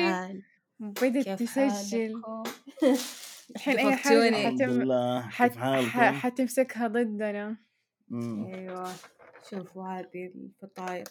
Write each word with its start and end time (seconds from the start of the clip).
حال 0.00 0.42
بدت 0.80 1.28
تسجل؟ 1.28 2.22
الحين 3.56 3.78
أي. 3.78 3.96
حاجة 3.96 5.30
حتم... 5.30 6.18
حتمسكها 6.18 6.88
ضدنا 6.88 7.56
مم. 8.08 8.44
أيوه 8.54 8.92
شوفوا 9.50 9.88
هذه 9.88 10.32
الفطاير 10.34 11.04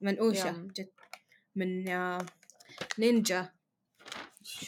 منقوشة 0.00 0.48
يم. 0.48 0.68
جد 0.76 0.90
من 1.56 1.88
آه، 1.88 2.18
نينجا 2.98 3.48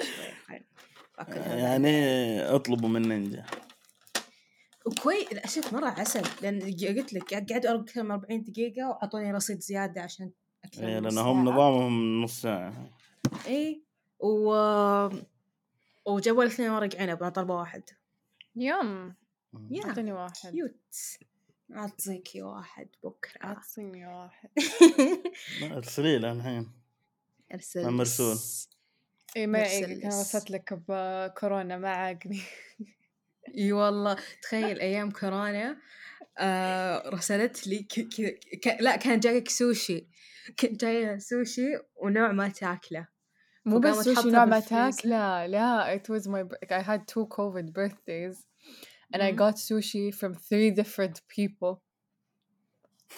يعني 1.56 2.42
اطلبوا 2.42 2.88
من 2.88 3.02
نينجا 3.02 3.46
وكويس 4.86 5.32
لا 5.32 5.46
شوف 5.46 5.72
مرة 5.72 5.88
عسل. 5.88 6.22
لأن 6.42 6.60
قلت 6.62 7.12
لك 7.12 7.34
قعدوا 7.52 7.80
أكثر 7.80 8.02
من 8.02 8.10
40 8.10 8.42
دقيقة 8.44 8.88
وأعطوني 8.88 9.32
رصيد 9.32 9.60
زيادة 9.60 10.02
عشان 10.02 10.30
أكثر 10.64 10.88
إيه، 10.88 10.98
لأن 10.98 11.18
هم. 11.18 11.44
نظامهم 11.48 12.22
نص 12.22 12.42
ساعة. 12.42 12.90
إي 13.46 13.82
و 14.20 14.54
وجابوا 16.06 16.44
لي 16.44 16.50
اثنين 16.50 16.70
ورق 16.70 16.96
عنب 17.00 17.22
أنا 17.22 17.28
طالبة 17.28 17.54
واحد. 17.54 17.82
يوم 18.56 19.14
يا 19.70 19.84
أعطيني 19.84 20.12
واحد. 20.12 20.50
cute. 20.50 20.96
أعطيكي 21.76 22.42
واحد 22.42 22.88
بكرة. 23.04 23.44
أعطيني 23.44 24.06
واحد. 24.06 24.48
أرسلي 25.76 26.18
له 26.18 26.32
الحين. 26.32 26.72
أرسل. 27.54 27.84
مع 27.84 27.90
مرسول. 27.90 28.36
إي 29.36 29.46
ما 29.46 29.58
أنا 29.58 29.86
الس- 30.08 30.20
وصلت 30.34 30.50
لك 30.50 30.80
بكورونا 30.88 31.78
ما 31.78 31.88
عاقني. 31.88 32.40
إي 33.58 33.72
والله 33.72 34.16
تخيل 34.42 34.80
أيام 34.80 35.10
كورونا 35.10 35.76
آه 36.38 37.08
رسلت 37.08 37.66
لي 37.66 37.78
ك- 37.78 38.08
كذا 38.16 38.30
ك- 38.76 38.80
لا 38.82 38.96
كان 38.96 39.20
جايك 39.20 39.48
سوشي 39.48 40.08
كان 40.56 40.72
جاي 40.76 41.20
سوشي 41.20 41.78
ونوع 41.96 42.32
ما 42.32 42.48
تاكله. 42.48 43.06
مو 43.64 43.78
بس 43.78 43.96
سوشي 43.96 44.30
نوع 44.30 44.44
ما. 44.44 44.60
تاكله 44.60 45.46
لا 45.46 45.96
it 45.98 46.02
was 46.12 46.22
my 46.26 46.44
I 46.76 46.82
had 46.82 47.00
two 47.08 47.26
COVID 47.36 47.72
birthdays 47.72 48.36
and 49.14 49.22
I 49.22 49.30
got 49.32 49.56
sushi 49.56 50.14
from 50.14 50.34
three 50.34 50.70
different 50.70 51.20
people. 51.36 51.76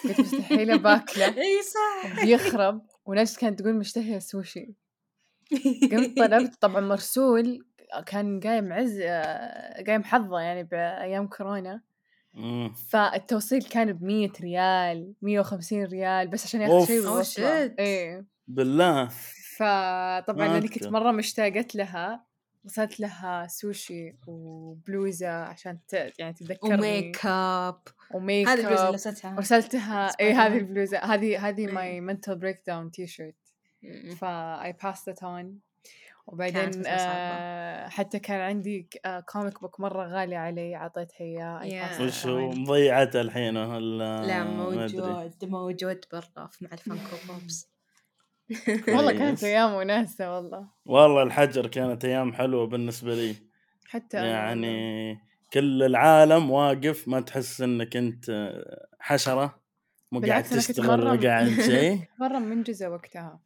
كنت 0.03 0.19
مستحيل 0.19 0.75
آكله. 0.75 1.25
إي 1.37 1.61
صح. 1.63 2.25
بيخرب 2.25 2.81
وناس 3.05 3.37
كانت 3.37 3.59
تقول 3.61 3.73
مشتهية 3.75 4.19
سوشي 4.19 4.75
قمت 5.91 6.17
طلبت 6.19 6.61
طبعا 6.61 6.81
مرسول 6.81 7.66
كان 8.05 8.39
قايم 8.39 8.73
عز 8.73 8.99
آه، 9.03 9.83
قايم 9.83 10.03
حظه 10.03 10.39
يعني 10.39 10.63
بأيام 10.63 11.27
كورونا 11.27 11.81
مم. 12.33 12.73
فالتوصيل 12.89 13.61
كان 13.63 13.93
بمية 13.93 14.31
ريال 14.41 15.13
مية 15.21 15.39
وخمسين 15.39 15.85
ريال 15.85 16.27
بس 16.27 16.45
عشان 16.45 16.61
ياخذ. 16.61 16.85
شيء 16.85 16.99
ويوصله 16.99 17.67
shit. 17.67 17.71
إيه 17.79 18.25
بالله 18.47 19.09
فطبعا 19.57 20.47
لأني 20.47 20.67
كنت 20.67 20.77
أذكر. 20.83 20.91
مرة 20.91 21.11
مشتاقت 21.11 21.75
لها 21.75 22.27
رسلت 22.65 22.99
لها 22.99 23.47
سوشي 23.47 24.15
وبلوزة 24.27 25.29
عشان 25.29 25.79
ت... 25.87 25.93
يعني 26.19 26.33
تذكرني 26.33 26.73
و 26.73 26.83
make 26.83 27.25
up 27.25 27.81
و 28.13 28.20
make 28.20 28.47
هذه 28.47 28.59
البلوزة 28.59 28.87
up 28.87 28.93
لبستها 28.93 29.35
ورسلتها 29.35 30.07
اي 30.19 30.33
هذه 30.33 30.49
man. 30.49 30.57
البلوزة 30.57 30.97
هذه 30.97 31.47
هذه 31.47 31.67
إيه. 31.67 31.73
my 31.73 32.01
mental 32.01 32.35
breakdown 32.35 32.91
T-shirt. 32.91 33.35
فا 34.17 34.71
passed 34.71 35.13
it 35.13 35.19
on 35.21 35.23
كانت 35.23 35.66
وبعدين. 36.27 36.83
آه 36.87 37.87
حتى 37.89 38.19
كان 38.19 38.41
عندي 38.41 38.89
comic 39.31 39.61
book 39.61 39.79
مرة 39.79 40.07
غالي 40.07 40.35
علي 40.35 40.75
عطيتها 40.75 41.19
إياه 41.25 41.59
I 41.59 41.63
Yeah. 41.63 41.93
passed 41.93 41.99
it 41.99 42.01
وش 42.01 42.25
هو. 42.25 42.51
مضيعته 42.51 43.21
الحين 43.21 43.57
ولا 43.57 44.27
لا 44.27 44.41
أدري. 44.43 44.55
موجود 44.57 45.33
موجود 45.43 46.05
برا 46.11 46.49
مع 46.61 46.69
ال 46.73 46.80
Funko 46.80 47.15
Pops 47.27 47.67
والله 48.95 49.11
كانت 49.11 49.39
كويس. 49.39 49.43
أيام 49.43 49.73
وناسة 49.73 50.35
والله 50.35 50.67
والله 50.85 51.23
الحجر 51.23 51.67
كانت 51.67 52.05
أيام 52.05 52.33
حلوة 52.33 52.67
بالنسبة 52.67 53.15
لي 53.15 53.35
حتى 53.89 54.19
أنا. 54.19 54.27
يعني 54.27 55.17
كل 55.53 55.83
العالم 55.83 56.51
واقف 56.51 57.07
ما 57.07 57.19
تحس 57.21 57.61
إنك 57.61 57.97
أنت 57.97 58.25
حشرة 58.99 59.59
مو 60.11 60.19
قاعد 60.19 60.43
تشتغل 60.43 61.07
ولا 61.07 61.27
قاعد 61.27 61.47
شيء 61.61 62.01
مرة 62.21 62.39
منجزة 62.39 62.89
وقتها 62.89 63.39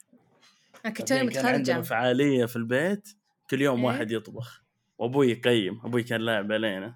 أنا 0.86 0.94
كنت 0.94 1.10
توني 1.10 1.30
كان 1.30 1.46
عندنا 1.46 1.60
متخرجة 1.60 1.82
فعالية 1.82 2.46
في 2.46 2.56
البيت 2.56 3.08
كل 3.50 3.62
يوم 3.62 3.80
إيه؟ 3.80 3.86
واحد 3.86 4.12
يطبخ. 4.12 4.64
وأبوي 4.98 5.32
يقيم 5.32 5.82
أبوي 5.86 6.04
كان 6.04 6.22
لاعب 6.22 6.52
علينا. 6.52 6.96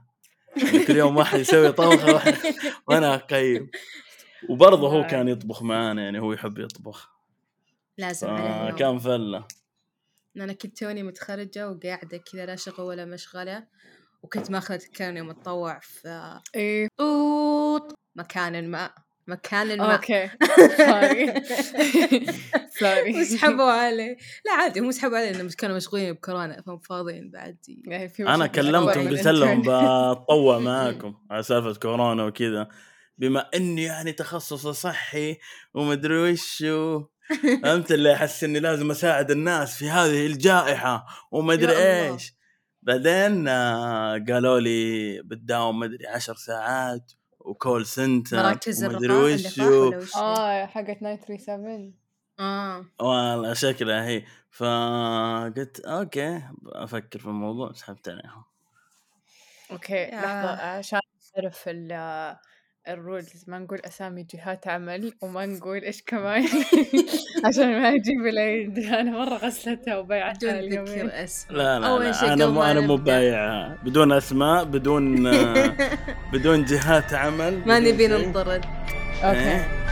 يعني 0.58 0.86
كل 0.86 0.96
يوم 0.96 1.18
واحد 1.18 1.40
يسوي 1.40 1.72
طبخة 1.72 2.14
واحد 2.14 2.36
وأنا 2.88 3.16
أقيم. 3.16 3.70
وبرضه 4.50 4.90
هو 4.90 5.08
كان. 5.08 5.28
يطبخ 5.28 5.64
معانا 5.64 6.04
يعني 6.04 6.20
هو 6.20 6.34
يحب 6.34 6.60
يطبخ. 6.60 7.10
لازم 7.98 8.28
يوم. 8.28 8.76
كان 8.76 8.98
فلة. 9.00 9.48
أنا 10.38 10.54
كنت 10.54 10.78
توني 10.78 11.04
متخرجة 11.04 11.70
وقاعدة 11.70 12.18
كذا 12.18 12.46
لا 12.46 12.56
شغل 12.56 12.82
ولا 12.82 13.06
مشغلة 13.06 13.68
وكنت 14.24 14.52
ماخذة 14.52 14.82
كوني 14.98 15.22
متطوع 15.22 15.80
في 15.80 16.40
إيه. 16.56 16.88
طوط 16.98 18.00
مكان 18.16 18.72
ما. 18.72 19.05
مكان 19.28 19.78
ما. 19.78 19.94
أوكي. 19.94 20.30
سوري 20.78 21.34
سوري 22.80 23.22
وسحبوا 23.22 23.72
علي 23.72 24.18
لا 24.46 24.52
عادي 24.52 24.80
هم 24.80 24.92
سحبوا 24.92 25.18
علي 25.18 25.32
لأنهم 25.32 25.50
كانوا 25.50 25.76
مشغولين 25.76 26.14
بكورونا 26.14 26.62
فهم 26.62 26.80
فاضيين 26.80 27.32
بعد. 27.32 27.58
يعني 27.88 28.10
في 28.10 28.28
أنا 28.28 28.48
كلمتهم 28.48 29.10
قلت 29.10 29.28
لهم. 29.28 29.62
بتطوع 29.66 30.60
معاكم 30.70 31.16
على 31.32 31.44
سالفة 31.44 31.74
كورونا 31.74 32.26
وكذا. 32.26 32.68
بما 33.18 33.50
إني 33.56 33.84
يعني 33.84 34.12
تخصص 34.12 34.68
صحي 34.68 35.38
ومدري 35.74 36.18
وش 36.18 36.62
و... 36.62 37.04
فهمت 37.64 37.92
اللي 37.92 38.14
أحس 38.14 38.44
إني 38.44 38.60
لازم 38.60 38.92
أساعد 38.92 39.32
الناس 39.32 39.78
في 39.78 39.90
هذه 39.90 40.26
الجائحة 40.26 41.06
ومدري. 41.32 41.78
إيش. 41.78 42.36
بعدين 42.82 43.48
آه، 43.48 44.26
قالوا 44.30 44.60
لي 44.60 45.22
بتداوم 45.22 45.80
مدري 45.80 46.08
عشر 46.08 46.36
ساعات 46.36 47.12
و 47.46 47.54
call 47.54 47.86
center 47.86 48.38
مراكز 48.38 48.84
ومدري 48.84 49.14
الرقاء 49.14 49.34
وش 49.34 49.60
اللقاح 49.60 49.80
ولا 49.82 49.98
وش 49.98 50.24
هي؟ 50.24 50.24
آه 50.24 50.66
حقت 50.66 51.02
937 51.02 52.00
آه 52.40 52.86
والله 53.02 53.54
شكلها 53.54 54.06
هي 54.08 54.26
فقلت 54.52 55.80
أوكي 55.80 56.42
أفكر 56.66 57.20
في 57.20 57.26
الموضوع 57.26 57.74
سحبت 57.74 58.10
عليهم 58.10 58.44
أوكي 59.72 59.94
يا. 59.94 60.22
لحظة 60.22 60.50
عشان 60.78 61.00
نعرف 61.38 61.64
ال 61.68 61.92
ال 62.88 62.97
rules 62.97 63.44
ما 63.48 63.60
نقول 63.60 63.80
أسامي 63.86 64.24
جهات 64.24 64.68
عمل 64.68 65.14
وما 65.22 65.46
نقول 65.46 65.78
إيش 65.84 66.02
كمان. 66.04 66.46
عشان 67.46 67.82
ما 67.82 67.90
أجيب 67.90 68.28
العيد 68.28 68.80
أنا 68.80 69.12
مرة 69.12 69.36
غسلتها 69.38 69.98
وبيعتها 69.98 70.62
بدون 70.62 70.86
ذكر 70.86 71.24
اسم 71.24 71.54
لا 71.56 71.80
لا, 71.80 71.88
أول 71.88 72.16
شيء 72.16 72.32
قبل 72.32 72.46
مو 72.48 72.52
ما 72.52 72.72
أنا 72.72 72.80
مو. 72.80 72.96
بايعها 72.98 73.78
بدون 73.84 74.12
أسماء 74.12 74.64
بدون 74.64 75.28
آه، 75.28 75.74
بدون 76.34 76.64
جهات 76.66 77.14
عمل 77.14 77.62
ما 77.66 77.80
نبي. 77.80 78.08
ننطرد. 78.08 78.66
أوكي. 79.24 79.40
إيه. 79.40 79.86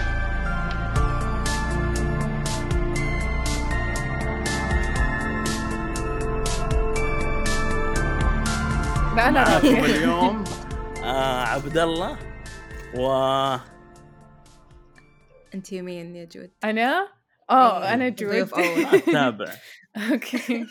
راضية 9.17 9.85
اليوم 9.85 10.43
آه 11.03 11.41
عبد 11.43 11.77
الله. 11.77 12.32
و 12.95 13.07
انت 15.53 15.71
يمين 15.71 16.15
يا 16.15 16.25
جود. 16.25 16.51
أنا؟ 16.63 17.07
آه 17.49 17.83
إيه، 17.83 17.93
أنا 17.93 18.09
جود. 18.09 18.33
أتابع. 18.93 19.53
أوكي. 19.97 20.65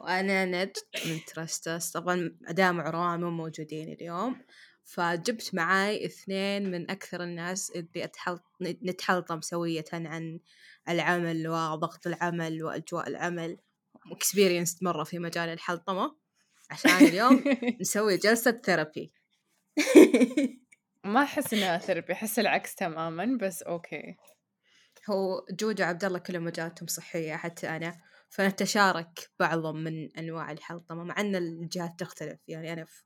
وأنا 0.00 0.44
نجد 0.44 0.76
من 1.06 1.20
ترستس 1.26 1.90
طبعا 1.90 2.36
ادام 2.46 2.78
وعروان 2.78 3.20
مو 3.20 3.30
موجودين 3.30 3.92
اليوم. 3.92 4.36
فجبت 4.84 5.54
معاي 5.54 6.04
اثنين 6.06 6.70
من 6.70 6.90
أكثر 6.90 7.22
الناس 7.22 7.70
اللي 7.70 8.04
أتحلط 8.04 8.42
نتحلطم 8.62 9.40
سوية 9.40 9.84
عن 9.92 10.40
العمل 10.88 11.48
وضغط 11.48 12.06
العمل 12.06 12.62
وأجواء 12.62 13.08
العمل. 13.08 13.56
experience 14.12 14.82
مرة 14.82 15.04
في 15.04 15.18
مجال 15.18 15.48
الحلطمة. 15.48 16.16
عشان 16.70 16.90
اليوم 16.90 17.44
نسوي 17.80 18.16
جلسة 18.16 18.60
therapy 18.64 19.12
ما 21.04 21.22
أحس 21.22 21.54
انها 21.54 21.78
therapy 21.78 22.12
أحس 22.12 22.38
العكس 22.38 22.74
تماما 22.74 23.38
بس 23.42 23.62
أوكي. 23.62 24.16
هو 25.10 25.46
جود 25.50 25.80
وعبد 25.80 26.04
الله 26.04 26.18
كلهم 26.18 26.44
مجالاتهم 26.44 26.86
صحية 26.86 27.36
حتى 27.36 27.68
أنا. 27.68 28.00
فنتشارك 28.30 29.30
بعض 29.40 29.66
من 29.66 30.16
أنواع 30.18 30.52
الحلطمه 30.52 31.04
مع 31.04 31.20
إن 31.20 31.36
الجهات 31.36 31.94
تختلف. 31.98 32.38
يعني 32.48 32.72
أنا 32.72 32.84
في 32.84 33.02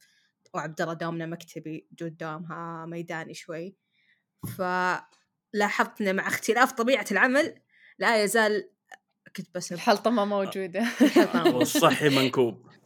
وعبد 0.55 0.81
الله 0.81 0.95
دامنا 0.95 1.27
مكتبي 1.27 1.89
جود 1.93 2.17
دامها 2.17 2.87
ميداني 2.87 3.35
شوي. 3.35 3.77
فلاحظت 4.59 6.03
مع 6.03 6.29
اختلاف 6.29 6.73
طبيعة 6.73 7.07
العمل 7.11 7.61
لا 7.99 8.23
يزال 8.23 8.71
كنت 9.37 9.55
بس 9.55 9.73
الحلطمة 9.73 10.25
موجودة. 10.25 10.81
الحلطمة. 10.81 11.57
والصحي 11.57 12.09
منكوب 12.09 12.13
صحي 12.13 12.21
منكوب 12.29 12.67
من 12.67 12.69
كل 12.69 12.77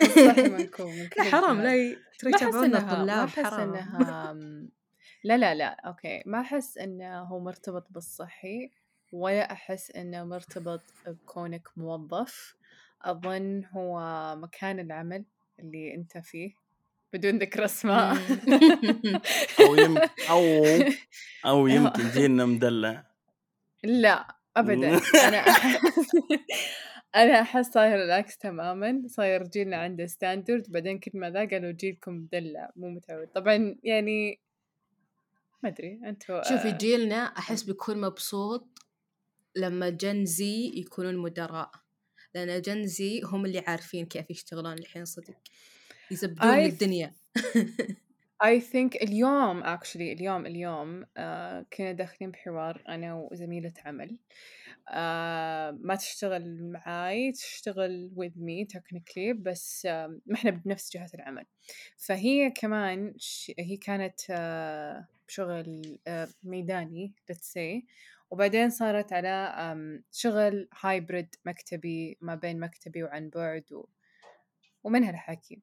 لا 1.18 1.22
حرام. 1.30 1.62
لا 1.62 1.74
ي- 1.76 1.96
ترى 2.18 2.30
ما 2.32 2.36
احس 2.36 2.42
يتابعونا 2.42 2.66
انها 2.78 2.80
ما 2.84 2.92
الطلاب 2.92 3.28
احس 3.28 3.38
حرام. 3.38 3.74
إنها 3.74 4.32
لا 5.24 5.36
لا 5.38 5.54
لا 5.54 5.66
أوكي. 5.86 6.22
ما 6.26 6.40
أحس 6.40 6.78
إنه 6.78 7.22
هو 7.22 7.40
مرتبط 7.40 7.86
بالصحي 7.90 8.70
ولا 9.12 9.52
أحس 9.52 9.90
إنه 9.90 10.24
مرتبط 10.24 10.82
بكونك 11.06 11.68
موظف. 11.76 12.54
أظن 13.02 13.64
هو 13.72 14.00
مكان 14.36 14.78
العمل 14.80 15.24
اللي 15.58 15.94
أنت 15.94 16.18
فيه 16.18 16.52
بدون 17.12 17.38
ذكر 17.38 17.64
أسماء. 17.64 18.16
أو 19.60 19.74
يمكن 19.74 20.08
أو 20.30 20.64
أو 21.46 21.66
يمكن 21.66 22.10
جيلنا 22.10 22.46
مدلع. 22.46 23.04
لا 23.84 24.36
أبدا. 24.56 25.00
أنا 25.28 25.44
أنا 27.16 27.40
أحس 27.40 27.66
صاير 27.70 28.04
العكس 28.04 28.38
تماما 28.38 29.02
صاير 29.06 29.42
جيلنا 29.42 29.76
عنده 29.76 30.06
standard 30.06 30.72
بعدين 30.72 30.98
كل 30.98 31.10
ما 31.14 31.30
ذا 31.30 31.48
قالوا 31.48 31.70
جيلكم 31.72 32.12
مدلع 32.12 32.70
مو 32.76 32.88
متعود. 32.90 33.28
طبعا 33.28 33.76
يعني 33.84 34.40
ما 35.62 35.68
أدري 35.68 36.00
أنتوا 36.04 36.42
شوفي 36.42 36.68
آه، 36.68 36.76
جيلنا 36.78 37.16
أحس 37.24 37.62
بيكون 37.62 38.00
مبسوط 38.00 38.68
لما 39.56 39.88
جن 39.90 40.24
زي 40.24 40.72
يكونون 40.74 41.16
مدراء. 41.16 41.70
لأن 42.34 42.62
جن 42.62 42.86
زي 42.86 43.20
هم 43.24 43.44
اللي 43.44 43.58
عارفين 43.58 44.06
كيف 44.06 44.30
يشتغلون 44.30 44.72
الحين 44.72 45.04
صدق. 45.04 45.34
يزبدون 46.10 46.50
I- 46.54 46.58
الدنيا. 46.58 47.14
I 48.40 48.60
think 48.60 49.02
اليوم 49.02 49.64
actually 49.64 49.96
اليوم 49.96 50.46
اليوم 50.46 51.04
uh, 51.04 51.08
كنا 51.72 51.92
داخلين 51.92 52.30
بحوار 52.30 52.82
أنا 52.88 53.14
وزميلة 53.14 53.72
عمل. 53.84 54.18
uh, 54.88 54.94
ما 55.86 55.94
تشتغل 55.98 56.72
معاي 56.72 57.32
تشتغل 57.32 58.10
with 58.16 58.38
me 58.40 58.76
technically 58.78 59.36
بس 59.36 59.86
uh, 59.86 59.90
ما 60.26 60.34
إحنا 60.34 60.50
بنفس 60.50 60.92
جهة 60.92 61.10
العمل. 61.14 61.46
فهي 61.96 62.50
كمان 62.50 63.14
ش... 63.18 63.52
هي 63.58 63.76
كانت 63.76 64.20
uh, 64.20 65.04
شغل 65.28 65.98
uh, 66.08 66.32
ميداني 66.42 67.12
let's 67.32 67.36
say. 67.54 67.84
وبعدين 68.30 68.70
صارت 68.70 69.12
على 69.12 69.54
um, 69.56 70.02
شغل 70.12 70.68
hybrid 70.80 71.34
مكتبي 71.44 72.18
ما 72.20 72.34
بين 72.34 72.60
مكتبي 72.60 73.02
وعن 73.02 73.28
بعد 73.28 73.72
و... 73.72 73.86
ومن 74.84 75.04
هالحكي 75.04 75.62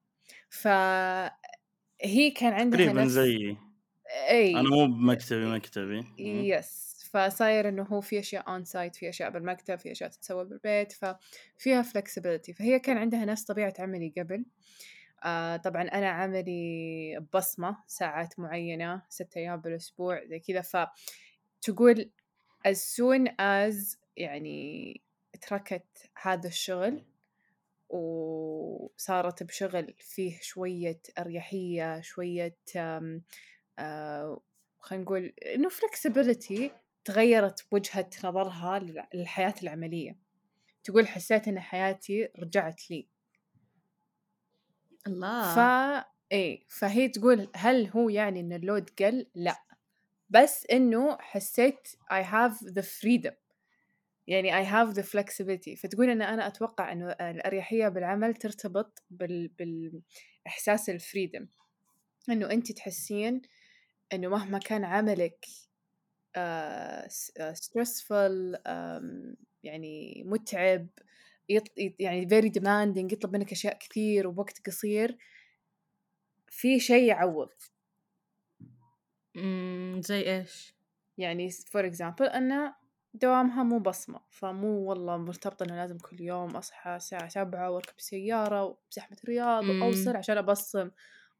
فهي 2.00 2.30
كان 2.30 2.52
عندها 2.52 2.80
تقريبا 2.80 3.02
نفس 3.02 3.12
زيي. 3.12 3.56
إي 4.30 4.56
أنا 4.56 4.68
مو 4.68 4.86
بمكتبي 4.86 5.46
مكتبي. 5.46 6.04
yes. 6.18 6.96
فصاير 7.12 7.68
إنه 7.68 7.82
هو 7.82 8.00
في 8.00 8.18
أشياء 8.18 8.48
on-site 8.48 8.96
في 8.96 9.08
أشياء 9.08 9.30
بالمكتب 9.30 9.78
في 9.78 9.92
أشياء 9.92 10.10
تتسوى 10.10 10.44
بالبيت 10.44 10.92
ففيها 10.92 11.82
flexibility. 11.82 12.52
فهي 12.58 12.78
كان 12.78 12.96
عندها 12.96 13.24
نفس 13.24 13.44
طبيعة 13.44 13.74
عملي 13.78 14.12
قبل. 14.18 14.44
آه 15.24 15.56
طبعا 15.56 15.82
أنا 15.82 16.08
عملي 16.08 17.26
بصمة 17.34 17.76
ساعات 17.86 18.38
معينة 18.38 19.02
ست 19.08 19.36
أيام 19.36 19.60
بالأسبوع 19.60 20.24
زي 20.24 20.38
كذا. 20.38 20.60
فتقول 20.60 22.10
as 22.68 22.76
soon 22.76 23.28
as 23.28 23.96
يعني 24.16 25.00
تركت 25.40 26.10
هذا 26.22 26.48
الشغل 26.48 27.04
وصارت 27.88 29.42
بشغل 29.42 29.94
فيه 29.98 30.38
شوية 30.40 31.00
أريحية 31.18 32.00
شوية 32.00 32.56
آه 33.78 34.40
خلينا 34.80 35.04
نقول 35.04 35.24
إنه 35.26 35.68
flexibility 35.68 36.70
تغيرت 37.04 37.66
وجهة 37.70 38.10
نظرها 38.24 38.78
لل- 38.78 39.06
للحياة 39.14 39.54
العملية. 39.62 40.16
تقول 40.84 41.08
حسيت 41.08 41.48
إن 41.48 41.60
حياتي 41.60 42.28
رجعت 42.38 42.90
لي. 42.90 43.08
الله. 45.06 45.54
ف 45.54 45.58
إيه 46.32 46.64
فهي 46.68 47.08
تقول 47.08 47.48
هل 47.56 47.86
هو 47.86 48.08
يعني 48.08 48.40
إن 48.40 48.52
اللود 48.52 48.90
قل؟ 48.98 49.26
لا. 49.34 49.62
بس 50.30 50.66
إنه 50.72 51.16
حسيت 51.20 51.88
I 52.12 52.22
have 52.22 52.66
the 52.72 52.82
freedom. 52.82 53.34
يعني 54.28 54.64
I 54.64 54.66
have 54.66 54.94
the 54.94 55.02
flexibility. 55.02 55.80
فتقول 55.82 56.10
إن 56.10 56.22
أنا 56.22 56.46
أتوقع 56.46 56.92
إنه 56.92 57.10
الأريحية 57.10 57.88
بالعمل 57.88 58.34
ترتبط 58.34 59.02
بال... 59.10 59.48
بالإحساس 59.48 60.90
الفريدم 60.90 61.48
إنه 62.30 62.50
أنت 62.50 62.72
تحسين 62.72 63.42
إنه 64.12 64.28
مهما 64.28 64.58
كان 64.58 64.84
عملك 64.84 65.46
آه 66.36 67.08
آه 67.38 67.54
stressful 67.54 68.60
يعني 69.62 70.22
متعب 70.26 70.88
يط... 71.48 71.64
يعني 71.76 72.28
very 72.28 72.50
demanding 72.50 73.12
يطلب 73.12 73.36
منك 73.36 73.52
أشياء 73.52 73.78
كثير 73.78 74.26
وبوقت 74.26 74.66
قصير 74.66 75.16
في 76.48 76.80
شيء 76.80 77.08
يعوض. 77.08 77.52
زي 80.00 80.36
إيش؟ 80.36 80.74
يعني 81.18 81.50
for 81.50 81.86
example 81.86 82.26
أن 82.26 82.72
دوامها 83.22 83.62
مو 83.62 83.78
بصمة 83.78 84.20
فمو 84.30 84.88
والله 84.88 85.16
مرتبطة 85.16 85.64
إنه 85.64 85.76
لازم 85.76 85.98
كل 85.98 86.20
يوم 86.20 86.56
أصحى 86.56 86.96
الساعة 86.96 87.28
سبعة 87.28 87.70
وأركب 87.70 87.94
سيارة 88.00 88.64
وبزحمة 88.64 89.16
الرياض 89.24 89.64
مم. 89.64 89.82
وأوصل 89.82 90.16
عشان 90.16 90.38
أبصم 90.38 90.90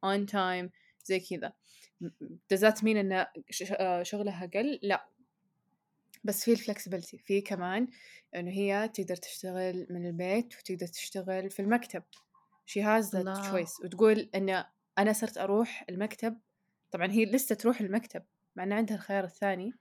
on 0.06 0.26
time 0.32 0.68
زي 1.04 1.20
كذا 1.20 1.52
does 2.54 2.58
that 2.60 2.76
mean 2.82 2.86
إن 2.96 3.26
ش- 3.50 3.72
آه، 3.72 4.02
شغلها 4.02 4.46
قل؟ 4.54 4.78
لا 4.82 5.06
بس 6.24 6.44
في 6.44 6.52
الفلكسبيتي 6.52 7.18
في 7.18 7.40
كمان 7.40 7.88
إنه 8.36 8.50
هي 8.50 8.88
تقدر 8.94 9.16
تشتغل 9.16 9.86
من 9.90 10.06
البيت 10.06 10.54
وتقدر 10.58 10.86
تشتغل 10.86 11.50
في 11.50 11.62
المكتب 11.62 12.02
she 12.70 12.80
has 12.82 13.10
that 13.10 13.14
الله. 13.16 13.52
choice 13.64 13.84
وتقول 13.84 14.30
إن 14.34 14.64
أنا 14.98 15.12
صرت 15.12 15.38
أروح 15.38 15.84
المكتب 15.88 16.38
طبعا 16.90 17.10
هي 17.12 17.24
لسه 17.24 17.54
تروح 17.54 17.80
المكتب 17.80 18.22
مع 18.56 18.62
إن 18.64 18.72
عندها 18.72 18.96
الخيار 18.96 19.24
الثاني 19.24 19.72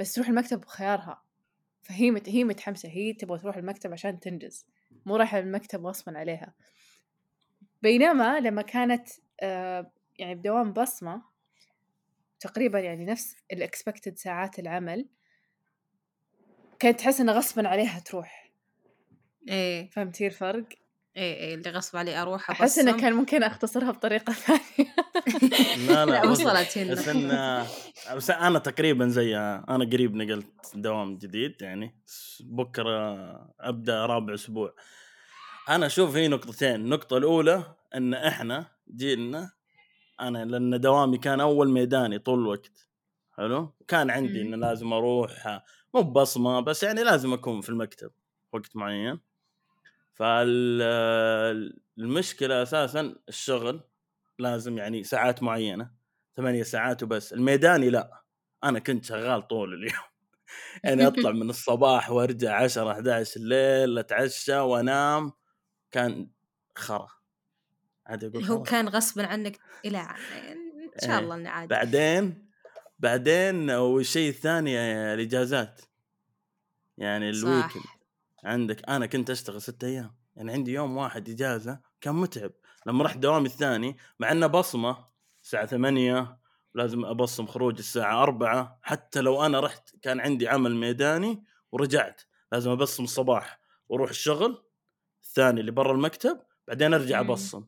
بس 0.00 0.12
تروح 0.12 0.28
المكتب 0.28 0.60
بخيارها. 0.60 1.22
فهي 1.82 2.10
مت... 2.10 2.28
هي 2.28 2.44
متحمسة 2.44 2.88
هي 2.88 3.12
تبغى 3.12 3.38
تروح 3.38 3.56
المكتب 3.56 3.92
عشان 3.92 4.20
تنجز. 4.20 4.66
مو 5.06 5.16
رايحة 5.16 5.38
المكتب 5.38 5.86
غصبا 5.86 6.18
عليها. 6.18 6.54
بينما 7.82 8.40
لما 8.40 8.62
كانت 8.62 9.08
آه 9.40 9.90
يعني 10.18 10.34
بدوام 10.34 10.72
بصمة 10.72 11.22
تقريبا 12.40 12.78
يعني 12.80 13.04
نفس 13.04 13.36
الاكسبكتد 13.52 14.18
ساعات 14.18 14.58
العمل 14.58 15.06
كانت 16.78 16.98
تحس 16.98 17.20
إنها 17.20 17.34
غصبا 17.34 17.68
عليها 17.68 17.98
تروح. 17.98 18.50
إيه. 19.48 19.90
فهمتي 19.90 20.26
الفرق؟ 20.26 20.64
إيه 21.16 21.34
إيه 21.34 21.54
اللي 21.54 21.70
غصب 21.70 21.96
علي 21.96 22.22
أروح 22.22 22.50
أحس 22.50 22.78
إنه. 22.78 23.00
كان 23.00 23.12
ممكن 23.12 23.42
أختصرها 23.42 23.90
بطريقة 23.90 24.32
ثانية. 24.32 24.94
لا 25.88 26.04
لا 26.06 26.10
لا 26.10 26.20
بس- 26.22 26.40
وصلت 26.40 26.78
بس 26.78 27.08
هنا. 27.08 27.60
ان 27.62 27.66
بس 28.14 28.30
أنا 28.30 28.58
تقريبا 28.58 29.08
زيها 29.08 29.64
أنا 29.68 29.84
قريب 29.84 30.14
نقلت 30.14 30.46
دوام 30.74 31.16
جديد 31.18 31.62
يعني 31.62 31.94
بكرة 32.40 33.14
أبدأ 33.60 34.06
رابع 34.06 34.34
أسبوع. 34.34 34.74
أنا 35.68 35.86
أشوف 35.86 36.16
هي 36.16 36.28
نقطتين 36.28 36.74
النقطة 36.74 37.16
الأولى 37.16 37.74
إن 37.94 38.14
إحنا 38.14 38.66
جيلنا 38.96 39.50
أنا 40.20 40.44
لأن 40.44 40.80
دوامي 40.80 41.18
كان 41.18 41.40
أول 41.40 41.70
ميداني 41.70 42.18
طول 42.18 42.38
الوقت 42.38 42.88
حلو؟ 43.36 43.74
كان 43.88 44.10
عندي. 44.10 44.42
إنه 44.42 44.56
لازم 44.56 44.92
أروح 44.92 45.62
مو 45.94 46.02
ببصمة 46.02 46.60
بس 46.60 46.82
يعني 46.82 47.02
لازم 47.02 47.32
أكون 47.32 47.60
في 47.60 47.68
المكتب 47.68 48.10
وقت 48.52 48.76
معين. 48.76 49.20
فالمشكلة 50.14 51.62
أساسا 52.62 53.14
الشغل 53.28 53.80
لازم 54.38 54.78
يعني 54.78 55.04
ساعات 55.04 55.42
معينة. 55.42 55.90
ثمانية 56.36 56.62
ساعات 56.62 57.02
وبس. 57.02 57.32
الميداني 57.32 57.90
لا 57.90 58.22
أنا 58.64 58.78
كنت 58.78 59.04
شغال 59.04 59.48
طول 59.48 59.74
اليوم. 59.74 60.02
يعني 60.84 61.06
أطلع 61.06 61.30
من 61.30 61.50
الصباح 61.50 62.10
وأرجع 62.10 62.62
10 62.62 62.92
11 62.92 63.40
الليل 63.40 63.98
أتعشى 63.98 64.56
وأنام. 64.58 65.32
كان 65.90 66.30
خرا. 66.76 67.08
عاد 68.06 68.24
أقول 68.24 68.44
هو. 68.44 68.62
كان 68.62 68.88
غصبا 68.88 69.26
عنك 69.26 69.58
إلى 69.84 69.98
ع- 69.98 70.16
إن 70.16 71.00
شاء 71.02 71.10
إيه. 71.10 71.18
الله 71.18 71.34
إنه 71.34 71.50
عادي 71.50 71.66
بعدين 71.68 72.50
بعدين 72.98 73.70
والشيء 73.70 74.28
الثاني 74.28 74.78
الإجازات. 75.14 75.80
يعني. 76.98 77.30
الويكند 77.30 77.82
عندك 78.44 78.88
أنا 78.88 79.06
كنت 79.06 79.30
أشتغل 79.30 79.62
ستة 79.62 79.86
أيام. 79.88 80.16
يعني 80.36 80.52
عندي 80.52 80.72
يوم 80.72 80.96
واحد 80.96 81.28
إجازة 81.28 81.80
كان 82.00 82.14
متعب. 82.14 82.50
لما 82.86 83.04
رحت 83.04 83.16
دوامي 83.18 83.46
الثاني 83.46 83.96
مع 84.20 84.32
إنه 84.32 84.46
بصمة 84.46 85.04
الساعة 85.46 85.66
ثمانية 85.66 86.38
لازم 86.74 87.04
أبصم 87.04 87.46
خروج 87.46 87.78
الساعة 87.78 88.22
أربعة 88.22 88.78
حتى 88.82 89.20
لو 89.20 89.46
أنا 89.46 89.60
رحت 89.60 89.96
كان 90.02 90.20
عندي 90.20 90.48
عمل 90.48 90.74
ميداني 90.74 91.44
ورجعت 91.72 92.22
لازم 92.52 92.70
أبصم 92.70 93.04
الصباح 93.04 93.60
وأروح 93.88 94.10
الشغل 94.10 94.62
الثاني 95.22 95.60
اللي 95.60 95.70
برا 95.70 95.92
المكتب 95.92 96.40
بعدين 96.68 96.94
أرجع. 96.94 97.20
أبصم 97.20 97.64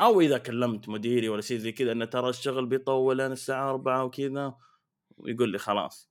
أو 0.00 0.20
إذا 0.20 0.38
كلمت 0.38 0.88
مديري 0.88 1.28
ولا 1.28 1.40
شيء 1.40 1.58
زي 1.58 1.72
كذا 1.72 1.92
انه 1.92 2.04
ترى 2.04 2.28
الشغل 2.28 2.66
بيطول 2.66 3.16
لين 3.16 3.32
الساعة 3.32 3.70
أربعة 3.70 4.04
وكذا 4.04 4.54
ويقول 5.16 5.48
لي 5.48 5.58
خلاص 5.58 6.10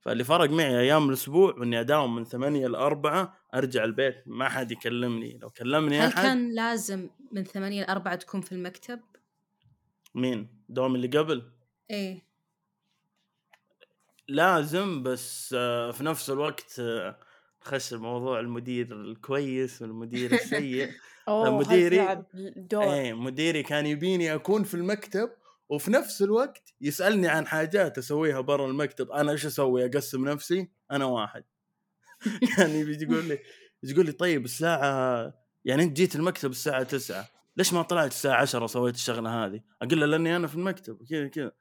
فاللي 0.00 0.24
فرق 0.24 0.50
معي 0.50 0.80
أيام 0.80 1.08
الأسبوع 1.08 1.56
إني 1.62 1.80
أداوم 1.80 2.14
من 2.14 2.24
ثمانية 2.24 2.66
لأربعة 2.66 3.36
أرجع 3.54 3.84
البيت 3.84 4.22
ما 4.26 4.48
حد 4.48 4.72
يكلمني 4.72 5.38
لو 5.38 5.50
كلمني 5.50 6.00
هل 6.00 6.12
أحد 6.12 6.22
كان 6.22 6.54
لازم 6.54 7.08
من 7.32 7.44
ثمانية 7.44 7.84
لأربعة 7.84 8.14
تكون 8.14 8.40
في 8.40 8.52
المكتب؟ 8.52 9.00
مين؟ 10.16 10.48
دوم 10.68 10.94
اللي 10.94 11.08
قبل؟ 11.18 11.42
إيه. 11.90 12.26
لازم 14.28 15.02
بس 15.02 15.54
آه، 15.58 15.90
في 15.90 16.04
نفس 16.04 16.30
الوقت 16.30 16.76
آه، 16.80 17.18
خش 17.60 17.92
موضوع 17.94 18.40
المدير 18.40 18.92
الكويس 19.00 19.82
والمدير 19.82 20.32
السيء. 20.32 20.90
مديري- 21.58 21.96
إيه 22.82 23.12
مديري 23.12 23.62
كان 23.62 23.86
يبيني 23.86 24.34
أكون 24.34 24.64
في 24.64 24.74
المكتب 24.74 25.30
وفي 25.68 25.90
نفس 25.90 26.22
الوقت 26.22 26.74
يسألني 26.80 27.28
عن 27.28 27.46
حاجات 27.46 27.98
أسويها 27.98 28.40
برا 28.40 28.66
المكتب. 28.66 29.10
أنا 29.10 29.32
إيش 29.32 29.46
أسوي؟ 29.46 29.86
أقسم 29.86 30.28
نفسي 30.28 30.68
أنا 30.90 31.04
واحد. 31.04 31.44
كان 32.56 32.70
يبي 32.70 33.02
يقول 33.04 33.24
لي 33.24 33.38
يقول 33.82 34.06
لي 34.06 34.12
طيب 34.12 34.44
الساعة 34.44 35.34
يعني 35.64 35.82
أنت 35.82 35.96
جيت 35.96 36.16
المكتب 36.16 36.50
الساعة 36.50 36.82
9 36.82 37.28
ليش 37.56 37.72
ما 37.72 37.82
طلعت 37.82 38.10
الساعة 38.10 38.40
10 38.40 38.64
وسويت 38.64 38.94
الشغلة 38.94 39.44
هذه؟ 39.44 39.60
أقول 39.82 40.00
له 40.00 40.06
لأني 40.06 40.36
أنا 40.36 40.46
في 40.46 40.54
المكتب 40.54 40.98
كذا 41.10 41.28
كذا. 41.28 41.52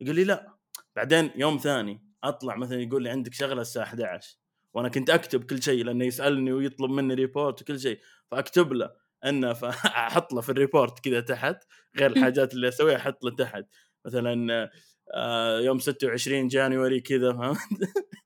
يقول 0.00 0.16
لي 0.16 0.24
لا. 0.24 0.56
بعدين 0.96 1.30
يوم 1.36 1.56
ثاني 1.56 2.04
أطلع 2.24 2.56
مثلا 2.56 2.80
يقول 2.82 3.02
لي 3.02 3.10
عندك 3.10 3.34
شغلة 3.34 3.60
الساعة 3.60 3.84
11 3.84 4.36
وأنا 4.74 4.88
كنت 4.88 5.10
أكتب 5.10 5.44
كل 5.44 5.62
شيء 5.62 5.84
لأنه 5.84 6.04
يسألني 6.04 6.52
ويطلب 6.52 6.90
مني 6.90 7.14
report 7.14 7.62
وكل 7.62 7.80
شيء. 7.80 8.00
فأكتب 8.30 8.72
له 8.72 8.90
إنه 9.24 9.52
فأحط 9.60 10.32
له 10.32 10.40
في 10.40 10.48
ال 10.48 10.55
report 10.55 11.00
كذا 11.04 11.20
تحت 11.20 11.64
غير 11.98 12.10
الحاجات 12.10 12.54
اللي 12.54 12.68
أسويها 12.68 12.96
أحط 12.96 13.24
له 13.24 13.30
تحت. 13.36 13.64
مثلا 14.06 14.70
آه، 15.14 15.60
يوم 15.60 15.78
26 15.78 16.48
January 16.48 17.00
كذا 17.00 17.32
فهمت؟ 17.32 17.58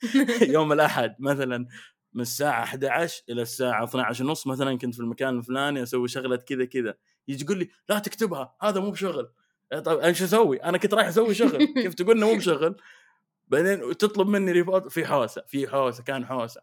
يوم 0.54 0.72
الأحد 0.72 1.16
مثلا 1.18 1.66
من 2.14 2.22
الساعة 2.22 2.62
11 2.62 3.22
إلى 3.28 3.42
الساعة 3.42 3.84
12 3.84 4.24
ونص 4.24 4.46
مثلا 4.46 4.78
كنت 4.78 4.94
في 4.94 5.00
المكان 5.00 5.38
الفلاني 5.38 5.82
أسوي 5.82 6.08
شغلة 6.08 6.36
كذا 6.36 6.64
كذا. 6.64 6.94
يجي 7.28 7.44
يقول 7.44 7.58
لي 7.58 7.70
لا 7.88 7.98
تكتبها 7.98 8.56
هذا 8.62 8.80
مو 8.80 8.90
بشغل. 8.90 9.28
طيب 9.84 9.98
إيش 9.98 10.22
أسوي؟ 10.22 10.56
أنا 10.56 10.78
كنت 10.78 10.94
رايح 10.94 11.08
أسوي 11.08 11.34
شغل. 11.34 11.64
كيف 11.82 11.94
تقول 11.94 12.16
إنه 12.16 12.26
مو 12.26 12.36
بشغل؟ 12.36 12.76
بعدين 13.48 13.96
تطلب 13.96 14.28
مني 14.28 14.52
ريبورت 14.52 14.92
في 14.92 15.06
حوسة 15.06 15.42
في 15.46 15.68
حوسة 15.68 16.02
كان 16.02 16.26
حوسة. 16.26 16.60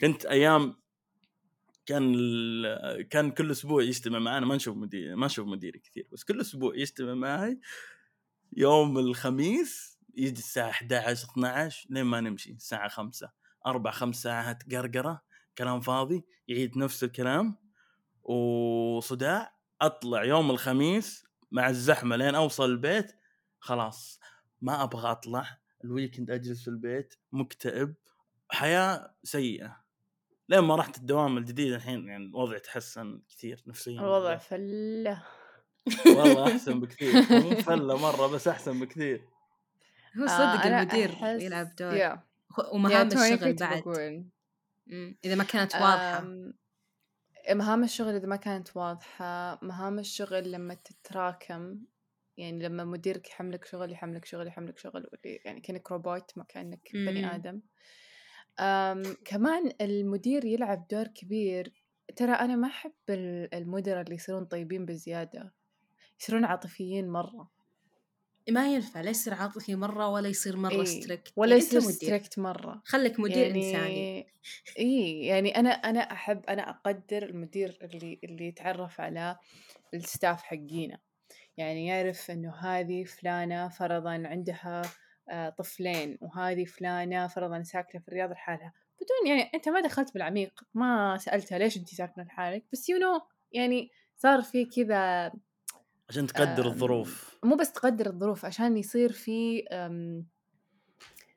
كنت 0.00 0.26
أيام 0.26 0.76
كان 1.86 2.12
ال- 2.16 3.08
كان 3.08 3.30
كل 3.30 3.50
أسبوع 3.50 3.82
يجتمع 3.82 4.18
معنا 4.18 4.46
ما 4.46 4.56
نشوف 4.56 4.76
مدير 4.76 5.16
ما 5.16 5.26
نشوف 5.26 5.46
مديري 5.46 5.78
كثير 5.78 6.06
بس 6.12 6.24
كل 6.24 6.40
أسبوع 6.40 6.76
يجتمع 6.76 7.14
معي 7.14 7.60
يوم 8.56 8.98
الخميس 8.98 9.98
يجي 10.14 10.38
الساعة 10.38 10.70
11 10.70 11.28
12 11.32 11.86
لين 11.90 12.04
ما 12.04 12.20
نمشي 12.20 12.52
الساعة 12.52 12.88
5 12.88 13.30
أربع 13.66 13.90
خمس 13.90 14.22
ساعات 14.22 14.74
قرقرة 14.74 15.22
كلام 15.58 15.80
فاضي 15.80 16.24
يعيد 16.48 16.78
نفس 16.78 17.04
الكلام. 17.04 17.56
وصداع 18.22 19.54
أطلع 19.86 20.24
يوم 20.24 20.50
الخميس 20.50 21.24
مع 21.52 21.68
الزحمة 21.68 22.16
لين 22.16 22.34
أوصل 22.34 22.64
البيت 22.70 23.12
خلاص 23.58 24.20
ما 24.60 24.82
أبغى 24.82 25.10
أطلع 25.10 25.58
الويكند 25.84 26.30
أجلس 26.30 26.62
في 26.62 26.68
البيت 26.68 27.14
مكتئب 27.32 27.94
حياة 28.50 29.14
سيئة. 29.24 29.82
لين 30.48 30.60
ما 30.60 30.76
رحت 30.76 30.96
الدوام 30.96 31.38
الجديد 31.38 31.72
الحين 31.72 32.08
يعني 32.08 32.24
الوضع 32.24 32.58
تحسن 32.58 33.22
كثير 33.28 33.62
نفسيا 33.66 34.00
الوضع 34.00 34.36
فلة. 34.36 35.22
والله 36.06 36.52
أحسن 36.52 36.80
بكثير. 36.80 37.12
مو 37.42 37.56
فلة 37.56 37.96
مرة 37.98 38.26
بس 38.26 38.48
أحسن 38.48 38.80
بكثير. 38.80 39.24
هو 40.18 40.24
آه، 40.24 40.26
صدق 40.26 40.66
أنا 40.66 40.82
المدير 40.82 41.12
أحس- 41.12 41.42
يلعب 41.42 41.74
دور. 41.78 42.16
خ- 42.50 42.72
ومهام 42.74 43.08
توني 43.08 43.34
الشغل 43.34 43.54
بعد. 43.54 43.80
بقول. 43.82 44.24
إذا 45.24 45.34
ما 45.34 45.44
كانت 45.44 45.74
واضحة. 45.74 46.24
مهام 47.50 47.84
الشغل 47.84 48.14
إذا 48.14 48.26
ما 48.26 48.36
كانت 48.36 48.76
واضحة 48.76 49.58
مهام 49.62 49.98
الشغل 49.98 50.52
لما 50.52 50.74
تتراكم 50.74 51.78
يعني 52.36 52.62
لما 52.62 52.84
مديرك 52.84 53.28
يحملك 53.28 53.64
شغل 53.64 53.92
يحملك 53.92 54.24
شغل 54.24 54.46
يحملك 54.46 54.78
شغل 54.78 55.06
يعني 55.24 55.60
كأنك 55.60 55.92
روبوت 55.92 56.32
ما 56.36 56.44
كأنك. 56.44 56.90
بني 56.94 57.34
آدم. 57.34 57.60
أم 58.60 59.02
كمان 59.24 59.72
المدير 59.80 60.44
يلعب 60.44 60.86
دور 60.88 61.06
كبير. 61.06 61.72
ترى 62.16 62.32
أنا 62.32 62.56
ما 62.56 62.68
أحب 62.68 62.92
ال- 63.10 63.54
المدراء 63.54 64.00
اللي 64.00 64.14
يصيرون 64.14 64.44
طيبين 64.44 64.86
بزيادة 64.86 65.52
يصيرون 66.20 66.44
عاطفيين 66.44 67.08
مرة. 67.08 67.50
ما 68.50 68.74
ينفع 68.74 69.00
لا 69.00 69.10
يصير 69.10 69.34
عاطفي 69.34 69.74
مرة 69.74 70.08
ولا 70.08 70.28
يصير 70.28 70.56
مرة 70.56 70.72
إيه، 70.72 70.84
strict 70.84 71.32
ولا 71.36 71.50
يعني 71.50 71.66
يصير 71.66 71.80
strict 71.80 72.38
مرة. 72.38 72.82
خليك 72.84 73.20
مدير 73.20 73.46
يعني 73.46 73.68
إنساني. 73.68 74.26
إي 74.78 75.26
يعني 75.26 75.56
أنا 75.56 75.70
أنا 75.70 76.00
أحب 76.00 76.46
أنا 76.46 76.70
أقدر 76.70 77.22
المدير 77.22 77.78
اللي 77.82 78.20
اللي 78.24 78.48
يتعرف 78.48 79.00
على 79.00 79.36
ال 79.94 80.02
staff 80.02 80.42
حقينا. 80.42 80.98
يعني 81.56 81.86
يعرف 81.86 82.30
إنه 82.30 82.54
هذه 82.54 83.04
فلانة 83.04 83.68
فرضا 83.68 84.22
عندها 84.26 84.82
آه، 85.28 85.48
طفلين 85.48 86.18
وهذه 86.20 86.64
فلانة 86.64 87.26
فرضا 87.26 87.62
ساكنة 87.62 88.00
في 88.00 88.08
الرياض 88.08 88.30
لحالها. 88.30 88.72
بدون 88.96 89.36
يعني 89.36 89.50
أنت 89.54 89.68
ما 89.68 89.80
دخلت 89.80 90.14
بالعميق 90.14 90.60
ما 90.74 91.18
سألتها 91.18 91.58
ليش 91.58 91.76
انت 91.76 91.88
ساكنة 91.88 92.24
لحالك 92.24 92.64
بس 92.72 92.88
you 92.88 92.98
know 92.98 93.20
يعني 93.52 93.90
صار 94.16 94.42
في 94.42 94.64
كذا 94.64 95.32
عشان 96.12 96.26
تقدر 96.26 96.66
الظروف. 96.66 97.36
مو 97.44 97.56
بس 97.56 97.72
تقدر 97.72 98.06
الظروف 98.06 98.44
عشان 98.44 98.76
يصير 98.76 99.12
في 99.12 99.64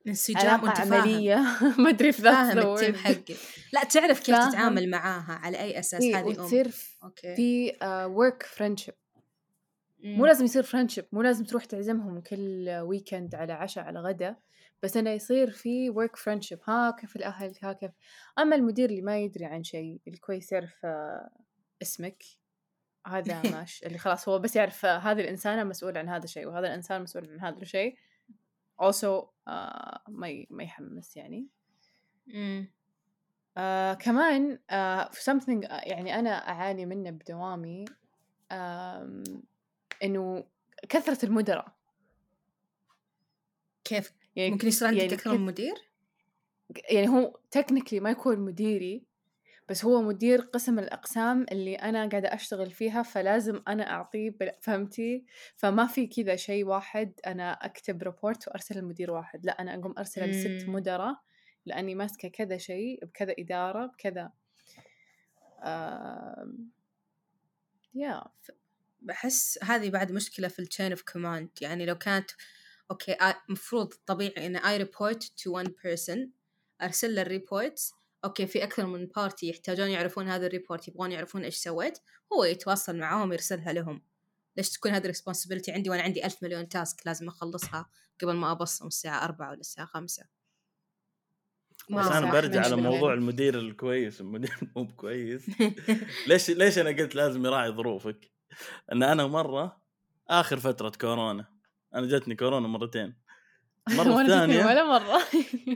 انسجام 0.08 0.64
وانت 0.64 0.80
عملية. 0.80 1.36
ما 1.80 1.90
أدري 1.90 2.12
that's 2.12 2.22
فاهم 2.22 2.60
ال 2.60 2.66
team. 2.66 2.96
حقك 2.96 3.36
لا 3.74 3.84
تعرف 3.84 4.20
كيف 4.20 4.36
فاهم. 4.36 4.50
تتعامل 4.50 4.90
معاها 4.90 5.40
على 5.44 5.60
أي 5.60 5.80
أساس؟ 5.80 6.02
إيه، 6.02 6.20
هذه 6.20 6.24
أم. 6.24 6.28
وتصير 6.28 6.72
أوكي. 7.04 7.36
في 7.36 7.78
work 8.06 8.44
friendship 8.44 8.94
مو 10.04 10.16
مم. 10.16 10.26
لازم 10.26 10.46
يصير 10.46 10.64
friendship 10.64 11.06
مو 11.12 11.22
لازم 11.22 11.46
تروح 11.46 11.66
تعزمهم 11.66 12.20
كل 12.20 12.70
weekend 12.70 13.36
على 13.36 13.54
عشاء 13.54 13.84
على 13.84 14.00
غدا. 14.00 14.36
بس 14.84 14.98
إنه 14.98 15.10
يصير 15.10 15.52
في 15.52 15.90
work 15.90 16.16
friendship 16.16 16.60
ها 16.68 16.92
كيف 16.92 17.16
الأهل 17.16 17.54
ها 17.64 17.74
كيف. 17.74 17.92
أما 18.40 18.56
المدير 18.56 18.90
اللي 18.90 19.02
ما 19.02 19.20
يدري 19.20 19.46
عن 19.46 19.64
شيء 19.64 20.02
اللي 20.08 20.18
كويس 20.18 20.52
يعرف 20.52 20.86
آه، 20.86 21.30
اسمك. 21.82 22.24
هذا 23.06 23.42
ماشي 23.60 23.86
اللي 23.86 23.98
خلاص 23.98 24.30
هو 24.30 24.40
بس 24.40 24.56
يعرف 24.56 24.86
هذه 24.86 25.22
الانسانه 25.22 25.64
مسؤول 25.64 25.98
عن 25.98 26.10
هذا 26.10 26.24
الشيء 26.24 26.48
وهذا 26.48 26.68
الإنسان 26.68 27.02
مسؤول 27.02 27.30
عن 27.30 27.40
هذا 27.40 27.62
الشيء. 27.62 27.96
Also 28.82 29.28
آه 29.48 30.02
ما 30.08 30.46
ما 30.50 30.64
يحمس 30.64 31.18
يعني. 31.18 31.48
مم. 32.28 32.72
آه 33.58 33.94
كمان 33.94 34.60
آه 34.70 35.10
something 35.10 35.72
آه، 35.72 35.82
يعني 35.86 36.20
أنا 36.20 36.50
أعاني 36.50 36.86
منه 36.86 37.10
بدوامي 37.10 37.86
آم، 38.52 39.24
إنه 40.04 40.44
كثرة 40.90 41.26
المدراء. 41.26 41.68
كيف؟ 43.84 44.14
يعني 44.36 44.52
ممكن 44.52 44.68
يصير 44.68 44.88
عندك 44.88 45.02
يعني 45.02 45.14
أكثر 45.14 45.38
من 45.38 45.46
مدير؟ 45.46 45.76
يعني 46.90 47.10
هو 47.10 47.40
technically 47.52 48.00
ما 48.00 48.10
يكون 48.10 48.40
مديري 48.40 49.04
بس 49.70 49.86
هو 49.86 50.02
مدير 50.02 50.42
قسم 50.42 50.80
الأقسام 50.80 51.46
اللي 51.52 51.76
أنا 51.76 52.10
قاعدة 52.10 52.34
أشتغل 52.34 52.72
فيها 52.72 53.04
فلازم 53.04 53.62
أنا 53.68 53.92
أعطيه 53.92 54.38
فهمتي؟ 54.62 55.26
فما 55.56 55.88
في 55.88 56.08
كذا 56.08 56.36
شيء 56.36 56.66
واحد 56.66 57.14
أنا 57.28 57.52
أكتب 57.52 58.04
report 58.04 58.48
وأرسل 58.48 58.80
لمدير 58.80 59.12
واحد. 59.12 59.46
لا 59.46 59.62
أنا 59.62 59.76
أقوم 59.76 59.94
أرسله 59.98 60.26
لست. 60.26 60.70
مدراء 60.70 61.16
لأني 61.66 61.96
ماسكة 61.96 62.28
كذا 62.28 62.58
شيء 62.58 63.06
بكذا 63.06 63.36
إدارة 63.40 63.86
بكذا 63.86 64.32
yeah 67.96 68.24
بحس 69.02 69.60
هذه 69.64 69.90
بعد 69.90 70.12
مشكلة 70.12 70.48
في 70.48 70.60
ال 70.60 70.65
chain 70.65 70.92
of 70.92 71.02
command 71.02 71.50
يعني 71.62 71.86
لو 71.86 71.96
كانت 71.98 72.32
أوكي 72.92 73.14
آ- 73.16 73.36
مفروض 73.50 73.94
طبيعي 74.06 74.46
إن 74.46 74.56
اي 74.56 74.78
report 74.78 75.24
to 75.24 75.64
one 75.64 75.68
person 75.68 76.20
أرسل 76.82 77.16
له 77.16 77.22
ال 77.22 77.31
reports 77.31 77.94
أوكي 78.26 78.48
في 78.48 78.64
أكثر 78.64 78.86
من 78.86 79.06
party 79.06 79.50
يحتاجون 79.50 79.88
يعرفون 79.88 80.28
هذا 80.28 80.48
ال 80.48 80.53
report 80.53 80.88
يبغون 80.88 81.12
يعرفون 81.12 81.44
إيش 81.44 81.56
سويت 81.56 82.00
هو 82.34 82.44
يتواصل 82.44 82.98
معاهم 82.98 83.34
يرسلها 83.34 83.74
لهم. 83.74 84.02
ليش 84.58 84.70
تكون 84.70 84.92
هذه 84.92 85.12
responsibility 85.12 85.70
عندي 85.70 85.90
وأنا 85.90 86.02
عندي 86.02 86.26
ألف 86.26 86.44
مليون 86.44 86.70
task 86.70 87.08
لازم 87.08 87.28
أخلصها 87.28 87.90
قبل 88.22 88.34
ما 88.34 88.52
ابصم 88.52 88.88
الساعة 88.88 89.26
أربعة 89.26 89.50
ولا 89.50 89.60
الساعة 89.60 89.88
خمسة. 89.88 90.26
ما 91.90 92.02
بس 92.02 92.08
أنا 92.08 92.32
برجع 92.32 92.62
على. 92.62 92.76
موضوع 92.76 93.14
المدير 93.14 93.60
الكويس. 93.60 94.22
المدير 94.22 94.58
مو 94.76 94.84
بكويس. 94.84 95.50
ليش 96.28 96.50
ليش 96.50 96.78
أنا 96.78 96.90
قلت 96.90 97.16
لازم 97.16 97.46
يراعي 97.46 97.72
ظروفك؟ 97.72 98.32
إن 98.92 99.04
أنا 99.04 99.28
مرة 99.28 99.82
آخر 100.30 100.60
فترة 100.60 100.90
كورونا 100.90 101.46
أنا 101.96 102.08
جتني 102.08 102.36
كورونا 102.36 102.68
مرتين. 102.68 103.25
تثني 103.90 104.22
الثانية 104.22 104.66
ولا 104.66 104.84
مرة 104.84 105.22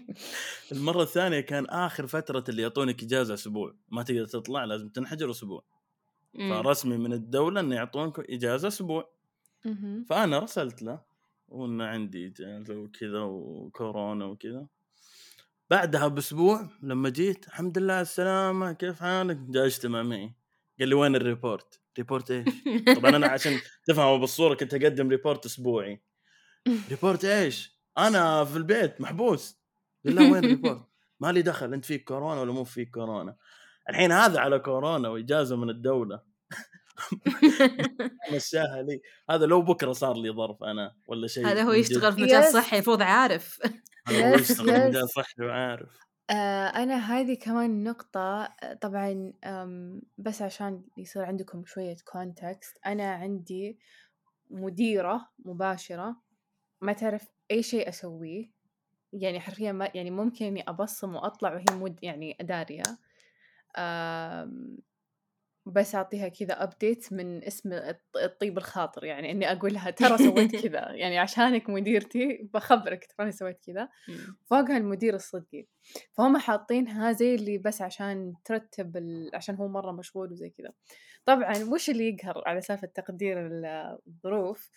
المرة 0.71 1.03
الثانية 1.03 1.39
كان 1.39 1.65
آخر 1.65 2.07
فترة 2.07 2.43
اللي 2.49 2.61
يعطونك 2.61 3.03
إجازة 3.03 3.33
أسبوع 3.33 3.75
ما 3.89 4.03
تقدر 4.03 4.25
تطلع 4.25 4.65
لازم 4.65 4.89
تنحجر 4.89 5.31
أسبوع 5.31 5.63
مم. 6.33 6.63
فرسمي 6.63 6.97
من 6.97 7.13
الدولة 7.13 7.59
انه 7.59 7.75
يعطونك 7.75 8.19
إجازة 8.19 8.67
أسبوع 8.67 9.13
مهم. 9.65 10.05
فأنا 10.09 10.39
رسلت 10.39 10.81
له 10.81 11.01
وانه 11.47 11.83
عندي 11.83 12.27
إجازة 12.27 12.75
وكذا 12.75 13.19
وكورونا 13.19 14.25
وكذا 14.25 14.67
بعدها 15.69 16.07
بأسبوع 16.07 16.69
لما 16.83 17.09
جيت 17.09 17.47
الحمد 17.47 17.77
لله 17.77 17.93
على 17.93 18.01
السلامة 18.01 18.73
كيف 18.73 18.99
حالك؟ 18.99 19.37
جاء 19.37 19.65
اجتمع 19.65 20.03
معي 20.03 20.33
قال 20.79 20.89
لي 20.89 20.95
وين 20.95 21.15
ال 21.15 21.23
report؟ 21.24 21.81
report 21.97 22.31
إيش؟ 22.31 22.47
طبعا 22.95 23.15
أنا 23.15 23.27
عشان 23.27 23.59
تفهموا 23.85 24.17
بالصورة 24.17 24.55
كنت 24.55 24.73
أقدم 24.73 25.09
report 25.09 25.45
أسبوعي 25.45 26.01
report 26.89 27.25
إيش؟ 27.25 27.78
أنا 28.07 28.45
في 28.45 28.57
البيت 28.57 29.01
محبوس. 29.01 29.59
بالله 30.03 30.31
وين 30.31 30.45
report 30.45 30.81
ما 31.19 31.31
لي 31.31 31.41
دخل 31.41 31.73
أنت 31.73 31.85
فيك 31.85 32.03
كورونا 32.03 32.41
ولا 32.41 32.51
مو 32.51 32.63
فيك 32.63 32.89
كورونا؟ 32.91 33.35
الحين 33.89 34.11
هذا 34.11 34.39
على 34.39 34.59
كورونا 34.59 35.09
وإجازة 35.09 35.55
من 35.55 35.69
الدولة. 35.69 36.21
مشاها 38.35 38.81
لي. 38.81 39.01
هذا 39.29 39.45
لو 39.45 39.61
بكرة 39.61 39.91
صار 39.91 40.17
لي 40.17 40.31
ظرف 40.31 40.63
أنا 40.63 40.95
ولا 41.07 41.27
شيء 41.27 41.47
هذا 41.47 41.63
هو. 41.63 41.71
يشتغل 41.71 42.13
في 42.13 42.21
مجال. 42.21 42.43
صحي 42.43 42.75
المفروض 42.75 43.01
عارف. 43.01 43.59
هذا 44.07 44.29
هو 44.29 44.35
يشتغل 44.35 44.65
في. 44.65 44.87
مجال 44.87 45.09
صحي 45.09 45.43
وعارف. 45.43 45.97
آه 46.29 46.67
أنا 46.67 46.95
هذه 46.95 47.37
كمان 47.41 47.83
نقطة 47.83 48.49
طبعا 48.81 49.33
بس 50.17 50.41
عشان 50.41 50.83
يصير 50.97 51.23
عندكم 51.23 51.65
شوية 51.65 51.95
context 52.05 52.77
أنا 52.85 53.11
عندي 53.13 53.79
مديرة 54.49 55.29
مباشرة. 55.45 56.15
ما 56.81 56.93
تعرف 56.93 57.27
أي 57.51 57.63
شيء 57.63 57.89
أسويه 57.89 58.51
يعني 59.13 59.39
حرفيا 59.39 59.71
ما 59.71 59.91
يعني 59.95 60.11
ممكن 60.11 60.45
إني 60.45 60.63
أبصم 60.69 61.15
وأطلع 61.15 61.53
وهي 61.53 61.65
مود 61.71 61.99
يعني 62.03 62.37
دارية 62.41 62.83
بس 65.65 65.95
أعطيها 65.95 66.27
كذا 66.27 66.63
أبديت 66.63 67.13
من 67.13 67.43
اسم 67.43 67.73
الط- 67.73 68.17
الطيب 68.23 68.57
الخاطر 68.57 69.03
يعني 69.05 69.31
إني 69.31 69.51
أقول 69.51 69.73
لها 69.73 69.89
ترى 69.91 70.17
سويت 70.17 70.55
كذا 70.65 70.91
يعني 70.91 71.17
عشانك 71.17 71.69
مديرتي 71.69 72.49
بخبرك 72.53 73.05
تراني 73.17 73.31
سويت 73.31 73.59
كذا 73.67 73.89
فوقها 74.45 74.77
المدير 74.77 75.15
الصدقي. 75.15 75.65
فهم 76.13 76.37
حاطينها 76.37 77.11
زي 77.11 77.35
اللي 77.35 77.57
بس 77.57 77.81
عشان 77.81 78.33
ترتب 78.45 78.97
ال... 78.97 79.29
عشان 79.33 79.55
هو 79.55 79.67
مرة 79.67 79.91
مشغول 79.91 80.31
وزي 80.31 80.49
كذا. 80.49 80.71
طبعا 81.25 81.53
وش 81.63 81.89
اللي 81.89 82.09
يقهر 82.09 82.43
على 82.45 82.61
سالفة 82.61 82.87
تقدير 82.87 83.47
ال- 83.47 83.97
الظروف؟ 84.07 84.69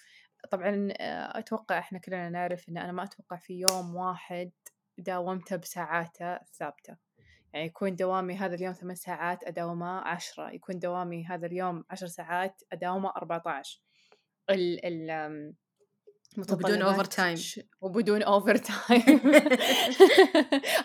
طبعا 0.50 0.88
آه، 1.00 1.38
أتوقع 1.38 1.78
إحنا 1.78 1.98
كلنا 1.98 2.28
نعرف 2.30 2.68
إن 2.68 2.78
أنا 2.78 2.92
ما 2.92 3.02
أتوقع 3.04 3.36
في 3.36 3.64
يوم 3.70 3.96
واحد 3.96 4.50
داومته 4.98 5.56
بساعاته 5.56 6.32
الثابتة 6.34 6.96
يعني 7.52 7.66
يكون 7.66 7.96
دوامي 7.96 8.34
هذا 8.36 8.54
اليوم 8.54 8.72
ثمان 8.72 8.94
ساعات 8.94 9.44
أداومه 9.44 10.00
عشرة 10.00 10.50
يكون 10.50 10.78
دوامي 10.78 11.26
هذا 11.26 11.46
اليوم 11.46 11.84
عشر 11.90 12.06
ساعات 12.06 12.62
أداومه 12.72 13.12
أربعة 13.16 13.42
عشر 13.46 13.80
ال 14.50 14.84
ال 15.10 15.54
وبدون 16.38 16.96
overtime. 17.04 17.34
ش- 17.38 17.60
وبدون 17.80 18.22
overtime 18.22 19.02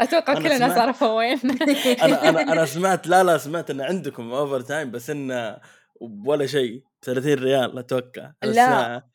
أتوقع 0.02 0.34
كل 0.34 0.48
الناس 0.48 0.78
عرفوا 0.78 1.08
وين. 1.08 1.40
أنا 2.04 2.30
أنا 2.30 2.42
أنا 2.42 2.66
سمعت 2.66 3.08
لا 3.08 3.24
لا 3.24 3.38
سمعت 3.38 3.70
إن 3.70 3.82
عندكم 3.82 4.32
overtime 4.34 4.92
بس 4.92 5.10
انه 5.10 5.58
ولا 6.02 6.46
شيء 6.46 6.84
30 7.02 7.34
ريال 7.34 7.78
أتوقع. 7.80 8.32
لا. 8.44 9.08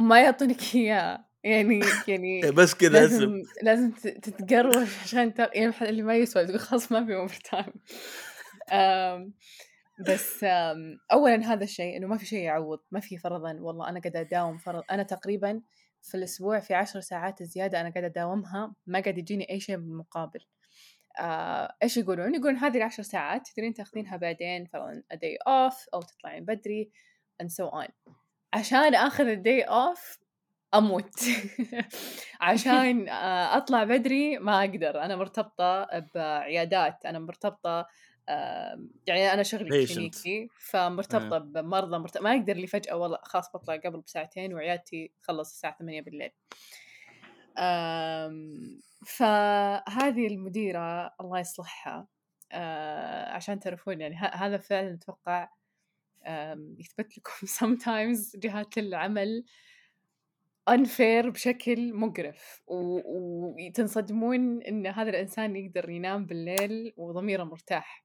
ما 0.00 0.22
يعطونك 0.22 0.74
إياه. 0.74 1.30
يعني 1.44 1.80
يعني 2.08 2.40
بس 2.58 2.74
كذا 2.74 3.04
اسم 3.04 3.14
لازم 3.14 3.42
لازم 3.62 3.90
تتقروش 3.92 5.02
عشان 5.02 5.34
تق... 5.34 5.50
يعني 5.56 5.74
اللي 5.82 6.02
ما 6.02 6.16
يسوى 6.16 6.46
تقول 6.46 6.60
خلاص 6.60 6.92
ما 6.92 7.06
في 7.06 7.14
overtime 7.14 7.72
بس 10.08 10.44
أم، 10.44 10.98
اولا 11.12 11.52
هذا 11.52 11.64
الشيء 11.64 11.96
إنه 11.96 12.06
ما 12.06 12.16
في 12.16 12.26
شيء 12.26 12.38
يعوض 12.44 12.80
ما 12.90 13.00
في 13.00 13.18
فرضا 13.18 13.52
والله 13.60 13.88
أنا 13.88 14.00
قاعدة 14.00 14.20
أداوم 14.20 14.58
فرض 14.58 14.82
أنا 14.90 15.02
تقريبا 15.02 15.62
في 16.02 16.16
الأسبوع 16.16 16.60
في 16.60 16.74
عشر 16.74 17.00
ساعات 17.00 17.42
زيادة 17.42 17.80
أنا 17.80 17.90
قاعدة 17.90 18.06
أداومها 18.06 18.74
ما 18.86 19.00
قاعد 19.00 19.18
يجيني 19.18 19.50
أي 19.50 19.60
شيء 19.60 19.76
بالمقابل. 19.76 20.40
آه، 21.20 21.76
إيش 21.82 21.96
يقولون؟ 21.96 22.34
يقولون 22.34 22.56
هذه 22.56 22.76
العشر 22.76 23.02
ساعات 23.02 23.48
تقدرين 23.48 23.74
تاخذينها 23.74 24.16
بعدين 24.16 24.66
فرضا 24.66 25.02
a 25.14 25.16
day 25.16 25.36
off 25.48 25.88
أو 25.94 26.02
تطلعين 26.02 26.44
بدري 26.44 26.90
and 27.42 27.46
so 27.46 27.70
on. 27.70 28.12
عشان 28.52 28.94
آخذ 28.94 29.26
ال 29.28 29.37
day 29.37 29.62
off 29.62 30.18
أموت. 30.74 31.20
عشان 32.40 33.08
آه، 33.08 33.56
أطلع 33.56 33.84
بدري 33.84 34.38
ما 34.38 34.60
أقدر. 34.60 35.02
أنا 35.02 35.16
مرتبطة 35.16 35.86
بعيادات. 36.14 37.06
أنا 37.06 37.18
مرتبطة 37.18 37.86
يعني 39.06 39.32
أنا 39.32 39.42
شغلي. 39.42 39.86
كلينيكي 39.86 40.48
فمرتبطة 40.58 41.38
بمرضى 41.38 41.98
مرتبطة 41.98 42.24
ما 42.24 42.30
أقدر 42.32 42.54
لي 42.54 42.66
فجأة 42.66 42.96
والله 42.96 43.18
خلاص 43.22 43.50
بطلع 43.54 43.76
قبل 43.76 44.00
بساعتين 44.00 44.54
وعيادتي 44.54 45.12
تخلص 45.22 45.50
الساعة 45.52 45.76
8 45.78 46.00
بالليل. 46.02 46.30
فهذه 49.06 50.26
المديرة 50.26 51.14
الله 51.20 51.38
يصلحها 51.38 52.06
آه، 52.52 53.32
عشان 53.32 53.60
تعرفون 53.60 54.00
يعني 54.00 54.16
هذا 54.16 54.58
فعلا 54.58 54.94
أتوقع 54.94 55.42
آم، 55.42 55.48
يثبت 56.78 57.18
لكم 57.18 57.32
sometimes 57.60 58.38
جهات 58.38 58.78
العمل 58.78 59.44
unfair 60.70 61.26
بشكل 61.26 61.94
مقرف 61.94 62.62
و- 62.66 63.00
وتنصدمون 63.66 64.62
إن 64.62 64.86
هذا 64.86 65.10
الإنسان 65.10 65.56
يقدر 65.56 65.90
ينام 65.90 66.26
بالليل 66.26 66.92
وضميره 66.96 67.44
مرتاح. 67.44 68.04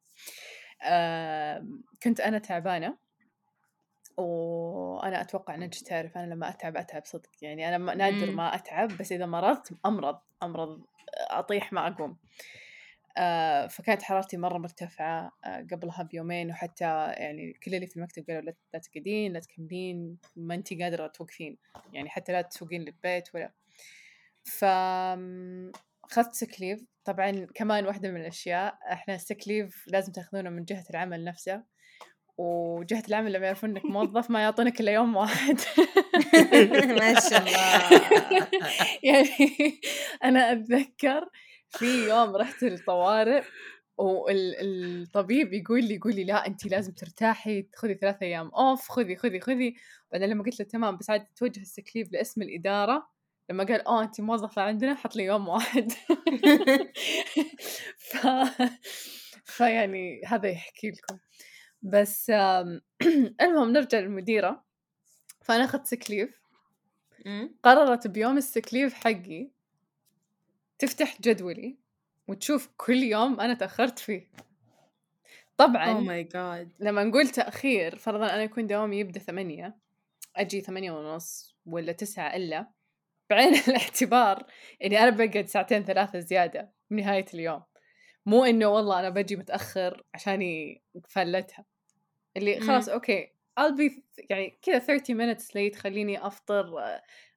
كنت 2.04 2.20
أنا 2.20 2.38
تعبانة 2.40 2.98
وأنا 4.18 5.22
أتوقع 5.22 5.56
نج 5.56 5.74
تعرف 5.80 6.18
أنا 6.18 6.34
لما 6.34 6.50
أتعب 6.50 6.78
أتعب 6.78 7.06
صدق. 7.06 7.30
يعني 7.42 7.78
ما- 7.78 7.96
نادر. 7.96 8.32
ما 8.32 8.56
أتعب 8.56 8.98
بس 8.98 9.12
إذا 9.12 9.26
مرضت 9.26 9.74
أمرض 9.86 10.20
أمرض 10.44 10.86
أطيح 11.30 11.74
ما 11.74 11.88
أقوم. 11.88 12.10
آه، 12.12 12.16
فكانت 13.70 14.02
حرارتي 14.02 14.38
مرة 14.38 14.58
مرتفعة 14.58 15.32
آه، 15.46 15.68
قبلها 15.72 16.04
بيومين 16.04 16.50
وحتى 16.50 16.86
يعني 17.18 17.54
كل 17.64 17.76
اللي 17.76 17.88
في 17.88 17.98
المكتب 17.98 18.26
قالوا 18.28 18.42
لا 18.42 18.56
لا 18.74 18.80
تقعدين 18.80 19.34
لا 19.34 19.40
تكملين 19.40 20.18
ما 20.36 20.56
أنتي 20.56 20.84
قادرة 20.84 21.08
توقفين 21.08 21.58
يعني 21.94 22.10
حتى 22.10 22.32
لا 22.32 22.42
تسوقين 22.42 22.82
للبيت 22.82 23.36
ولا. 23.36 23.54
ف 24.44 24.66
أخذت 26.06 26.34
sick 26.34 26.56
leave 26.56 26.84
طبعا 27.06 27.48
كمان 27.56 27.86
واحدة 27.86 28.10
من 28.10 28.22
الأشياء 28.22 28.78
إحنا 28.92 29.16
ال 29.16 29.23
sick 29.23 29.51
leave 29.51 29.86
لازم 29.88 30.12
تأخذونه 30.12 30.50
من 30.50 30.66
جهة 30.66 30.84
العمل 30.90 31.24
نفسه 31.24 31.64
وجهة 32.38 33.04
العمل 33.08 33.34
لما 33.34 33.46
يعرفون 33.46 33.70
إنك 33.70 33.86
موظف 33.86 34.32
ما 34.32 34.42
يعطونك 34.42 34.82
إلا 34.82 34.92
يوم 34.92 35.16
واحد. 35.16 35.60
ما 37.00 37.20
شاء 37.20 37.40
الله. 37.40 38.02
يعني 39.10 39.80
أنا 40.24 40.52
أتذكر 40.52 41.30
في 41.70 42.10
يوم 42.10 42.36
رحت 42.36 42.64
الطوارئ 42.64 43.44
والطبيب 43.98 45.54
يقول 45.54 45.84
لي 45.84 45.96
يقول 45.96 46.16
لي 46.16 46.24
لا 46.24 46.48
انت 46.48 46.66
لازم 46.66 46.94
ترتاحي 46.94 47.70
خذي 47.76 47.94
ثلاثة 47.94 48.26
أيام 48.26 48.48
off 48.48 48.90
خذي 48.90 49.16
خذي 49.16 49.40
خذي. 49.40 49.76
بعدين 50.12 50.30
لما 50.30 50.44
قلت 50.44 50.60
له 50.60 50.66
تمام 50.66 50.98
بس 50.98 51.10
عاد 51.10 51.26
توجه 51.36 51.62
ال 51.62 51.67
sick 51.67 51.87
leave 51.87 52.12
لاسم 52.12 52.42
الإدارة. 52.42 53.08
لما 53.50 53.64
قال 53.64 53.82
أوه 53.82 54.04
انت 54.04 54.22
موظفة 54.22 54.62
عندنا 54.62 54.96
حط 54.96 55.16
لي 55.16 55.24
يوم 55.24 55.48
واحد. 55.48 55.92
ف... 58.10 58.28
فيعني 59.46 60.22
هذا 60.26 60.50
يحكي 60.50 60.92
لكم. 60.92 61.18
بس 61.82 62.30
المهم 63.42 63.72
نرجع 63.72 64.00
للمديرة. 64.00 64.66
فأنا 65.44 65.66
أخذت 65.66 65.86
sick 65.86 66.08
leave. 66.08 66.42
قررت 67.64 68.08
بيوم 68.08 68.38
ال 68.38 68.43
sick 68.43 68.66
leave 68.66 68.94
حقي 68.94 69.55
تفتح 70.80 71.22
جدولي 71.22 71.78
وتشوف 72.28 72.70
كل 72.78 72.98
يوم 73.04 73.40
أنا 73.40 73.54
تأخرت 73.54 74.00
فيه. 74.00 74.28
طبعا 75.58 75.92
oh 75.92 76.00
my 76.00 76.24
god 76.24 76.72
لما 76.80 77.04
نقول 77.04 77.28
تأخير 77.28 77.96
فرضا 77.98 78.26
أنا 78.26 78.44
يكون 78.44 78.68
دوامي 78.68 79.00
يبدأ 79.00 79.20
ثمانية 79.20 79.78
أجي 80.36 80.62
ثمانية 80.62 80.92
ونص 80.92 81.56
ولا 81.66 81.92
تسعة 81.92 82.36
إلا 82.36 82.68
بعين 83.30 83.54
الاعتبار 83.68 84.46
إني 84.84 85.00
أنا 85.00 85.10
بقعد 85.10 85.48
ساعتين 85.48 85.84
ثلاثة 85.84 86.20
زيادة 86.20 86.72
بنهاية 86.92 87.26
اليوم. 87.34 87.64
مو 88.26 88.46
إنه 88.46 88.68
والله 88.68 89.00
أنا 89.00 89.10
بجي 89.10 89.36
متأخر 89.36 90.04
عشاني 90.14 90.82
فلتها. 91.10 91.66
اللي. 92.38 92.60
خلاص 92.60 92.90
okay 92.90 93.36
I'll 93.60 93.78
be 93.78 94.02
يعني 94.30 94.60
كذا 94.62 94.80
30 94.80 95.36
minutes 95.36 95.48
late 95.48 95.76
خليني 95.76 96.28
أفطر 96.28 96.74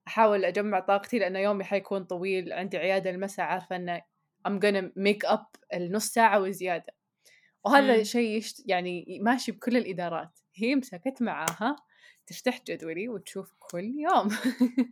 أحاول 0.09 0.45
أجمع 0.45 0.81
طاقتي 0.81 1.19
لأن 1.19 1.37
يومي 1.37 1.65
حيكون 1.65 2.05
طويل 2.05 2.53
عندي 2.53 2.77
عيادة 2.77 3.11
المساء 3.11 3.47
عارفة 3.47 3.77
إنه 3.77 4.03
I'm 4.49 4.61
gonna 4.61 4.91
make 4.99 5.31
up 5.31 5.47
النص 5.75 6.07
ساعة 6.07 6.41
وزيادة. 6.41 6.95
وهذا 7.65 7.97
مم. 7.97 8.05
شيء 8.05 8.37
يشت... 8.37 8.63
يعني 8.67 9.19
ماشي 9.23 9.53
بكل 9.53 9.77
الإدارات. 9.77 10.39
هي 10.55 10.75
مسكت 10.75 11.23
معاها 11.23 11.77
تفتح 12.27 12.63
جدولي 12.69 13.09
وتشوف 13.09 13.55
كل 13.59 13.85
يوم. 13.85 14.29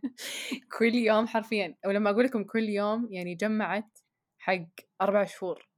كل 0.79 0.95
يوم 0.95 1.27
حرفيا. 1.27 1.75
ولما 1.85 2.09
أقول 2.09 2.25
لكم 2.25 2.43
كل 2.43 2.69
يوم 2.69 3.07
يعني 3.11 3.35
جمعت 3.35 3.99
حق 4.37 4.67
أربع 5.01 5.23
شهور. 5.23 5.69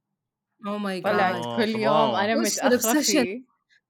اوه 0.66 0.78
ماي 0.78 1.00
طلعت 1.00 1.34
جاد 1.34 1.44
آه، 1.44 1.56
كل 1.56 1.68
يوم 1.68 2.42
متأخرة 2.42 2.78
الobsession؟ 2.78 3.10
فيه. 3.10 3.44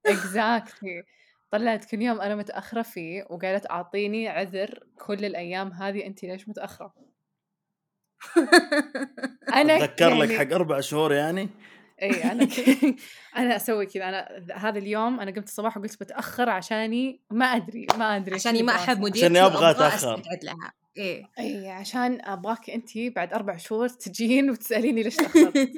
Exactly. 0.07 1.05
طلعت 1.51 1.85
كل 1.85 2.01
يوم 2.01 2.21
أنا 2.21 2.35
متأخرة 2.35 2.81
فيه 2.81 3.27
وقالت 3.29 3.71
أعطيني 3.71 4.27
عذر 4.27 4.83
كل 4.99 5.25
الأيام 5.25 5.71
هذه 5.73 6.05
أنت 6.05 6.23
ليش 6.23 6.49
متأخرة؟ 6.49 6.93
أنا 9.53 9.75
أتذكر 9.77 10.13
لك 10.13 10.29
يعني- 10.29 10.49
حق 10.49 10.53
أربع 10.55 10.79
شهور 10.79 11.13
يعني؟ 11.13 11.49
إي 12.01 12.31
أنا 12.31 12.45
ك... 12.45 12.51
أنا 13.37 13.55
أسوي 13.55 13.85
كذا. 13.85 14.09
أنا 14.09 14.27
هذا 14.55 14.79
اليوم 14.79 15.19
أنا 15.19 15.31
قمت 15.31 15.47
الصباح 15.47 15.77
وقلت 15.77 16.03
بتاخر 16.03 16.49
عشاني 16.49 17.21
ما 17.31 17.45
أدري 17.45 17.87
ما 17.97 18.15
أدري 18.15 18.35
عشاني 18.35 18.63
ما 18.63 18.75
احب. 18.75 18.99
مديرتي 18.99 19.39
عشاني 19.39 19.71
أتأخر. 19.71 20.15
استقعد 20.15 20.43
لها. 20.43 20.73
إيه 20.97 21.29
إي 21.39 21.69
عشان 21.69 22.21
أبغاك 22.25 22.69
انت 22.69 22.97
بعد 22.97 23.33
أربع 23.33 23.57
شهور 23.57 23.87
تجين 23.87 24.49
وتسأليني 24.49 25.03
ليش 25.03 25.15
تأخرت. 25.15 25.69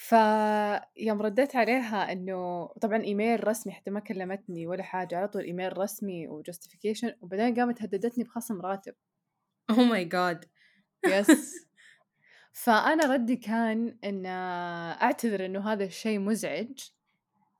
فيوم 0.00 1.22
رديت 1.22 1.56
عليها 1.56 2.12
إنه 2.12 2.66
طبعا 2.66 3.02
إيميل 3.02 3.48
رسمي 3.48 3.72
حتى 3.72 3.90
ما 3.90 4.00
كلمتني 4.00 4.66
ولا 4.66 4.82
حاجة 4.82 5.16
على 5.16 5.28
طول 5.28 5.42
إيميل 5.42 5.78
رسمي 5.78 6.28
و 6.28 6.34
justification 6.34 7.14
وبعدين 7.20 7.54
قامت 7.54 7.82
هددتني 7.82 8.24
بخصم 8.24 8.60
راتب. 8.60 8.94
oh 9.70 9.84
my 9.84 10.04
god 10.04 10.44
yes 11.06 11.66
فأنا 12.52 13.12
ردي 13.12 13.36
كان 13.36 13.98
إن 14.04 14.26
اعتذر 15.02 15.46
إنه 15.46 15.72
هذا 15.72 15.84
الشيء 15.84 16.18
مزعج 16.18 16.78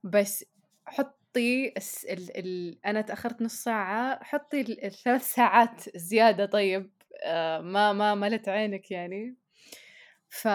بس 0.04 0.44
حطي. 0.86 1.68
ال... 2.10 2.36
ال... 2.38 2.78
أنا 2.86 3.00
تأخرت 3.00 3.42
نص 3.42 3.54
ساعة 3.54 4.24
حطي 4.24 4.60
ال- 4.60 4.84
الثلاث 4.84 5.34
ساعات 5.34 5.96
زيادة 5.96 6.46
طيب 6.46 6.90
آه 7.24 7.60
ما 7.60 7.92
ما 7.92 8.14
ملت 8.14 8.48
عينك 8.48 8.90
يعني. 8.90 9.36
ف 10.28 10.48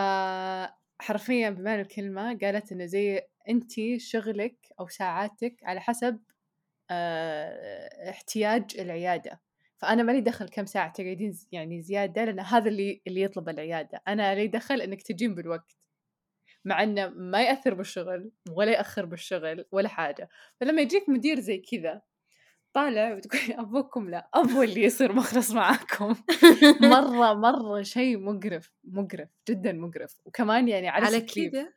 حرفيا 1.05 1.49
بمعنى 1.49 1.81
الكلمة 1.81 2.37
قالت 2.41 2.71
إنه 2.71 2.85
زي 2.85 3.21
أنتي 3.49 3.99
شغلك 3.99 4.55
أو 4.79 4.87
ساعاتك 4.87 5.55
على 5.63 5.81
حسب 5.81 6.19
آه، 6.91 8.09
احتياج 8.09 8.63
العيادة. 8.79 9.41
فأنا 9.77 10.03
مالي 10.03 10.21
دخل 10.21 10.49
كم 10.49 10.65
ساعة 10.65 10.91
تقعدين 10.93 11.33
يعني 11.51 11.81
زيادة 11.81 12.25
لأن 12.25 12.39
هذا 12.39 12.69
اللي 12.69 13.01
اللي 13.07 13.21
يطلب 13.21 13.49
العيادة. 13.49 14.01
أنا 14.07 14.35
لي 14.35 14.47
دخل 14.47 14.81
إنك 14.81 15.01
تجين 15.01 15.35
بالوقت 15.35 15.77
مع 16.65 16.83
إنه 16.83 17.07
ما 17.07 17.41
يأثر 17.43 17.73
بالشغل 17.73 18.31
ولا 18.51 18.71
يأخر 18.71 19.05
بالشغل 19.05 19.65
ولا 19.71 19.89
حاجة. 19.89 20.29
فلما 20.61 20.81
يجيك 20.81 21.09
مدير 21.09 21.39
زي 21.39 21.57
كذا 21.57 22.01
طالع 22.75 23.13
وتقول 23.13 23.41
أبوكم 23.59 24.09
لا 24.09 24.29
أبو 24.33 24.63
اللي 24.63 24.83
يصير 24.83 25.13
مخلص 25.13 25.51
معاكم. 25.51 26.15
مرة 26.93 27.33
مرة 27.33 27.81
شيء 27.81 28.17
مقرف 28.17 28.73
مقرف 28.83 29.29
جدا 29.49 29.73
مقرف. 29.73 30.17
وكمان 30.25 30.67
يعني 30.67 30.89
على, 30.89 31.05
على. 31.05 31.21
كذا؟ 31.21 31.73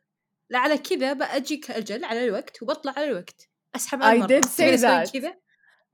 لا 0.49 0.59
على 0.59 0.77
كذا 0.77 1.13
بأجيك 1.13 1.71
أجل 1.71 2.03
على 2.05 2.25
الوقت 2.25 2.61
وبطلع 2.61 2.93
على 2.97 3.05
الوقت. 3.05 3.49
أسحب 3.75 4.03
على 4.03 4.21
did 4.21 4.45
say 4.45 4.57
تبين 4.57 4.73
أسوي 4.73 5.05
that. 5.05 5.11
كذا. 5.11 5.31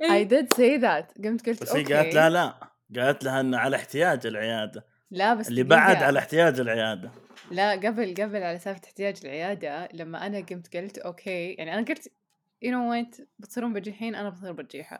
I 0.04 0.12
إيه. 0.12 0.30
did 0.30 0.46
say 0.46 0.82
that. 0.82 1.24
قمت 1.24 1.50
قلت 1.50 1.62
بس 1.62 1.76
هي 1.76 1.82
أوكي. 1.82 1.94
قالت 1.94 2.16
لا 2.16 2.30
لا. 2.30 2.70
قالت 2.96 3.24
لها 3.24 3.40
إنه 3.42 3.58
على 3.58 3.76
احتياج 3.76 4.28
العيادة. 4.28 4.86
لا 5.12 5.34
بس 5.34 5.48
اللي. 5.48 5.64
بعد 5.64 6.04
على 6.04 6.20
احتياج 6.20 6.60
العيادة. 6.60 7.12
لا 7.52 7.72
قبل 7.72 8.14
قبل 8.14 8.44
على 8.44 8.60
سالفة 8.60 8.82
احتياج 8.86 9.16
العيادة 9.24 9.90
لما 9.94 10.26
أنا 10.26 10.38
قمت 10.40 10.78
قلت 10.78 10.98
أوكي. 10.98 11.54
يعني 11.54 11.74
أنا 11.74 11.86
قلت 11.86 12.12
you 12.64 12.68
know 12.70 12.86
what? 12.92 13.22
بتصيرون 13.40 13.74
بجيحين 13.74 14.16
أنا 14.16 14.30
بصير 14.30 14.52
بجيحة 14.52 15.00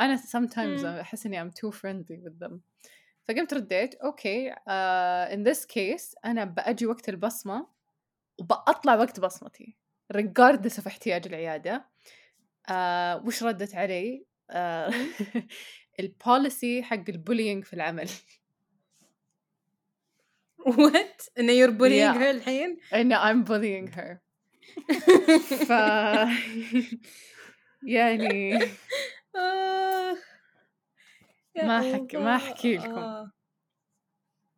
أنا 0.00 0.16
sometimes. 0.16 0.84
أحس 0.84 1.26
إني 1.26 1.44
I'm 1.50 1.52
too 1.52 1.70
friendly 1.72 2.16
with 2.28 2.46
them. 2.46 2.58
فقمت 3.24 3.54
رديت 3.54 3.94
أوكي 3.94 4.50
uh, 4.52 5.32
in 5.34 5.52
this 5.52 5.64
case 5.64 6.14
أنا 6.24 6.44
بأجي 6.44 6.86
وقت 6.86 7.08
البصمة 7.08 7.66
وبأطلع 8.40 8.94
وقت 8.94 9.20
بصمتي 9.20 9.76
regardless 10.16 10.80
of 10.82 10.86
احتياج 10.86 11.26
العيادة. 11.26 11.86
uh, 12.68 13.26
وش 13.26 13.42
ردت 13.42 13.74
علي؟ 13.74 14.26
uh, 14.52 14.94
ال 16.00 16.12
policy 16.12 16.82
حق 16.82 17.04
ال 17.08 17.14
bullying 17.14 17.64
في 17.64 17.72
العمل. 17.72 18.08
what 20.66 21.22
إنه 21.38 21.52
you're 21.52 21.70
bullying 21.78 22.14
Yeah. 22.14 22.18
her 22.18 22.30
الحين؟ 22.30 22.78
إنه 22.94 23.16
I'm 23.32 23.44
bullying 23.46 23.94
her. 23.96 24.25
ف 25.68 25.70
يعني 27.96 28.54
آه. 29.36 30.16
ما 31.56 31.80
حك- 31.94 32.14
ما 32.14 32.20
الله. 32.20 32.36
أحكي 32.36 32.76
لكم. 32.76 32.98
آه. 32.98 33.32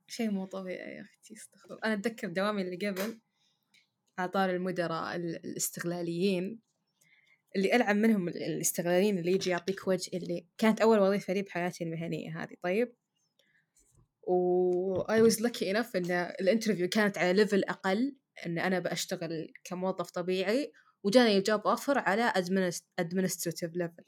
شيء 0.09 0.31
مو 0.31 0.45
طبيعي 0.47 0.95
يا 0.97 1.03
أختي 1.03 1.35
استغفر 1.35 1.79
أنا 1.85 1.95
أتذكر 1.95 2.29
دوامي 2.29 2.63
اللي 2.63 2.89
قبل 2.89 3.21
على 4.19 4.29
طار 4.29 4.51
المدراء 4.51 5.17
ال- 5.17 5.37
الاستغلاليين 5.47 6.61
اللي 7.57 7.77
ألعب 7.77 7.97
منهم 7.97 8.29
ال- 8.29 8.43
الاستغلاليين 8.43 9.19
اللي 9.19 9.33
يجي 9.33 9.51
يعطيك 9.51 9.89
وجه 9.89 10.17
اللي 10.17 10.47
كانت 10.59 10.81
أول 10.81 10.99
وظيفة 10.99 11.33
لي 11.35 11.43
بحياتي 11.43 11.85
المهنية 11.85 12.43
هذه 12.43 12.55
طيب 12.63 12.95
و 14.23 15.03
I 15.03 15.31
was 15.31 15.35
lucky 15.37 15.75
enough 15.75 15.97
إن 15.97 16.11
ال 16.41 16.45
interview 16.45 16.89
كانت 16.89 17.19
على 17.19 17.33
level 17.33 17.65
أقل 17.65 18.17
إن 18.47 18.59
أنا 18.59 18.79
بأشتغل 18.79 19.53
كموظف 19.65 20.11
طبيعي 20.11 20.73
وجاني 21.03 21.41
job 21.41 21.67
offer 21.67 21.99
على 21.99 22.33
administrative 23.01 23.73
level. 23.77 24.05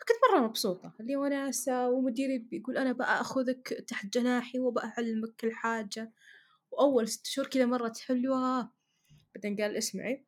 فكنت 0.00 0.18
مرة 0.30 0.46
مبسوطة 0.46 0.94
اللي 1.00 1.16
وناسة 1.16 1.88
ومديري 1.88 2.38
بيقول 2.38 2.78
أنا 2.78 2.92
بأخذك 2.92 3.84
تحت 3.88 4.06
جناحي 4.06 4.58
وبأعلمك 4.58 5.34
كل 5.40 5.52
حاجة. 5.52 6.12
وأول 6.70 7.08
ست 7.08 7.26
شهور 7.26 7.48
كذا 7.48 7.66
مرت 7.66 7.98
حلوة 7.98 8.72
بعدين 9.34 9.56
قال 9.60 9.76
اسمعي 9.76 10.26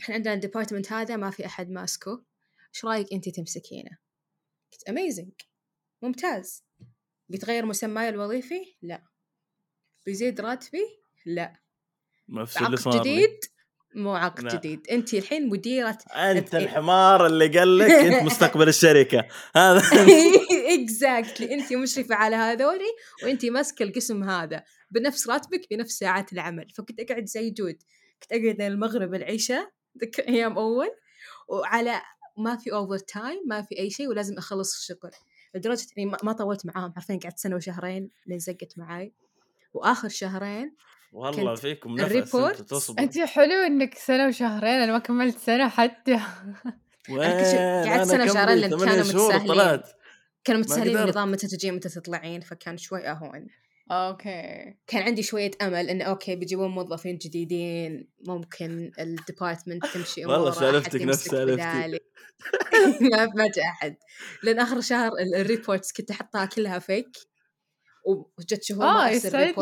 إحنا 0.00 0.14
عندنا 0.14 0.34
ال 0.34 0.39
department 0.39 0.92
هذا 0.92 1.16
ما 1.16 1.30
في 1.30 1.46
أحد 1.46 1.70
ماسكه. 1.70 2.24
إيش 2.74 2.84
رأيك 2.84 3.12
انتي 3.12 3.30
تمسكينه؟ 3.30 3.98
قلت 4.72 4.88
amazing 4.88 5.32
ممتاز. 6.02 6.64
بيتغير 7.28 7.66
مسماي 7.66 8.08
الوظيفي؟ 8.08 8.76
لا. 8.82 9.04
بيزيد 10.06 10.40
راتبي؟ 10.40 11.02
لا. 11.26 11.63
نفس 12.28 12.62
اللي 12.62 12.76
صار 12.76 13.00
جديد؟ 13.00 13.30
مو 13.94 14.14
عقد 14.14 14.44
لا. 14.44 14.54
جديد. 14.54 14.86
انتي 14.90 15.18
الحين 15.18 15.48
مديرة 15.48 15.98
أنت. 16.16 16.54
الحمار 16.54 17.26
اللي 17.26 17.58
قال 17.58 17.78
لك 17.78 17.90
أنت 18.06 18.22
مستقبل 18.22 18.68
الشركة. 18.68 19.28
هذا. 19.56 19.82
exactly 20.74 21.54
انت 21.54 21.72
مشرفه 21.72 22.14
على 22.14 22.36
هذولي 22.36 22.94
وانت 23.22 23.44
ماسكة 23.46 23.82
القسم 23.82 24.24
هذا 24.24 24.64
بنفس 24.90 25.28
راتبك 25.28 25.66
بنفس 25.70 25.98
ساعات 25.98 26.32
العمل. 26.32 26.68
فكنت 26.74 27.00
أقعد 27.00 27.24
زي 27.24 27.50
جود. 27.50 27.76
كنت 28.22 28.32
أقعد 28.32 28.60
المغرب 28.60 29.14
العشاء 29.14 29.70
أيام 30.28 30.58
أول 30.58 30.90
وعلى 31.48 32.02
ما 32.38 32.56
في 32.56 32.72
overtime 32.72 33.42
ما 33.46 33.62
في 33.62 33.78
أي 33.78 33.90
شيء 33.90 34.08
ولازم 34.08 34.38
أخلص 34.38 34.74
الشغل. 34.76 35.10
لدرجة 35.54 35.86
إني 35.98 36.06
ما 36.06 36.18
ما 36.22 36.32
طولت 36.32 36.66
معاهم. 36.66 36.92
حرفيا 36.92 37.18
قعدت 37.22 37.38
سنة 37.38 37.56
وشهرين 37.56 38.10
لين 38.26 38.38
زقت 38.38 38.78
معاي. 38.78 39.14
وآخر 39.72 40.08
شهرين 40.08 40.76
والله 41.14 41.50
كنت 41.54 41.58
fake 41.60 41.94
نفس 41.94 42.04
ال 42.04 42.16
report؟ 42.16 42.98
أنت 42.98 43.18
حلو 43.18 43.52
إنك 43.66 43.98
سنة 43.98 44.28
وشهرين 44.28 44.70
أنا 44.80 44.92
ما 44.92 44.98
كملت 44.98 45.38
سنة 45.38 45.68
حتى. 45.68 46.20
وين؟ 47.10 47.30
قعدت 47.88 48.10
كم 48.14 48.30
وشهرين 48.30 48.68
ثمانية 48.68 48.68
كانوا 48.68 49.00
متساهلين. 49.04 49.80
كانوا 50.44 50.60
متساهلين. 50.60 50.96
النظام 50.98 51.30
متى 51.32 51.46
تجين 51.46 51.74
متى 51.74 51.88
تطلعين 51.88 52.40
فكان 52.40 52.76
شوي 52.76 53.08
أهون. 53.08 53.46
أوكي. 53.90 54.74
كان 54.86 55.02
عندي 55.02 55.22
شوية 55.22 55.50
أمل 55.62 55.88
إنه 55.90 56.04
أوكي 56.04 56.36
بيجيبون 56.36 56.68
موظفين 56.70 57.18
جديدين 57.18 58.08
ممكن 58.28 58.90
الديبارتمنت 58.98 59.86
تمشي 59.86 60.26
والله 60.26 60.50
سألفتك 60.50 61.02
نفس 61.02 61.24
سألفتي. 61.24 61.98
ما 63.12 63.26
ما 63.26 63.44
جاء 63.56 63.64
أحد. 63.64 63.96
لأن 64.42 64.58
آخر 64.60 64.80
شهر 64.80 65.12
ال- 65.12 65.34
الريبورتس 65.40 65.92
كنت 65.92 66.10
أحطها 66.10 66.44
كلها 66.44 66.78
فيك 66.78 67.08
وجت 68.38 68.62
شهور 68.62 68.84
آه 68.84 68.94
ما 68.94 69.10
يسعد 69.10 69.54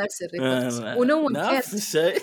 ريبورت 0.00 0.32
لي. 0.32 0.40
آه، 0.40 0.68
ريبورت 0.68 0.98
ونو 0.98 1.26
ون 1.26 1.32
نفس 1.32 1.74
الشيء 1.74 2.22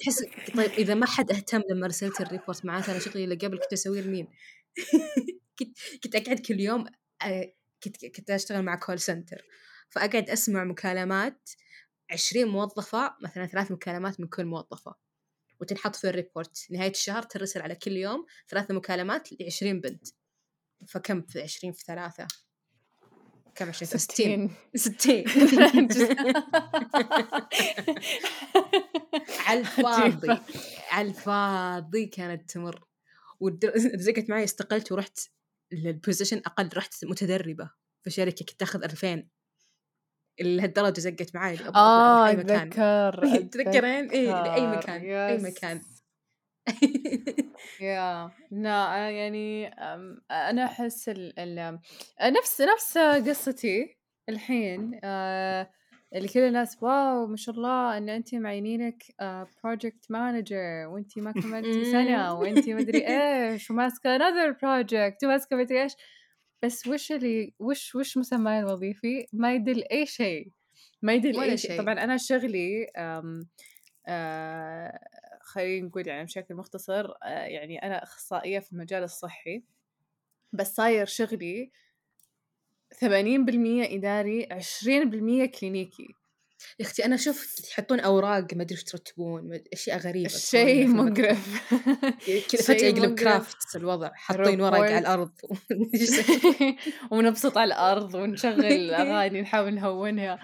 تحس 0.00 0.24
طيب 0.56 0.70
إذا 0.70 0.94
ما 0.94 1.06
حد 1.06 1.32
أهتم 1.32 1.62
لما 1.70 1.86
رسلت 1.86 2.20
الريبورت 2.20 2.64
معناته 2.64 2.92
أنا 2.92 3.00
شغلي 3.00 3.24
اللي 3.24 3.34
قبل 3.34 3.58
كنت 3.58 3.72
أسويه 3.72 4.00
لمين؟ 4.00 4.28
كنت 5.58 5.78
كنت 6.04 6.16
أقعد 6.16 6.38
كل 6.38 6.60
يوم 6.60 6.86
آه، 7.22 7.52
كنت 7.84 8.06
كنت 8.06 8.30
أشتغل 8.30 8.62
مع 8.62 8.76
call 8.76 8.98
center 8.98 9.44
فأقعد 9.90 10.30
أسمع 10.30 10.64
مكالمات 10.64 11.50
عشرين 12.10 12.48
موظفة 12.48 13.16
مثلا 13.22 13.46
ثلاث 13.46 13.70
مكالمات 13.70 14.20
من 14.20 14.26
كل 14.26 14.44
موظفة. 14.44 14.94
وتنحط 15.60 15.96
في 15.96 16.08
ال 16.08 16.15
report. 16.15 16.66
نهاية 16.70 16.90
الشهر 16.90 17.22
ترسل 17.22 17.62
على 17.62 17.74
كل 17.74 17.92
يوم 17.92 18.26
ثلاث 18.48 18.70
مكالمات 18.70 19.28
لعشرين 19.40 19.80
بنت. 19.80 20.06
فكم 20.88 21.22
في 21.22 21.42
عشرين 21.42 21.72
في 21.72 21.84
ثلاثة؟ 21.84 22.26
كم 23.58 23.68
عشرين 23.68 23.90
في 23.90 23.98
ستين. 23.98 24.50
ستين. 24.74 25.24
على 29.46 29.60
الفاضي. 29.60 30.38
على 30.90 31.08
الفاضي 31.08 32.06
كانت 32.06 32.50
تمر. 32.50 32.84
ودزقت 33.40 34.30
معي 34.30 34.44
استقلت 34.44 34.92
ورحت 34.92 35.18
لل 35.72 35.86
position 35.86 36.42
أقل 36.46 36.70
رحت 36.76 37.04
متدربة 37.04 37.70
في 38.04 38.10
شركة 38.10 38.44
كنت 38.44 38.62
أخذ 38.62 38.84
2000 38.84 39.28
لهالدرجة 40.40 41.00
زقت 41.00 41.34
معي 41.34 41.52
أي 41.52 42.36
مكان. 42.36 42.68
أتذكر 42.68 43.38
تتذكرين؟ 43.38 44.10
إيه. 44.10 44.66
مكان 44.66 45.04
yes. 45.04 45.42
مكان. 45.42 45.80
يا 47.80 48.30
لا 48.50 49.10
يعني 49.10 49.68
أم، 49.68 50.20
أنا 50.30 50.64
أحس 50.64 51.08
ال 51.08 51.38
ال 51.38 51.78
نفس 52.22 52.60
نفس 52.60 52.98
قصتي 52.98 53.96
الحين. 54.28 55.00
آه، 55.04 55.70
اللي 56.14 56.28
كل 56.28 56.40
الناس 56.40 56.82
wow 56.82 57.26
ما 57.26 57.36
شاء 57.36 57.54
الله 57.54 57.96
إن 57.98 58.08
أنت 58.08 58.34
معينينك 58.34 59.02
project 59.64 60.10
manager 60.10 60.86
وأنت 60.86 61.18
ما 61.18 61.32
كملتي 61.32 61.84
سنة 61.84 62.32
وأنت 62.38 62.68
مدري 62.68 63.06
إيش 63.08 63.70
وماسكة 63.70 64.18
another 64.18 64.52
project 64.54 65.16
وماسكة 65.24 65.56
مدري 65.56 65.82
إيش. 65.82 65.92
بس 66.62 66.86
وش 66.86 67.12
اللي 67.12 67.54
وش 67.58 67.94
وش 67.94 68.18
مسماي 68.18 68.60
الوظيفي؟ 68.60 69.26
ما 69.32 69.54
يدل 69.54 69.84
أي 69.92 70.06
شيء 70.06 70.48
ما 71.02 71.12
يدل 71.14 71.40
أي 71.40 71.56
شيء. 71.56 71.78
طبعا 71.82 71.94
أنا 72.04 72.16
شغلي 72.16 72.84
آم 72.96 73.40
آه 74.08 74.98
خلينا 75.48 75.86
نقول 75.86 76.08
يعني 76.08 76.24
بشكل 76.24 76.54
مختصر 76.54 77.10
آه 77.22 77.28
يعني 77.28 77.82
أنا 77.82 78.02
أخصائية 78.02 78.58
في 78.58 78.72
المجال 78.72 79.02
الصحي 79.02 79.62
بس 80.52 80.74
صاير 80.74 81.06
شغلي 81.06 81.70
80% 82.94 82.98
إداري 83.92 84.46
20% 84.46 85.50
كلينيكي 85.60 86.08
يا 86.80 86.84
أختي 86.84 87.04
أنا 87.04 87.16
شفت 87.16 87.70
يحطون 87.70 88.00
أوراق 88.00 88.54
ما 88.54 88.62
أدري 88.62 88.74
إيش 88.74 88.84
ترتبون 88.84 89.60
أشياء 89.72 89.98
غريبة 89.98 90.28
شيء. 90.28 90.88
مقرف 90.96 91.72
كذا 92.50 92.62
فجاه 92.62 92.88
يقلب. 92.88 93.18
كرافت 93.18 93.76
الوضع 93.76 94.10
حاطين 94.14 94.60
ورق 94.60 94.74
على. 94.80 94.98
الأرض 94.98 95.32
ونبسط 97.12 97.58
على 97.58 97.74
الأرض 97.74 98.14
ونشغل 98.14 98.94
أغاني 98.94 99.40
نحاول 99.40 99.74
نهونها 99.74 100.38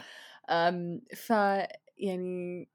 ف 1.16 1.30
يعني 1.98 2.68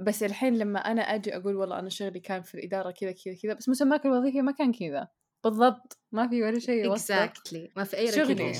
بس 0.00 0.22
الحين 0.22 0.58
لما 0.58 0.78
أنا 0.78 1.02
أجي 1.02 1.36
أقول 1.36 1.56
والله 1.56 1.78
أنا 1.78 1.88
شغلي 1.88 2.20
كان 2.20 2.42
في 2.42 2.54
الإدارة 2.54 2.90
كذا 2.90 3.12
كذا 3.24 3.34
كذا 3.42 3.54
بس 3.54 3.68
مسماك 3.68 4.06
الوظيفي 4.06 4.42
ما 4.42 4.52
كان 4.52 4.72
كذا. 4.72 5.08
بالضبط. 5.44 5.98
ما 6.12 6.28
في 6.28 6.42
ولا 6.42 6.58
شيء 6.58 6.92
exactly 6.92 7.72
ما 7.76 7.84
في 7.84 7.96
أي 7.96 8.12
شغلي. 8.12 8.52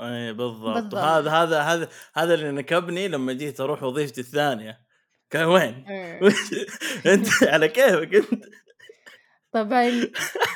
اي 0.00 0.32
بالضبط. 0.32 0.74
بالضبط. 0.74 0.94
هذا 0.94 1.30
هذا 1.30 1.60
هذا 1.60 1.88
هذا 2.14 2.34
اللي 2.34 2.50
نكبني 2.50 3.08
لما 3.08 3.32
جيت 3.32 3.60
أروح 3.60 3.82
وظيفتي 3.82 4.20
الثانية. 4.20 4.80
كان 5.30 5.44
وين؟ 5.44 5.84
إيه. 5.88 6.20
أنت 7.14 7.28
على 7.42 7.68
كيفك 7.68 8.14
أنت؟ 8.14 8.44
طبعا. 9.52 9.82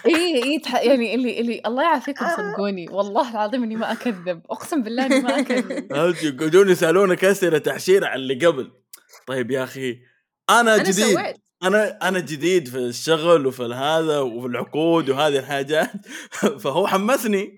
اي 0.06 0.42
اي 0.44 0.58
تح- 0.58 0.82
يعني 0.82 1.14
اللي 1.14 1.40
اللي 1.40 1.62
الله 1.66 1.82
يعافيكم 1.82 2.26
صدقوني. 2.36 2.88
والله 2.88 3.30
العظيم 3.30 3.62
إني 3.62 3.76
ما 3.76 3.92
أكذب. 3.92 4.42
أقسم 4.50 4.82
بالله 4.82 5.06
إني 5.06 5.20
ما 5.20 5.38
أكذب. 5.38 5.92
يقعدون 6.24 6.70
يسألونك 6.70 7.24
أسئلة 7.24 7.58
تحشير 7.58 8.04
على 8.04 8.22
اللي 8.22 8.46
قبل؟ 8.46 8.81
طيب 9.26 9.50
يا 9.50 9.64
أخي 9.64 10.02
أنا 10.50 10.78
جديد 10.78 10.92
سويت. 10.92 11.36
أنا 11.62 12.08
أنا 12.08 12.20
جديد 12.20 12.68
في 12.68 12.78
الشغل 12.78 13.46
وفي 13.46 13.62
هذا 13.62 14.18
وفي 14.18 14.46
العقود 14.46 15.10
وهذه 15.10 15.38
الحاجات. 15.38 15.92
فهو 16.62 16.86
حمسني 16.86 17.56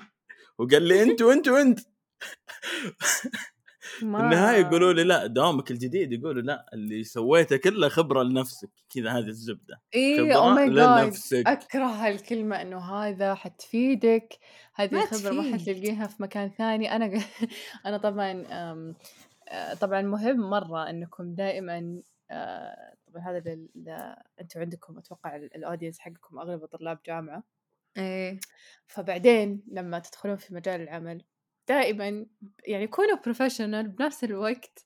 وقال 0.58 0.82
لي 0.82 1.02
أنت. 1.02 1.22
وانت 1.28 1.48
وانت 1.48 1.80
النهاية 4.02 4.60
يقولوا 4.60 4.92
لي 4.92 5.04
لا 5.04 5.26
دوامك 5.26 5.70
الجديد 5.70 6.12
يقولوا 6.12 6.42
لا 6.42 6.66
اللي 6.72 7.04
سويته 7.04 7.56
كله 7.56 7.88
خبرة 7.88 8.22
لنفسك 8.22 8.70
كذا 8.94 9.10
هذه 9.10 9.28
الزبدة. 9.28 9.80
اي 9.94 10.18
خبرة 10.18 10.34
أو 10.34 10.50
ماي 10.50 10.70
جاد 10.70 11.04
لنفسك. 11.04 11.46
أكره 11.46 11.86
هالكلمة 11.86 12.62
إنه 12.62 12.78
هذا 12.78 13.34
حتفيدك 13.34 14.38
هذه 14.74 15.06
خبرة 15.06 15.32
ما. 15.32 15.52
حتلقيها 15.52 16.06
في 16.06 16.22
مكان 16.22 16.50
ثاني. 16.58 16.96
أنا 16.96 17.20
أنا 17.86 17.96
طبعا 17.96 18.44
طبعا 19.80 20.02
مهم 20.02 20.50
مرة 20.50 20.90
إنكم 20.90 21.34
دائما 21.34 22.02
آه، 22.30 22.94
طبعا 23.06 23.22
هذا 23.30 23.38
لل... 23.54 23.68
أنتم 24.40 24.60
عندكم 24.60 24.98
أتوقع 24.98 25.36
ال- 25.36 25.56
ال 25.56 25.61
audience 25.61 25.98
حقكم 25.98 26.38
اغلبه 26.38 26.66
طلاب 26.66 26.98
جامعة. 27.06 27.42
إيه. 27.98 28.40
فبعدين 28.86 29.62
لما 29.66 29.98
تدخلون 29.98 30.36
في 30.36 30.54
مجال 30.54 30.80
العمل 30.80 31.24
دائما 31.68 32.26
يعني 32.66 32.86
كونوا 32.86 33.16
professional 33.24 33.88
بنفس 33.88 34.24
الوقت 34.24 34.84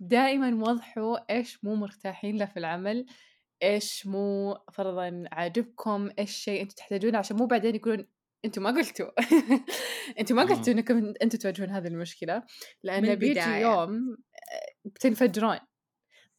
دائما 0.00 0.70
وضحوا 0.70 1.34
إيش 1.34 1.64
مو 1.64 1.74
مرتاحين 1.74 2.36
له 2.36 2.44
في 2.44 2.56
العمل 2.56 3.06
إيش 3.62 4.06
مو 4.06 4.54
فرضا 4.72 5.24
عاجبكم 5.32 6.10
إيش 6.18 6.30
شيء 6.36 6.62
أنتم 6.62 6.74
تحتاجونه 6.74 7.18
عشان 7.18 7.36
مو 7.36 7.46
بعدين 7.46 7.74
يقولون 7.74 8.06
أنتم 8.44 8.62
ما 8.62 8.70
قلتوا. 8.70 9.10
أنتم 10.20 10.36
ما. 10.36 10.42
قلتوا 10.42 10.72
إنكم 10.72 11.12
أنتم 11.22 11.38
تواجهون 11.38 11.70
هذه 11.70 11.86
المشكلة 11.86 12.42
لأن 12.82 13.14
بيجي. 13.14 13.40
يوم 13.40 14.16
آه، 14.52 14.72
بتنفجرون. 14.84 15.58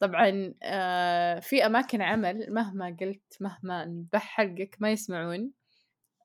طبعا 0.00 0.54
آه، 0.62 1.40
في 1.40 1.66
أماكن 1.66 2.02
عمل 2.02 2.46
مهما 2.52 2.96
قلت 3.00 3.36
مهما 3.40 3.84
نبح 3.84 4.22
حلقك 4.22 4.76
ما 4.80 4.92
يسمعون. 4.92 5.52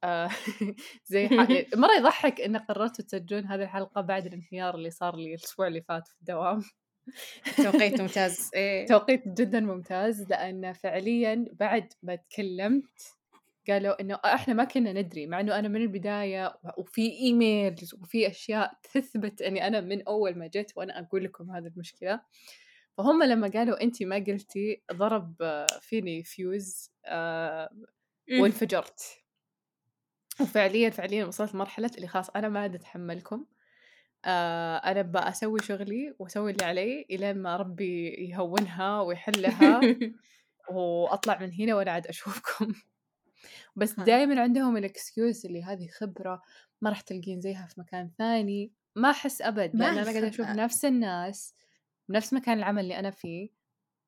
آه، 0.03 0.29
زي 1.11 1.27
ح- 1.27 1.31
مرة 1.81 1.93
يضحك 1.99 2.41
إن 2.41 2.57
قررتوا 2.57 3.05
تسجلون 3.05 3.45
هذه 3.45 3.63
الحلقة 3.63 4.01
بعد 4.01 4.25
الانهيار 4.25 4.75
اللي 4.75 4.89
صار 4.89 5.15
لي 5.15 5.29
الأسبوع 5.35 5.67
اللي 5.67 5.81
فات 5.81 6.07
في 6.07 6.15
الدوام. 6.19 6.61
توقيت 7.57 8.01
ممتاز. 8.01 8.51
إيه. 8.55 8.85
توقيت 8.85 9.23
جدا 9.27 9.59
ممتاز 9.59 10.21
لأن 10.29 10.73
فعليا 10.73 11.45
بعد 11.53 11.93
ما 12.03 12.15
تكلمت 12.15 13.15
قالوا 13.69 14.01
إنه 14.01 14.19
إحنا 14.25 14.53
ما 14.53 14.63
كنا 14.63 14.93
ندري 14.93 15.27
مع 15.27 15.39
إنه 15.39 15.59
أنا 15.59 15.67
من 15.67 15.81
البداية 15.81 16.59
وفي 16.77 17.11
إيميلز 17.11 17.93
وفي 17.93 18.27
أشياء 18.27 18.73
تثبت 18.93 19.41
إني 19.41 19.67
أنا 19.67 19.81
من 19.81 20.07
أول 20.07 20.37
ما 20.37 20.47
جيت 20.47 20.71
وأنا 20.75 20.99
أقول 20.99 21.23
لكم 21.23 21.51
هذه 21.51 21.67
المشكلة. 21.67 22.21
فهم 22.97 23.23
لما 23.23 23.47
قالوا 23.47 23.83
أنت 23.83 24.03
ما 24.03 24.15
قلتي 24.15 24.81
ضرب 24.93 25.35
آه، 25.41 25.65
فيني 25.81 26.23
فيوز 26.23 26.91
آه، 27.05 27.69
وانفجرت. 28.39 29.01
وفعليا 30.41 30.89
فعليا 30.89 31.25
وصلت 31.25 31.53
لمرحلة 31.53 31.91
اللي 31.95 32.07
خلاص 32.07 32.29
أنا 32.29 32.49
ما 32.49 32.59
عاد 32.59 32.75
أتحملكم. 32.75 33.45
آه 34.25 34.77
أنا 34.77 35.01
بقى 35.01 35.29
أسوي 35.29 35.59
شغلي 35.59 36.15
وأسوي 36.19 36.51
اللي 36.51 36.65
علي 36.65 37.05
إلين 37.11 37.37
ما 37.37 37.57
ربي 37.57 38.09
يهونها 38.09 39.01
ويحلها 39.01 39.81
وأطلع 40.71 41.39
من 41.39 41.53
هنا 41.53 41.75
وأنا 41.75 41.91
عاد 41.91 42.07
أشوفكم. 42.07 42.73
بس. 43.75 43.99
دائما 43.99 44.41
عندهم 44.41 44.77
ال 44.77 44.87
excuse 44.87 45.45
اللي 45.45 45.63
هذه 45.63 45.87
خبرة 45.87 46.41
ما 46.81 46.89
راح 46.89 47.01
تلقين 47.01 47.41
زيها 47.41 47.67
في 47.67 47.79
مكان 47.81 48.11
ثاني. 48.17 48.71
ما 48.95 49.09
أحس 49.09 49.41
أبد 49.41 49.75
ما 49.75 49.83
لأن 49.85 49.97
أنا 49.97 50.11
قاعدة 50.11 50.27
أشوف 50.27 50.45
خب- 50.47 50.55
نفس 50.55 50.85
الناس 50.85 51.55
بنفس 52.09 52.33
مكان 52.33 52.57
العمل 52.57 52.83
اللي 52.83 52.99
أنا 52.99 53.11
فيه 53.11 53.49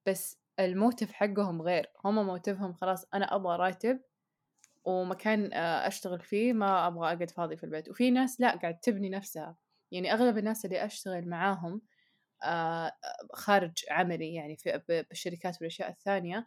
بس 0.06 0.38
ال 0.60 0.67
motive 0.67 1.12
حقهم 1.12 1.62
غير. 1.62 1.88
هم 2.06 2.26
motive 2.26 2.62
هم 2.62 2.74
خلاص 2.74 3.06
أنا 3.14 3.36
أبغى 3.36 3.58
راتب 3.58 4.00
ومكان 4.86 5.54
آه، 5.54 5.88
أشتغل 5.88 6.20
فيه 6.22 6.54
ما 6.54 6.88
أبغى 6.88 7.06
أقعد 7.14 7.32
فاضي 7.32 7.58
في 7.58 7.64
البيت. 7.64 7.90
وفي 7.90 8.12
ناس 8.12 8.42
لا 8.42 8.56
قاعد 8.56 8.80
تبني 8.80 9.10
نفسها. 9.10 9.58
يعني 9.92 10.14
أغلب 10.14 10.38
الناس 10.38 10.66
اللي 10.66 10.86
أشتغل 10.86 11.30
معاهم 11.30 11.82
آه، 12.44 12.92
خارج 13.34 13.74
عملي 13.92 14.34
يعني 14.34 14.58
في 14.58 14.82
بالشركات 15.10 15.56
والأشياء 15.56 15.90
الثانية 15.90 16.46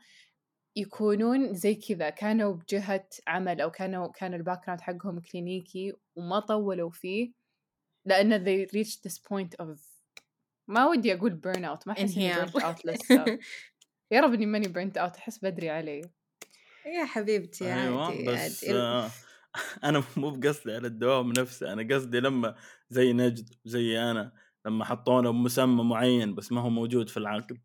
يكونون 0.76 1.54
زي 1.54 1.74
كذا 1.74 2.10
كانوا 2.10 2.52
بجهة 2.54 3.08
عمل 3.28 3.60
أو 3.60 3.70
كانوا 3.70 4.08
كان 4.12 4.34
ال 4.34 4.62
background 4.66 4.80
حقهم 4.80 5.20
كلينيكي 5.20 5.92
وما 6.16 6.40
طولوا 6.40 6.90
فيه 6.90 7.32
لأن 8.04 8.44
they 8.44 8.68
reached 8.70 9.10
this 9.10 9.18
point 9.18 9.64
of 9.66 9.78
ما 10.68 10.86
ودي 10.86 11.14
أقول 11.14 11.40
burn 11.46 11.58
out 11.60 11.86
ما 11.86 11.92
أحس 11.92 12.16
إني 12.16 12.34
out 12.46 12.78
لسه. 12.86 13.38
يا 14.10 14.20
رب 14.20 14.34
إني 14.34 14.46
ماني 14.46 14.66
burnt 14.66 14.94
out 14.96 15.16
أحس 15.18 15.44
بدري 15.44 15.70
علي. 15.70 16.02
يا 16.86 17.04
حبيبتي 17.04 17.70
عادي 17.70 18.24
بس 18.26 18.64
عادي. 18.64 18.78
آه 18.78 19.10
أنا 19.84 20.02
مو 20.16 20.30
بقصدي 20.30 20.74
على 20.74 20.86
الدوام 20.86 21.32
نفسه 21.32 21.72
أنا 21.72 21.94
قصدي 21.94 22.20
لما 22.20 22.54
زي 22.90 23.12
نجد 23.12 23.54
زي 23.64 23.98
أنا 23.98 24.32
لما 24.66 24.84
حطونا 24.84 25.30
بمسمى 25.30 25.84
معين 25.84 26.34
بس 26.34 26.52
ما 26.52 26.60
هو 26.60 26.70
موجود 26.70 27.08
في 27.08 27.16
العقد 27.16 27.58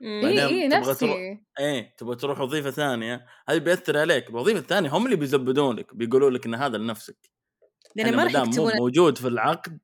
مم. 0.00 0.20
بعدين 0.22 0.38
إي 0.38 0.62
إي 0.62 0.68
تبغى 0.68 0.94
تروح- 0.94 1.10
نفسي 1.10 1.38
إيه 1.60 1.94
تبغى 1.96 2.16
تروح 2.16 2.40
وظيفة 2.40 2.70
ثانية 2.70 3.26
هذا 3.48 3.58
بيأثر 3.58 3.98
عليك 3.98 4.30
الوظيفه 4.30 4.58
الثانية 4.58 4.90
هم 4.96 5.04
اللي 5.04 5.16
بيزبدون 5.16 5.76
لك 5.76 5.94
بيقولوا 5.94 6.30
لك 6.30 6.46
إن 6.46 6.54
هذا 6.54 6.78
لنفسك. 6.78 7.16
لأن 7.96 8.06
يعني 8.06 8.16
ما 8.16 8.24
راح 8.24 8.32
مو 8.36 8.44
يكتبون 8.44 8.76
موجود 8.76 9.18
في 9.18 9.28
العقد 9.28 9.78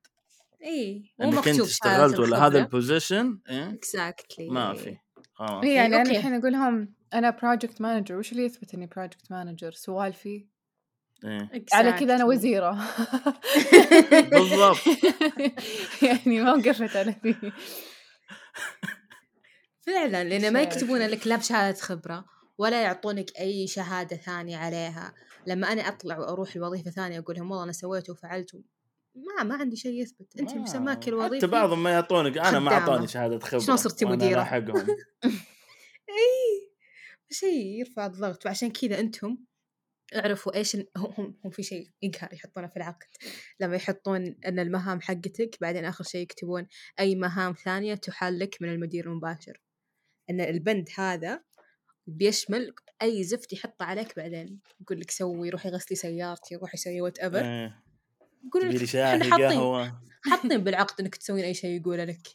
اي 0.63 1.11
مو 1.19 1.25
إنك 1.25 1.35
أنت 1.37 1.47
مكتوب 1.47 1.65
اشتغلت 1.67 2.19
ولا 2.19 2.47
هذا 2.47 2.59
ال 2.59 2.68
position 2.68 3.39
إيه؟ 3.49 3.69
exactly 3.73 4.49
ما 4.49 4.73
في 4.73 4.97
خلاص. 5.33 5.63
إيه 5.63 5.75
يعني 5.75 5.95
إيه، 5.95 6.01
أنا 6.01 6.09
okay. 6.09 6.17
الحين 6.17 6.33
أقول 6.33 6.51
لهم 6.51 6.93
أنا 7.13 7.29
project 7.29 7.81
manager 7.81 8.15
وش 8.15 8.31
اللي 8.31 8.43
يثبت 8.45 8.73
إني 8.73 8.85
project 8.85 9.31
manager 9.31 9.71
سوالفي 9.71 10.45
إيه. 11.25 11.51
على 11.73 11.91
كذا 11.91 12.15
أنا 12.15 12.25
وزيرة. 12.25 12.71
بالضبط. 14.31 14.77
يعني 16.07 16.39
ما 16.41 16.53
وقفت 16.53 16.95
على 16.95 17.15
ذي. 17.25 17.35
فعلا 19.87 20.23
لأن 20.23 20.53
ما. 20.53 20.61
يكتبون 20.61 21.01
لك 21.01 21.27
لا 21.27 21.35
بشهادة 21.35 21.77
خبرة 21.77 22.25
ولا 22.57 22.81
يعطونك 22.83 23.39
أي 23.39 23.67
شهادة 23.67 24.17
ثانية 24.17 24.57
عليها. 24.57 25.13
لما 25.47 25.71
أنا 25.71 25.81
أطلع 25.87 26.17
وأروح 26.19 26.57
لوظيفة 26.57 26.91
ثانية 26.91 27.19
أقول 27.19 27.35
لهم 27.35 27.51
والله 27.51 27.63
أنا 27.63 27.71
سويت 27.71 28.09
وفعلت 28.09 28.55
ما 29.15 29.43
ما 29.43 29.55
عندي 29.55 29.75
شيء 29.75 30.01
يثبت. 30.01 30.39
أنت 30.39 30.51
ما- 30.53 30.61
مسماك 30.61 31.07
الوظيفة 31.07 31.37
حتى 31.37 31.47
بعضهم 31.47 31.83
ما 31.83 31.91
يعطونك. 31.91 32.37
أنا 32.37 32.59
ما. 32.59 32.71
أعطوني 32.71 33.07
شهادة 33.07 33.39
خبرة 33.39 33.59
شلون 33.59 33.77
صرتي 33.77 34.05
وأنا 34.05 34.15
مديرة؟ 34.15 34.37
لاحقهم. 34.37 34.87
إي 36.09 36.71
شيء 37.31 37.65
يرفع 37.79 38.05
الضغط. 38.05 38.45
وعشان 38.45 38.71
كذا 38.71 38.99
أنتم 38.99 39.37
اعرفوا 40.15 40.55
إيش 40.55 40.75
هم 40.75 40.85
هم, 40.97 41.39
هم 41.45 41.51
في 41.51 41.63
شيء 41.63 41.89
يقهر 42.01 42.33
يحطونه 42.33 42.67
في 42.67 42.77
العقد. 42.77 43.07
لما 43.59 43.75
يحطون 43.75 44.35
إن 44.45 44.59
المهام 44.59 45.01
حقتك 45.01 45.57
بعدين 45.61 45.85
آخر 45.85 46.03
شيء 46.03 46.21
يكتبون 46.21 46.67
أي 46.99 47.15
مهام 47.15 47.53
ثانية 47.53 47.95
تحال 47.95 48.39
لك 48.39 48.57
من 48.61 48.69
المدير 48.69 49.05
المباشر. 49.07 49.61
إن 50.29 50.41
البند 50.41 50.89
هذا 50.97 51.43
بيشمل 52.07 52.73
أي 53.01 53.23
زفت 53.23 53.53
يحطه 53.53 53.85
عليك 53.85 54.15
بعدين. 54.15 54.59
يقول 54.81 54.99
لك 54.99 55.11
سوي 55.11 55.49
روحي 55.49 55.69
غسلي 55.69 55.97
سيارتي 55.97 56.55
روحي 56.55 56.77
سوي 56.77 57.01
whatever 57.01 57.71
لي 58.69 58.77
لك 58.77 58.95
إحنا 58.95 59.23
حاطين 59.23 59.59
قهوة؟ 59.59 60.01
حاطين 60.23 60.57
بالعقد 60.63 61.01
إنك 61.01 61.15
تسوين 61.15 61.43
أي 61.43 61.53
شيء 61.53 61.81
يقوله 61.81 62.03
لك. 62.03 62.27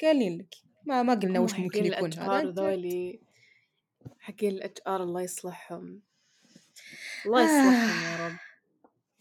قايلين 0.00 0.38
لك. 0.38 0.54
ما 0.86 1.02
ما 1.02 1.14
قلنا 1.14 1.40
وش 1.40 1.54
ممكن 1.54 1.86
يكون 1.86 2.12
هذا 2.12 2.50
ذولي. 2.50 3.20
حقين 4.18 4.50
ال 4.50 4.82
HR 4.86 5.02
الله 5.02 5.22
يصلحهم. 5.22 6.02
الله 7.26 7.42
يصلحهم 7.42 8.04
يا 8.04 8.26
رب. 8.26 8.36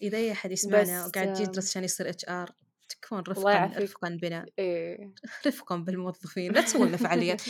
إذا 0.01 0.17
أي 0.17 0.31
أحد 0.31 0.51
يسمعنا 0.51 1.05
وقاعد 1.05 1.39
يدرس 1.39 1.69
عشان 1.69 1.83
يصير 1.83 2.09
HR 2.09 2.51
تكون 3.01 3.19
رفقا. 3.19 3.65
رفقا 3.65 4.09
بنا. 4.21 4.45
إيه. 4.59 5.13
رفقا 5.47 5.75
بالموظفين. 5.75 6.51
لا 6.51 6.61
تسوون 6.61 6.97
فعاليات. 6.97 7.41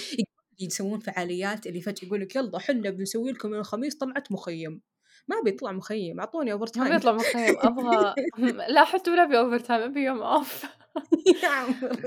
يسوون 0.59 0.99
فعاليات 0.99 1.67
اللي 1.67 1.81
فجأة 1.81 2.07
يقول 2.07 2.21
لك 2.21 2.35
يلا 2.35 2.59
حنا 2.59 2.89
بنسوي 2.89 3.31
لكم 3.31 3.53
الخميس 3.53 3.95
طلعت 3.95 4.31
مخيم. 4.31 4.81
ما 5.27 5.41
بيطلع 5.43 5.71
مخيم. 5.71 6.19
أعطوني 6.19 6.51
over 6.51 6.65
ما 6.65 6.71
time 6.71 6.97
بيطلع 6.97 7.11
مخيم. 7.11 7.55
أبغى 7.67 8.15
لا 8.69 8.83
حتى 8.85 9.11
ولا 9.11 9.23
أبي 9.23 9.39
overtime 9.39 9.81
ابي 9.81 9.99
يوم 9.99 10.21
off 10.21 10.65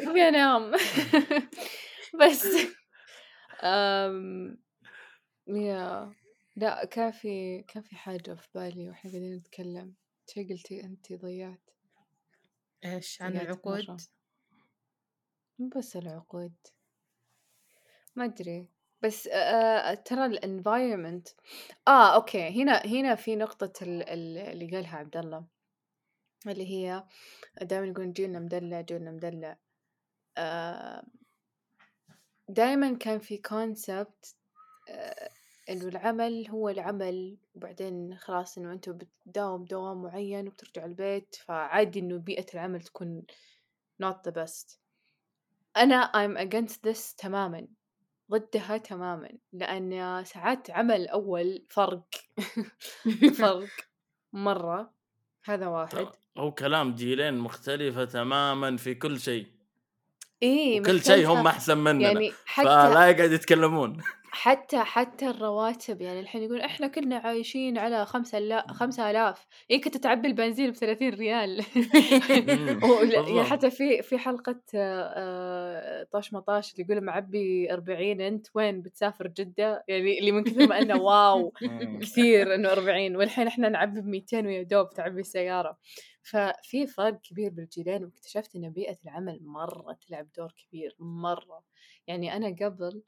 أبي 0.09 0.29
أنام. 0.29 0.73
بس 2.21 2.47
أم... 3.63 4.59
يا 5.49 6.13
لا 6.57 6.85
كان 6.85 7.11
في 7.11 7.63
كان 7.69 7.83
في 7.83 7.97
حاجة 7.97 8.35
في 8.35 8.49
بالي 8.55 8.89
وإحنا 8.89 9.11
قاعدين 9.11 9.37
نتكلم. 9.37 9.95
شي 10.31 10.45
قلتي 10.45 10.85
انتي 10.85 11.17
ضيعت. 11.17 11.71
إيش 12.85 13.23
عن 13.23 13.37
العقود؟ 13.37 13.91
مرة. 13.91 13.97
مو 15.59 15.69
بس 15.77 15.97
العقود. 15.97 16.53
ما 18.17 18.25
أدري. 18.25 18.67
بس 19.03 19.27
آه 19.33 19.95
ترى 19.95 20.27
ال 20.27 20.35
environment 20.35 21.29
آه 21.89 22.15
okay. 22.15 22.63
هنا 22.63 22.87
هنا 22.87 23.15
في 23.15 23.37
نقطة 23.37 23.73
ال- 23.85 24.03
ال- 24.09 24.39
اللي 24.39 24.71
قالها 24.77 24.97
عبد 24.99 25.17
الله 25.17 25.47
اللي 26.47 26.67
هي 26.67 27.05
دائما 27.63 27.87
يقولون 27.87 28.13
جيلنا 28.13 28.39
مدلع 28.39 28.81
جيلنا 28.81 29.11
مدلع 29.11 29.57
آه 30.39 31.05
دائما 32.49 32.95
كان 32.97 33.19
في 33.19 33.39
concept 33.39 34.37
آه 34.89 35.31
إنه 35.71 35.89
العمل 35.89 36.49
هو 36.49 36.69
العمل 36.69 37.37
وبعدين 37.55 38.17
خلاص 38.19 38.59
إنه 38.59 38.73
أنتم 38.73 38.99
بتداوم 38.99 39.65
دوام 39.65 40.03
معين 40.03 40.49
وبترجعوا 40.49 40.89
البيت 40.89 41.37
فعادي 41.47 41.99
إنه 41.99 42.17
بيئة 42.17 42.47
العمل 42.55 42.81
تكون 42.83 43.23
not 44.03 44.17
the 44.29 44.33
best 44.33 44.79
أنا 45.77 46.13
I'm 46.13 46.49
against 46.49 46.77
this 46.91 47.17
تماما 47.17 47.67
ضدها 48.31 48.77
تماما 48.77 49.31
لأن 49.53 50.25
ساعات 50.25 50.71
عمل 50.71 51.09
أول 51.09 51.65
فرق 51.69 52.05
فرق 53.41 53.69
مرة 54.33 54.93
هذا 55.45 55.67
واحد. 55.67 56.07
هو 56.39 56.53
كلام 56.53 56.95
جيلين 56.95 57.35
مختلفة 57.35 58.05
تماما 58.05 58.77
في 58.77 58.95
كل 58.95 59.21
شيء. 59.21 59.47
إيه 60.43 60.83
كل 60.83 61.03
شيء 61.03 61.27
هم. 61.27 61.47
أحسن 61.47 61.79
مننا 61.79 62.03
يعني 62.03 62.33
حتى 62.47 62.67
فلا 62.67 63.07
يقعد 63.07 63.33
يتكلمون. 63.33 64.03
حتى 64.35 64.79
حتى 64.79 65.27
الرواتب 65.31 66.01
يعني 66.01 66.21
الحين 66.21 66.43
يقول 66.43 66.61
إحنا 66.61 66.87
كنا 66.87 67.17
عايشين 67.17 67.79
على 67.79 68.07
خمسة 68.07 68.39
لا 68.39 68.67
خمسة 68.73 69.11
آلاف. 69.11 69.47
يمكن 69.71 69.91
تتعبي 69.91 70.29
البنزين 70.29 70.71
بثلاثين 70.71 71.15
ريال. 71.15 71.57
مم، 72.49 72.85
ولا- 72.91 73.15
يعني 73.15 73.27
بالضبط. 73.27 73.47
حتى 73.47 73.71
في 73.71 74.03
في 74.03 74.19
حلقة 74.19 74.61
آه، 74.75 76.03
طاش 76.13 76.33
مطاش 76.33 76.73
اللي 76.73 76.85
يقول 76.89 77.05
معبي 77.05 77.73
40 77.73 78.21
أنت 78.21 78.47
وين 78.55 78.83
بتسافر 78.83 79.29
جدة؟ 79.29 79.85
يعني 79.89 80.19
اللي 80.19 80.33
من 80.33 80.45
كثر 80.45 80.67
ما 80.67 80.79
إنه 80.79 81.01
واو. 81.03 81.53
كثير 82.03 82.55
إنه 82.55 82.69
40 82.73 83.17
والحين 83.17 83.47
إحنا 83.47 83.69
نعبي 83.69 84.01
ب 84.01 84.07
200 84.07 84.47
ويا 84.47 84.63
دوب 84.63 84.91
تعبي 84.91 85.21
السيارة 85.21 85.79
ففي 86.23 86.87
فرق 86.87 87.21
كبير 87.21 87.51
بالجيلين 87.51 88.05
واكتشفت 88.05 88.57
ان 88.57 88.71
بيئة 88.71 88.97
العمل 89.05 89.39
مرة 89.43 89.97
تلعب 90.09 90.29
دور 90.37 90.53
كبير 90.53 90.97
مرة. 90.99 91.63
يعني 92.07 92.37
أنا 92.37 92.57
قبل 92.67 93.03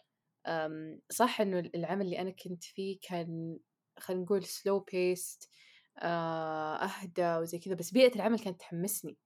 صح 1.11 1.40
إنه 1.40 1.59
العمل 1.74 2.04
اللي 2.04 2.20
أنا 2.20 2.30
كنت 2.30 2.64
فيه 2.64 2.98
كان 3.02 3.59
خلينا 3.98 4.22
نقول 4.22 4.44
slow 4.44 4.80
paced 4.80 5.50
أهدى 5.98 7.37
وزي 7.37 7.59
كذا 7.59 7.74
بس 7.74 7.90
بيئة 7.90 8.14
العمل 8.16 8.38
كانت 8.38 8.61
تحمسني. 8.61 9.16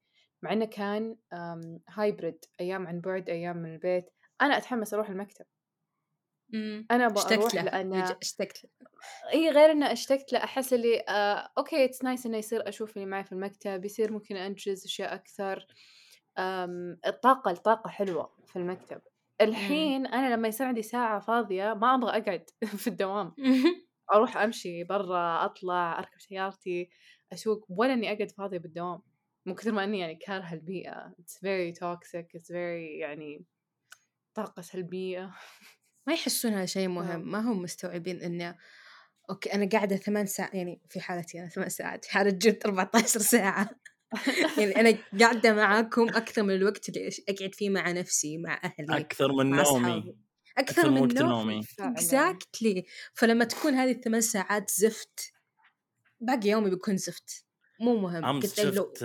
مع 0.43 0.53
إنه 0.53 0.65
كان 0.65 1.17
hybrid 1.89 2.45
أيام 2.61 2.87
عن 2.87 3.01
بعد 3.01 3.31
أيام 3.31 3.57
من 3.57 3.75
البيت. 3.75 4.11
أنا 4.43 4.57
أتحمس 4.59 4.95
أروح 4.95 5.11
المكتب. 5.11 5.45
أنا 6.91 7.07
أبغى 7.07 7.35
أروح 7.35 7.55
لأن 7.55 7.93
اشتقت 8.23 8.67
إي 9.33 9.51
غير 9.51 9.73
إنه 9.73 9.93
اشتقت 9.93 10.33
له 10.33 10.45
أحس 10.45 10.73
اللي 10.73 11.01
آه 11.09 11.49
okay 11.59 11.85
it's 11.85 12.05
nice 12.05 12.27
إنه 12.27 12.39
يصير 12.39 12.69
أشوف 12.69 12.97
اللي 12.97 13.07
معي 13.07 13.25
في 13.25 13.33
المكتب 13.33 13.85
يصير 13.85 14.13
ممكن 14.13 14.37
أنجز 14.37 14.85
أشياء 14.85 15.15
أكثر. 15.15 15.67
أم 16.39 16.99
الطاقة 17.07 17.51
الطاقة 17.51 17.89
حلوة 17.89 18.37
في 18.47 18.57
المكتب. 18.57 19.01
الحين 19.41 20.07
أنا 20.07 20.35
لما 20.35 20.49
يصير 20.49 20.67
عندي 20.67 20.83
ساعة 20.83 21.21
فاضية 21.21 21.75
ما 21.75 21.95
أبغى 21.95 22.11
أقعد 22.11 22.51
في 22.83 22.87
الدوام. 22.87 23.35
أروح 24.15 24.37
أمشي 24.37 24.85
برا 24.85 25.45
أطلع 25.45 25.99
أركب 25.99 26.21
سيارتي 26.21 26.91
أسوق 27.33 27.67
ولا 27.69 27.93
إني 27.93 28.13
أقعد 28.13 28.31
فاضية 28.31 28.59
بالدوام. 28.59 29.03
من 29.47 29.55
كثر 29.55 29.73
ما 29.73 29.85
إني 29.85 29.99
يعني 29.99 30.15
كارهة 30.15 30.55
البيئة. 30.55 31.15
It's 31.21 31.39
very 31.43 31.73
toxic 31.79 32.27
it's 32.41 32.49
very 32.51 33.01
يعني 33.01 33.45
طاقة 34.35 34.63
سلبية. 34.63 35.31
ما 36.07 36.13
يحسون 36.15 36.53
هذا 36.53 36.67
شيء 36.67 36.89
نعم. 36.89 36.95
مهم. 36.95 37.31
ما 37.33 37.41
هم 37.41 37.63
مستوعبين 37.63 38.21
إنه 38.23 38.57
okay 39.31 39.55
أنا 39.55 39.69
قاعدة 39.69 39.97
ثمان 39.97 40.27
ساعات 40.27 40.55
يعني 40.55 40.81
في 40.89 41.01
حالتي 41.01 41.41
أنا 41.41 41.49
ثمان 41.49 41.69
ساعات 41.69 42.05
في 42.05 42.13
حالة 42.13 42.31
نجد 42.31 42.59
14 42.67 43.21
ساعة. 43.21 43.71
يعني 44.59 44.81
أنا 44.81 44.99
قاعدة 45.21 45.53
معاكم 45.53 46.09
أكثر 46.09 46.43
من 46.43 46.55
الوقت 46.55 46.89
اللي 46.89 47.11
أقعد 47.29 47.55
فيه 47.55 47.71
مع 47.71 47.91
نفسي 47.91 48.39
مع 48.39 48.61
أهلي 48.65 49.01
أكثر 49.01 49.33
من 49.33 49.51
نومي. 49.51 49.99
أكثر 49.99 50.15
أكثر 50.59 50.91
من 50.91 51.01
وقت 51.01 51.13
نوم 51.13 51.31
نومي. 51.31 51.65
exactly 51.81 52.87
فلما 53.15 53.45
تكون 53.45 53.75
هذه 53.75 53.91
الثمان 53.91 54.21
ساعات 54.21 54.71
زفت 54.71 55.33
باقي 56.21 56.49
يومي 56.49 56.71
بيكون 56.71 56.97
زفت. 56.97 57.45
مو 57.81 57.97
مهم. 57.97 58.25
أمس 58.25 58.61
شفت 58.61 59.03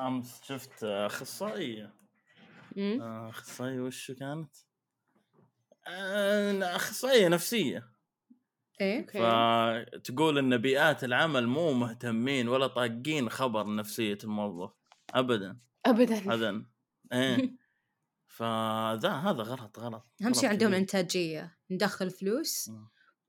أمس 0.00 0.42
شفت 0.42 0.84
اخصائيه 0.84 1.94
اخصائيه 2.78 3.80
وش 3.80 4.12
كانت؟ 4.12 4.50
أخصائية 6.62 7.28
نفسية. 7.28 7.93
إيه. 8.80 9.00
أوكي. 9.00 9.18
فتقول 9.98 10.38
إن 10.38 10.56
بيئات 10.58 11.04
العمل 11.04 11.46
مو 11.46 11.72
مهتمين 11.72 12.48
ولا 12.48 12.66
طاقين 12.66 13.30
خبر 13.30 13.74
نفسية 13.74 14.18
الموظف. 14.24 14.70
ابدا. 15.14 15.58
ابدا. 15.86 16.18
ابدا. 16.34 16.66
إيه. 17.12 17.56
فذا 18.36 19.10
هذا 19.10 19.42
غلط 19.42 19.78
غلط 19.78 20.06
أهم 20.22 20.32
شيء 20.34 20.48
عندهم 20.48 20.56
كبير. 20.68 20.68
الانتاجيه 20.68 21.58
ندخل 21.70 22.10
فلوس. 22.10 22.70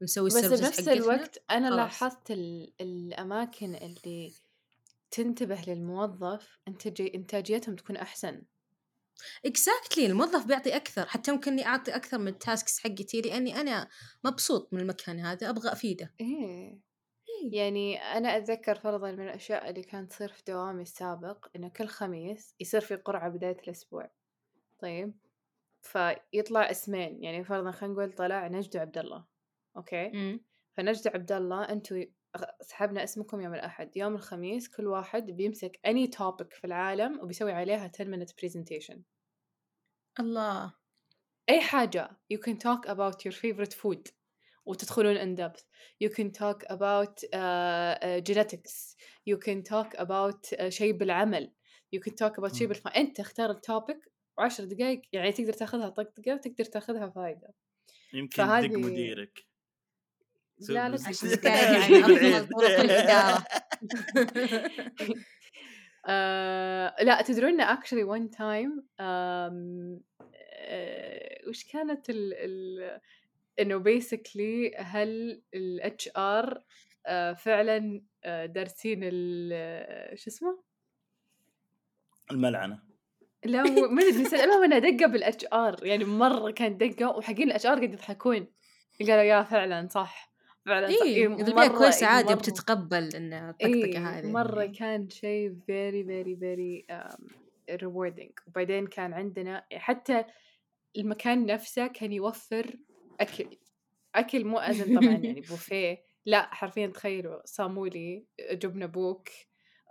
ونسوي 0.02 0.28
بس 0.30 0.46
بنفس 0.46 0.88
الوقت 0.88 1.44
أنا 1.52 1.68
خلاص. 1.70 1.78
لاحظت 1.80 2.32
ال- 2.32 2.74
الأماكن 2.82 3.76
اللي 3.76 4.34
تنتبه 5.12 5.62
للموظف 5.68 6.60
انتاجي 6.68 7.16
إنتاجيتهم 7.16 7.76
تكون 7.76 7.98
أحسن. 7.98 8.42
exactly 9.46 10.06
الموظف 10.06 10.46
بيعطي 10.46 10.76
أكثر 10.76 11.06
حتى 11.06 11.32
ممكن 11.32 11.52
إني 11.52 11.66
أعطي 11.66 11.96
أكثر 11.96 12.18
من 12.18 12.28
ال 12.28 12.37
tasks 12.37 12.80
حقتي 12.80 13.22
لأني 13.22 13.62
أنا 13.62 13.90
مبسوط 14.24 14.74
من 14.74 14.80
المكان 14.80 15.20
هذا 15.20 15.50
أبغى 15.50 15.72
أفيده. 15.72 16.14
إيه. 16.22 16.80
يعني 17.52 17.98
أنا 17.98 18.38
أتذكر 18.38 18.76
فرضا 18.76 19.12
من 19.12 19.24
الأشياء 19.24 19.70
اللي 19.70 19.82
كانت 19.82 20.12
تصير 20.12 20.28
في 20.28 20.44
دوامي 20.48 20.82
السابق 20.82 21.48
إنه 21.56 21.70
كل 21.70 21.88
خميس 21.88 22.56
يصير 22.60 22.82
في 22.82 22.96
قرعة 22.96 23.30
بداية 23.30 23.58
الأسبوع. 23.64 24.12
طيب؟ 24.80 25.14
فيطلع 25.82 26.72
اسمين 26.72 27.24
يعني 27.24 27.44
فرضا 27.44 27.72
خلينا 27.72 27.94
نقول 27.94 28.12
طلع 28.12 28.48
نجد 28.48 28.78
عبد 28.78 28.98
الله 28.98 29.26
okay؟ 29.78 30.10
مم. 30.10 30.44
فنجد 30.78 31.08
عبد 31.08 31.32
الله 31.32 31.64
أنتوا 31.64 32.04
سحبنا 32.62 33.04
اسمكم 33.04 33.42
يوم 33.42 33.54
الأحد. 33.54 33.98
يوم 33.98 34.16
الخميس 34.16 34.70
كل 34.70 34.88
واحد 34.88 35.32
بيمسك 35.32 35.80
اني 35.86 36.08
توبيك 36.08 36.54
في 36.54 36.68
العالم 36.68 37.20
وبيسوي 37.20 37.52
عليها 37.52 37.92
10 37.94 38.06
minute 38.06 38.30
presentation. 38.30 39.15
الله. 40.20 40.74
أي 41.50 41.62
حاجة. 41.62 42.10
You 42.34 42.38
can 42.38 42.58
talk 42.58 42.88
about 42.90 43.26
your 43.26 43.34
favorite 43.34 43.74
food. 43.74 44.12
وتدخلون 44.66 45.18
in 45.18 45.36
depth. 45.40 45.64
You 46.04 46.10
can 46.10 46.32
talk 46.32 46.64
about 46.70 47.24
uh, 47.24 47.38
uh, 47.38 48.22
genetics. 48.22 48.96
You 49.30 49.38
can 49.38 49.64
talk 49.64 49.94
about 50.00 50.60
uh, 50.60 50.70
شيء 50.70 50.92
بالعمل. 50.98 51.52
You 51.96 52.00
can 52.00 52.14
talk 52.14 52.38
about 52.38 52.56
شيء. 52.56 52.68
بالف. 52.68 52.88
أنت 52.88 53.20
اختار 53.20 53.52
التوبيك 53.52 53.98
وعشر 54.38 54.64
دقائق 54.64 55.02
يعني 55.14 55.32
تقدر 55.32 55.54
تاخذها 55.54 55.90
طقطقه 55.90 56.34
وتقدر 56.34 56.66
تاخذها 56.66 57.10
فائده 57.10 57.54
يمكن 58.14 58.44
فهذه- 58.44 58.66
دق 58.68 58.76
مديرك. 58.78 59.46
لا 60.70 60.90
لا 60.90 61.08
عشان 61.08 61.30
قاعد 61.36 61.74
يعني. 61.92 62.38
أفضل 62.38 62.48
طرق 62.60 62.80
الإدارة. 62.80 63.46
آه 66.08 66.96
لا 67.04 67.22
تدرون 67.22 67.62
إن 67.62 67.78
actually 67.78 68.06
one 68.08 68.36
time 68.38 68.84
آم، 69.00 70.02
آه 70.54 71.40
وش 71.50 71.64
كانت 71.74 72.10
ال 72.10 72.34
ال 72.34 73.02
إنه 73.60 73.84
basically 73.84 74.80
هل 74.82 75.42
ال 75.54 75.82
HR 75.84 76.64
آه 77.08 77.34
فعلا 77.34 78.02
آه 78.24 78.46
دارسين 78.46 79.00
ال 79.04 80.20
شو 80.20 80.30
اسمه؟ 80.30 80.64
الملعنة. 82.32 82.80
لا 83.46 83.64
ما 83.96 84.02
أدري 84.04 84.26
سألهم 84.26 84.64
أنا 84.64 84.80
دقة 84.80 85.06
بال 85.08 85.46
HR 85.54 85.86
يعني 85.86 86.04
مرة 86.06 86.52
كان 86.52 86.78
دقة 86.78 87.10
وحقين 87.18 87.48
ال 87.48 87.66
HR 87.66 87.76
قاعد 87.78 87.94
يضحكون. 87.94 88.48
قالوا 89.00 89.24
يا 89.24 89.44
فعلا 89.44 89.88
صح. 89.92 90.35
فعلا 90.66 90.88
اي 90.88 91.02
إيه، 91.04 91.36
إذا 91.36 91.54
مرة- 91.54 91.78
كويسه 91.78 92.08
إيه، 92.08 92.14
عادي 92.14 92.34
مرة- 92.34 92.38
بتتقبل 92.38 93.16
إن 93.16 93.34
الطقطقه 93.34 93.74
إيه 93.74 94.20
هذه 94.20 94.32
مرة 94.32 94.62
يعني. 94.62 94.78
كان 94.78 95.10
شيء 95.10 95.52
very 95.52 96.06
very 96.08 96.96
um, 96.96 97.36
rewarding. 97.82 98.34
وبعدين 98.48 98.88
كان 98.88 99.14
عندنا 99.14 99.66
حتى 99.74 100.24
المكان 100.98 101.46
نفسه 101.46 101.88
كان 101.88 102.14
يوفر 102.14 102.76
أكل. 103.20 103.58
أكل 104.16 104.46
مو 104.46 104.58
أزن 104.60 105.00
طبعا 105.00 105.12
يعني 105.14 105.42
بوفيه. 105.50 105.98
لا 106.26 106.56
حرفيا 106.56 106.88
تخيلوا 106.88 107.42
صامولي 107.46 108.26
جبنة 108.52 108.86
بوك 108.86 109.30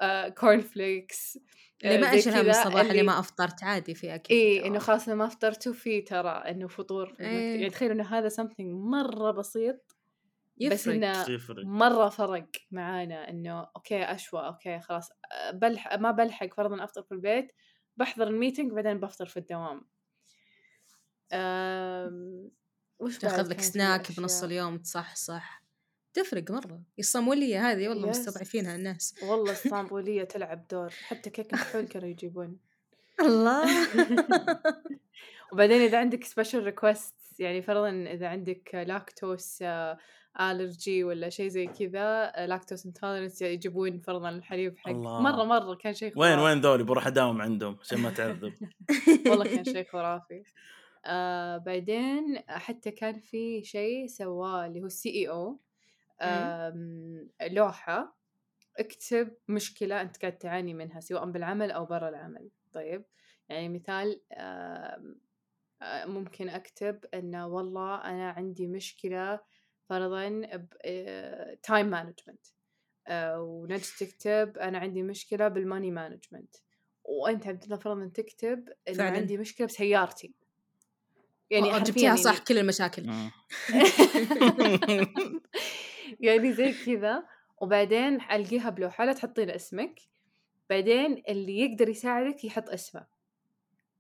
آه، 0.02 0.28
corn 0.28 0.60
flakes 0.60 1.38
اللي 1.84 1.98
ما 1.98 2.14
أشيلها 2.14 2.42
من 2.42 2.50
الصباح؟ 2.50 2.86
اللي 2.90 3.02
ما 3.02 3.18
أفطرت؟ 3.18 3.64
عادي 3.64 3.94
في 3.94 4.14
أكل 4.14 4.34
إيه 4.34 4.66
إنه 4.66 4.78
خلاص 4.78 5.08
ما 5.08 5.28
فطرتوا 5.28 5.72
في 5.72 6.00
ترى 6.00 6.28
إنه 6.30 6.68
فطور. 6.68 7.16
إيه. 7.20 7.26
يعني 7.54 7.70
تخيلوا 7.70 7.94
إنه 7.94 8.04
هذا 8.18 8.28
something 8.28 8.60
مرة 8.90 9.30
بسيط. 9.30 9.96
بس 10.60 10.86
يفرق 10.86 10.94
إنه 10.94 11.30
يفرق 11.30 11.64
مرة 11.64 12.08
فرق 12.08 12.46
معانا 12.70 13.30
إنه 13.30 13.68
okay 13.76 14.02
أشوى 14.02 14.46
okay 14.46 14.80
خلاص 14.80 15.10
أه، 15.32 15.50
بلح 15.50 15.94
ما 15.94 16.10
بلحق 16.10 16.54
فرضا 16.54 16.84
أفطر 16.84 17.02
في 17.02 17.12
البيت 17.12 17.52
بحضر 17.96 18.28
ال 18.28 18.34
meeting 18.34 18.72
بعدين 18.72 19.00
بفطر 19.00 19.26
في 19.26 19.36
الدوام. 19.36 19.84
أم... 21.32 22.50
وش 22.98 23.18
تأخذ 23.18 23.48
لك 23.48 23.60
سناك 23.60 24.16
بنص؟ 24.16 24.42
اليوم 24.42 24.78
تصحصح 24.78 25.64
تفرق 26.14 26.50
مرة. 26.50 26.82
الصومولية 26.98 27.70
هذه 27.70 27.88
والله. 27.88 28.08
مستضعفينها 28.08 28.74
الناس. 28.74 29.14
والله 29.22 29.52
الصامولية 29.64 30.24
تلعب 30.24 30.66
دور. 30.68 30.90
حتى 30.90 31.30
كيك 31.30 31.54
الحول 31.54 31.88
كانوا 31.88 32.08
يجيبون. 32.08 32.58
الله. 33.20 33.64
وبعدين 35.52 35.80
إذا 35.80 35.98
عندك 35.98 36.24
special 36.24 36.64
request 36.64 37.14
يعني 37.38 37.62
فرضا 37.62 37.90
إذا 37.90 38.28
عندك 38.28 38.74
lactose 38.74 39.64
allergy 40.40 41.04
ولا 41.04 41.28
شيء 41.28 41.48
زي 41.48 41.66
كذا 41.66 42.32
lactose 42.46 42.86
intolerance 42.86 43.42
يجيبون 43.42 43.98
فرضا 43.98 44.28
الحليب 44.28 44.78
حق. 44.78 44.88
الله. 44.88 45.20
مرة 45.20 45.44
مرة 45.44 45.74
كان 45.74 45.94
شيء 45.94 46.18
وين 46.18 46.36
خرافي. 46.36 46.44
وين 46.44 46.60
ذولي؟ 46.60 46.84
بروح 46.84 47.06
أداوم 47.06 47.42
عندهم 47.42 47.76
عشان 47.80 47.98
ما 47.98 48.10
تعذب. 48.10 48.52
والله 49.28 49.44
كان 49.44 49.64
شيء 49.64 49.86
خرافي. 49.92 50.42
آه 51.06 51.56
بعدين 51.56 52.38
حتى 52.48 52.90
كان 52.90 53.20
في 53.20 53.64
شيء 53.64 54.06
سواه 54.06 54.66
اللي 54.66 54.80
هو 54.80 54.86
ال 54.86 55.10
CEO 55.10 55.60
لوحة. 57.50 58.16
اكتب 58.78 59.36
مشكلة 59.48 60.00
أنت 60.00 60.16
قاعد 60.16 60.38
تعاني 60.38 60.74
منها 60.74 61.00
سواء 61.00 61.30
بالعمل 61.30 61.70
أو 61.70 61.84
برا 61.84 62.08
العمل. 62.08 62.50
طيب 62.72 63.04
يعني 63.48 63.68
مثال 63.68 64.20
آه، 64.32 65.16
ممكن 66.06 66.48
أكتب 66.48 67.04
أنه 67.14 67.46
والله 67.46 67.94
أنا 67.94 68.30
عندي 68.30 68.66
مشكلة 68.66 69.40
فرضا 69.88 70.42
time 71.62 71.86
management 71.86 72.46
ونجد 73.10 73.82
تكتب 73.98 74.58
أنا 74.58 74.78
عندي 74.78 75.02
مشكلة 75.02 75.48
بال 75.48 75.60
money 75.60 75.90
management 75.90 76.54
وأنت 77.04 77.46
عبد 77.46 77.64
الله 77.64 77.76
فرضا 77.76 78.10
تكتب 78.14 78.68
أنه 78.88 78.96
فعلاً. 78.96 79.16
عندي 79.16 79.38
مشكلة 79.38 79.66
بسيارتي. 79.66 80.34
يعني 81.50 81.80
جبتيها 81.80 82.16
صح 82.16 82.32
يعني- 82.32 82.44
كل 82.44 82.58
المشاكل. 82.58 83.06
مم. 83.06 83.30
يعني 86.20 86.52
زي 86.52 86.72
كذا. 86.86 87.24
وبعدين 87.58 88.20
ألقيها 88.30 88.70
بلوحة 88.70 89.04
لا 89.04 89.12
تحطين 89.12 89.50
اسمك. 89.50 90.00
بعدين 90.70 91.22
اللي 91.28 91.58
يقدر 91.60 91.88
يساعدك 91.88 92.44
يحط 92.44 92.70
اسمه. 92.70 93.06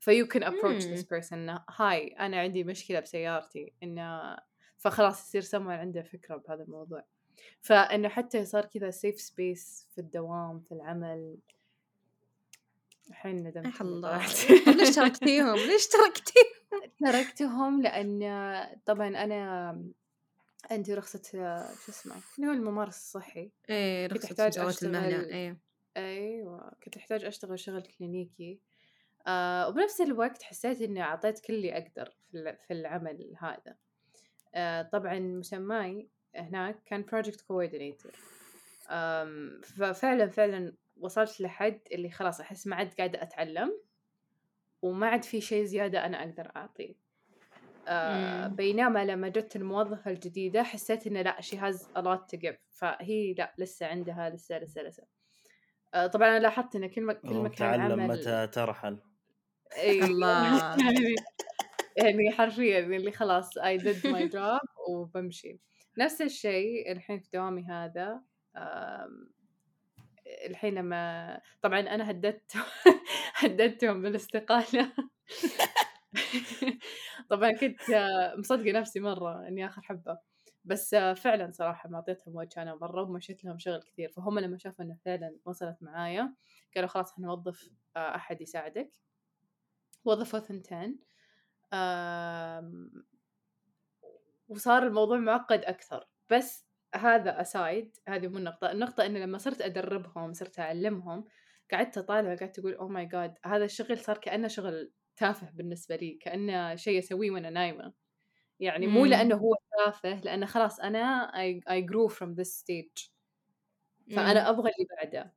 ف 0.00 0.26
you 0.26 0.34
can 0.34 0.42
approach. 0.42 0.84
this 0.84 1.02
person 1.04 1.58
hi 1.76 2.08
أنا 2.08 2.40
عندي 2.40 2.64
مشكلة 2.64 3.00
بسيارتي. 3.00 3.72
إنه 3.82 4.36
فخلاص 4.84 5.26
يصير 5.28 5.40
سمر 5.40 5.72
عنده 5.72 6.02
فكرة 6.02 6.36
بهذا 6.36 6.62
الموضوع. 6.62 7.04
فإنه 7.60 8.08
حتى 8.08 8.44
صار 8.44 8.64
كذا 8.64 8.90
safe 8.90 9.20
space 9.20 9.88
في 9.94 10.00
الدوام 10.00 10.60
في 10.60 10.72
العمل. 10.72 11.36
الحين 13.10 13.36
ندمت 13.36 13.80
إني 13.80 13.90
الله. 13.90 14.26
طب 14.66 14.72
ليش 14.72 14.94
تركتيهم؟ 14.94 15.54
ليش 15.70 15.86
تركتيهم؟ 15.88 16.90
تركتهم 17.00 17.82
لأن 17.82 18.20
طبعا 18.86 19.08
أنا 19.08 19.70
عندي 20.70 20.94
رخصة 20.94 21.22
شو 21.84 21.92
اسمه 21.92 22.14
اللي 22.38 22.48
هو 22.48 22.52
الممارس 22.52 22.96
الصحي. 22.96 23.50
إيه 23.70 24.06
كنت 24.08 24.24
رخصة 24.40 24.86
المهنة 24.86 25.22
أشتغل- 25.22 25.32
إيه. 25.32 25.58
أيوه 25.96 26.72
كنت 26.84 26.96
أحتاج 26.96 27.24
أشتغل 27.24 27.58
شغل 27.58 27.82
كلينيكي. 27.82 28.60
آه 29.26 29.68
وبنفس 29.68 30.00
الوقت 30.00 30.42
حسيت 30.42 30.82
إني 30.82 31.02
أعطيت 31.02 31.38
كل 31.40 31.54
اللي 31.54 31.72
أقدر 31.78 32.04
في 32.30 32.38
الع- 32.38 32.58
في 32.66 32.72
العمل 32.72 33.34
هذا. 33.40 33.76
طبعا 34.92 35.18
مسماي 35.18 36.08
هناك 36.36 36.82
كان 36.86 37.02
project 37.02 37.40
coordinator 37.40 38.12
ففعلا 39.62 40.28
فعلا 40.28 40.72
وصلت 41.00 41.40
لحد 41.40 41.80
اللي 41.92 42.10
خلاص 42.10 42.40
أحس 42.40 42.66
ما 42.66 42.76
عاد 42.76 42.94
قاعدة 42.98 43.22
أتعلم 43.22 43.80
وما 44.82 45.06
عاد 45.06 45.24
في 45.24 45.40
شيء 45.40 45.64
زيادة 45.64 46.06
أنا 46.06 46.20
أقدر 46.20 46.50
أعطيه 46.56 46.94
آه. 47.88 48.46
بينما 48.46 49.04
لما 49.04 49.28
جت 49.28 49.56
الموظفة 49.56 50.10
الجديدة 50.10 50.62
حسيت 50.62 51.06
إنه 51.06 51.22
لا 51.22 51.40
she 51.40 51.54
has 51.56 51.80
a 51.80 52.02
lot 52.02 52.36
to 52.36 52.40
give 52.40 52.56
فهي 52.70 53.34
لا 53.38 53.54
لسه 53.58 53.86
عندها 53.86 54.30
لسه 54.30 54.58
لسه 54.58 54.82
لسه 54.82 55.02
آه 55.94 56.06
طبعا 56.06 56.28
أنا 56.28 56.38
لاحظت 56.38 56.76
إن 56.76 56.86
كل. 56.86 57.12
كل 57.12 57.34
مكان 57.34 57.54
تعلم 57.56 57.82
عمل 57.82 58.08
متى 58.08 58.46
ترحل 58.46 58.98
أيوة. 59.76 60.06
الله. 60.06 60.76
يعني 61.96 62.30
حرفيا 62.32 62.78
اللي 62.78 63.12
خلاص 63.12 63.58
I 63.58 63.78
did 63.78 64.10
my 64.10 64.32
job 64.32 64.60
وبمشي. 64.90 65.58
نفس 65.98 66.22
الشيء 66.22 66.92
الحين 66.92 67.20
في 67.20 67.28
دوامي 67.32 67.64
هذا 67.64 68.20
الحين 70.46 70.74
لما 70.74 71.40
طبعا 71.62 71.80
أنا 71.80 72.10
هددت 72.10 72.52
هددتهم 73.42 74.02
بالاستقالة. 74.02 74.92
طبعا 77.30 77.52
كنت 77.52 77.80
مصدقة 78.38 78.72
نفسي 78.72 79.00
مرة 79.00 79.48
إني 79.48 79.66
آخر 79.66 79.82
حبة. 79.82 80.18
بس 80.64 80.94
فعلا 80.94 81.50
صراحة 81.52 81.88
ما 81.88 81.96
أعطيتهم 81.96 82.36
وجه 82.36 82.62
أنا 82.62 82.74
مرة 82.74 83.02
ومشيت 83.02 83.44
لهم 83.44 83.58
شغل 83.58 83.82
كثير. 83.82 84.08
فهم 84.12 84.38
لما 84.38 84.58
شافوا 84.58 84.84
إنه 84.84 84.96
فعلا 85.04 85.36
وصلت 85.44 85.76
معايا 85.80 86.34
قالوا 86.74 86.88
خلاص 86.88 87.12
إحنا 87.12 87.26
نوظف 87.26 87.70
آه، 87.96 88.14
أحد 88.16 88.40
يساعدك. 88.40 88.90
وظفوا 90.04 90.38
ثنتين. 90.38 90.98
وصار 94.48 94.86
الموضوع 94.86 95.18
معقد 95.18 95.64
أكثر. 95.64 96.08
بس 96.30 96.66
هذا 96.94 97.40
أسايد 97.40 97.96
هذه 98.08 98.28
مو 98.28 98.38
النقطة. 98.38 98.72
النقطة 98.72 99.06
إنه 99.06 99.18
لما 99.18 99.38
صرت 99.38 99.60
أدربهم 99.60 100.32
صرت 100.32 100.58
أعلمهم 100.58 101.24
قعدت 101.72 101.98
أطالع 101.98 102.34
قعدت 102.34 102.58
أقول 102.58 102.74
أوه 102.74 102.88
ماي 102.88 103.06
جاد 103.06 103.38
هذا 103.44 103.64
الشغل 103.64 103.98
صار 103.98 104.18
كأنه 104.18 104.48
شغل 104.48 104.92
تافه 105.16 105.50
بالنسبة 105.50 105.96
لي 105.96 106.18
كأنه 106.20 106.74
شيء 106.76 106.98
أسويه 106.98 107.30
وأنا 107.30 107.50
نايمة. 107.50 107.92
يعني 108.60 108.86
مو 108.86 109.00
مم. 109.00 109.06
لأنه 109.06 109.36
هو 109.36 109.54
تافه 109.84 110.20
لأنه 110.20 110.46
خلاص 110.46 110.80
أنا 110.80 111.32
I, 111.34 111.60
I 111.70 111.86
grew 111.86 112.14
from 112.14 112.34
this 112.40 112.62
stage. 112.62 113.10
فأنا 114.16 114.50
أبغى 114.50 114.70
اللي 114.70 114.86
بعده. 114.96 115.34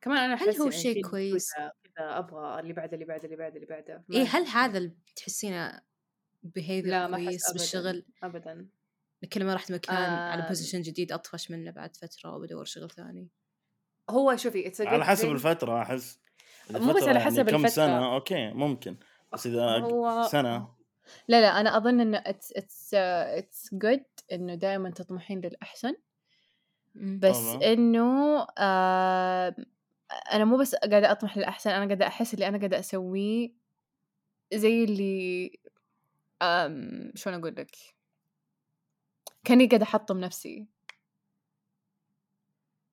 كمان 0.00 0.18
أنا 0.18 0.34
هل 0.34 0.56
هو 0.56 0.64
يعني 0.64 0.70
شيء 0.70 1.10
كويس؟ 1.10 1.50
كذا 1.96 2.18
أبغى 2.18 2.60
اللي 2.60 2.72
بعده 2.72 2.94
اللي 2.94 3.04
بعده 3.04 3.24
اللي 3.24 3.36
بعده 3.36 3.54
اللي 3.54 3.66
بعده 3.66 4.04
أحس 4.10 4.34
هل 4.34 4.42
يعني. 4.42 4.46
هذا 4.46 4.78
اللي 4.78 4.92
تحسينه 5.16 5.80
behavior 6.58 6.86
لا 6.86 7.06
ما 7.06 7.16
أحس 7.16 7.24
كويس 7.24 7.52
بالشغل 7.52 8.04
أبدا 8.22 8.68
كل 9.32 9.44
ما 9.44 9.54
رحت 9.54 9.72
مكان 9.72 9.96
على 9.96 10.42
آه. 10.42 10.48
position 10.48 10.82
جديد 10.82 11.12
أطفش 11.12 11.50
منه 11.50 11.70
بعد 11.70 11.96
فترة 11.96 12.34
وبدور 12.36 12.64
شغل 12.64 12.90
ثاني 12.90 13.28
هو 14.10 14.36
شوفي 14.36 14.72
على 14.80 15.04
حسب 15.04 15.30
أحس 15.68 16.20
إذا 16.70 16.78
مو 16.78 16.92
بس 16.92 17.02
على 17.02 17.12
يعني 17.12 17.24
حسب 17.24 17.50
كم 17.50 17.56
الفترة. 17.56 17.68
سنة 17.68 18.14
okay 18.14 18.50
ممكن 18.52 18.96
بس 19.32 19.46
إذا 19.46 19.78
هو 19.78 20.28
سنة 20.30 20.74
لا 21.28 21.40
لا 21.40 21.60
أنا 21.60 21.76
أظن 21.76 22.00
إنه 22.00 22.22
it's 22.26 22.52
it's 22.52 22.94
it's 22.94 23.74
good 23.74 24.04
إنه 24.32 24.54
دائما 24.54 24.90
تطمحين 24.90 25.40
للأحسن 25.40 25.94
بس. 26.94 27.36
إنه 27.62 28.46
آه 28.58 29.56
أنا 30.32 30.44
مو 30.44 30.56
بس 30.56 30.74
قاعدة 30.74 31.10
أطمح 31.10 31.36
للأحسن 31.38 31.70
أنا 31.70 31.84
قاعدة 31.86 32.06
أحس 32.06 32.34
اللي 32.34 32.48
أنا 32.48 32.58
قاعدة 32.58 32.78
أسويه 32.78 33.52
زي 34.54 34.84
اللي 34.84 35.58
آم 36.42 37.12
شلون 37.14 37.36
أقول 37.38 37.54
لك؟ 37.56 37.76
كأني 39.44 39.66
قاعدة 39.66 39.84
أحطم 39.84 40.18
نفسي. 40.18 40.66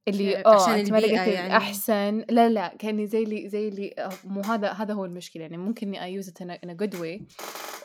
اللي 0.08 0.46
آه 0.46 0.64
عشان 0.64 0.74
انت 0.74 0.92
ما 0.92 0.98
لقيتي 0.98 1.32
يعني. 1.32 1.48
الاحسن 1.48 2.26
لا 2.30 2.50
لا 2.50 2.68
كأني 2.68 3.08
زي 3.08 3.24
اللي 3.24 3.50
زي 3.50 3.68
اللي 3.68 3.96
آه، 3.98 4.10
مو 4.24 4.42
هذا 4.42 4.72
هذا 4.72 4.94
هو 4.94 5.06
المشكلة. 5.06 5.42
يعني 5.42 5.58
ممكن 5.58 5.88
إني 5.88 6.04
I 6.04 6.10
use 6.10 6.30
it 6.30 6.42
in 6.42 6.78
good 6.78 6.96
way 6.96 7.22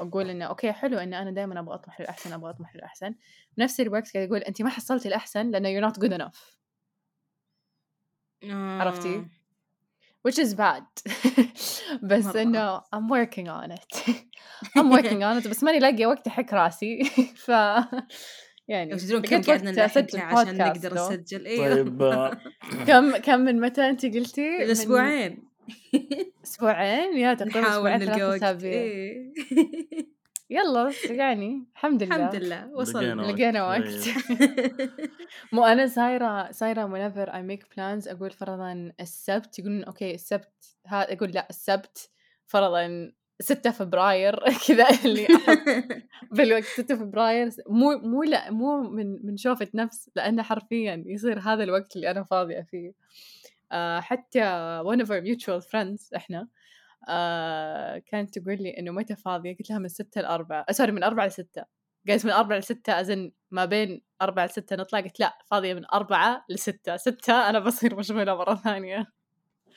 وأقول 0.01 0.31
إنه 0.31 0.45
okay 0.45 0.72
حلو 0.72 0.99
ان 0.99 1.14
أنا 1.14 1.31
دائما 1.31 1.61
أبغى 1.61 1.74
أطمح 1.74 2.01
للأحسن 2.01 2.33
أبغى 2.33 2.51
أطمح 2.51 2.77
للأحسن. 2.77 3.14
بنفس 3.57 3.81
الوقت 3.81 4.14
قاعد 4.14 4.29
أقول 4.29 4.41
انت 4.41 4.62
ما 4.62 4.70
حصلتي 4.70 5.09
الأحسن 5.09 5.51
لأنه 5.51 5.68
you're 5.81 5.93
not 5.93 5.99
good 5.99 6.31
عرفتي؟ 8.51 9.24
which 10.28 10.38
is 10.38 10.55
bad. 10.55 10.84
بس. 12.11 12.36
إنه 12.36 12.80
I'm 12.80 13.09
working 13.09 13.49
on 13.49 13.70
it. 13.70 14.16
I'm 14.78 14.90
working 14.90 15.22
on 15.22 15.38
it. 15.42 15.49
بس 15.49 15.64
ماني 15.64 15.78
لاقية 15.78 16.07
وقت 16.07 16.26
أحك 16.26 16.53
راسي. 16.53 17.05
ف 17.47 17.49
يعني 18.68 18.97
تدرون 18.97 19.22
كم 19.22 19.42
قعدنا 19.42 19.70
نلحق 19.70 20.16
عشان 20.16 20.59
نقدر. 20.59 20.94
نسجل. 20.94 21.47
إيوه. 21.47 21.74
طيب 21.74 22.03
آه، 22.03 22.38
كم 22.86 23.16
كم 23.16 23.40
من 23.40 23.61
متى 23.61 23.88
أنت 23.88 24.07
قلتي؟ 24.07 24.51
من 24.51 24.62
الأسبوعين. 24.62 25.44
أسبوعين؟ 26.44 27.16
يا 27.16 27.34
تقريبا 27.34 27.61
نحاول 27.61 27.88
أسبوعين 27.88 27.99
نلقى 27.99 28.18
ثلاث 28.18 28.42
وقت. 28.42 28.42
أسابيع. 28.42 30.12
يلا 30.51 30.92
يعني 31.11 31.64
الحمد 31.72 32.03
لله. 32.03 32.16
الحمد 32.16 32.34
لله 32.34 32.68
وصلنا. 32.74 33.22
لقينا 33.22 33.66
وقت 33.68 33.82
طيب. 33.82 34.90
مو 35.53 35.64
أنا 35.64 35.86
صايره 35.86 36.51
صايره 36.53 36.86
whenever 36.86 37.28
I 37.30 37.42
make 37.51 37.64
plans 37.74 38.09
أقول 38.09 38.30
فرضا 38.30 38.92
السبت 39.01 39.59
يقولون 39.59 39.84
أوكي 39.84 40.14
السبت 40.14 40.76
ها 40.86 41.12
أقول 41.12 41.30
لا 41.30 41.47
السبت 41.51 42.11
فرضا 42.47 43.12
6 43.40 43.70
فبراير 43.70 44.40
كذا 44.68 44.86
اللي 45.05 45.26
بالوقت 46.32 46.64
6 46.64 46.97
فبراير. 46.97 47.51
مو 47.68 47.99
مو 47.99 48.22
لا 48.22 48.51
مو 48.51 48.80
من 48.90 49.26
من 49.26 49.36
شوفة 49.36 49.68
نفس 49.74 50.11
لأنه 50.16 50.42
حرفيا 50.42 51.03
يصير 51.07 51.38
هذا 51.38 51.64
الوقت 51.64 51.97
اللي 51.97 52.11
أنا 52.11 52.22
فاضية 52.22 52.61
فيه. 52.70 52.92
آه 53.72 54.01
حتى 54.01 54.40
one 54.84 55.01
of 55.01 55.09
our 55.09 55.20
mutual 55.26 55.61
friends 55.70 56.09
إحنا 56.16 56.49
آه 57.09 57.99
كانت 57.99 58.39
تقول 58.39 58.57
لي 58.63 58.79
إنه 58.79 58.93
متى 58.93 59.17
فاضية؟ 59.17 59.57
قلت 59.57 59.71
لها 59.71 59.79
من 59.79 59.89
6 59.89 60.21
ل 60.21 60.25
4 60.25 60.67
سوري 60.71 60.93
من 60.93 61.03
4 61.03 61.27
ل 61.27 61.33
6 61.33 61.65
قالت 62.09 62.25
من 62.27 62.33
4 62.33 62.59
ل 62.59 62.63
6 62.63 63.01
أزن 63.01 63.33
ما 63.51 63.65
بين 63.65 64.03
4 64.23 64.47
ل 64.47 64.51
6 64.51 64.77
نطلع؟ 64.77 65.01
قلت 65.01 65.21
لا 65.21 65.39
فاضية 65.51 65.75
من 65.75 65.85
4 65.93 66.45
ل 66.49 66.59
6 66.59 66.97
6 66.97 67.51
أنا 67.51 67.59
بصير 67.59 67.97
مشغولة 67.97 68.35
مرة 68.35 68.55
ثانية. 68.55 69.13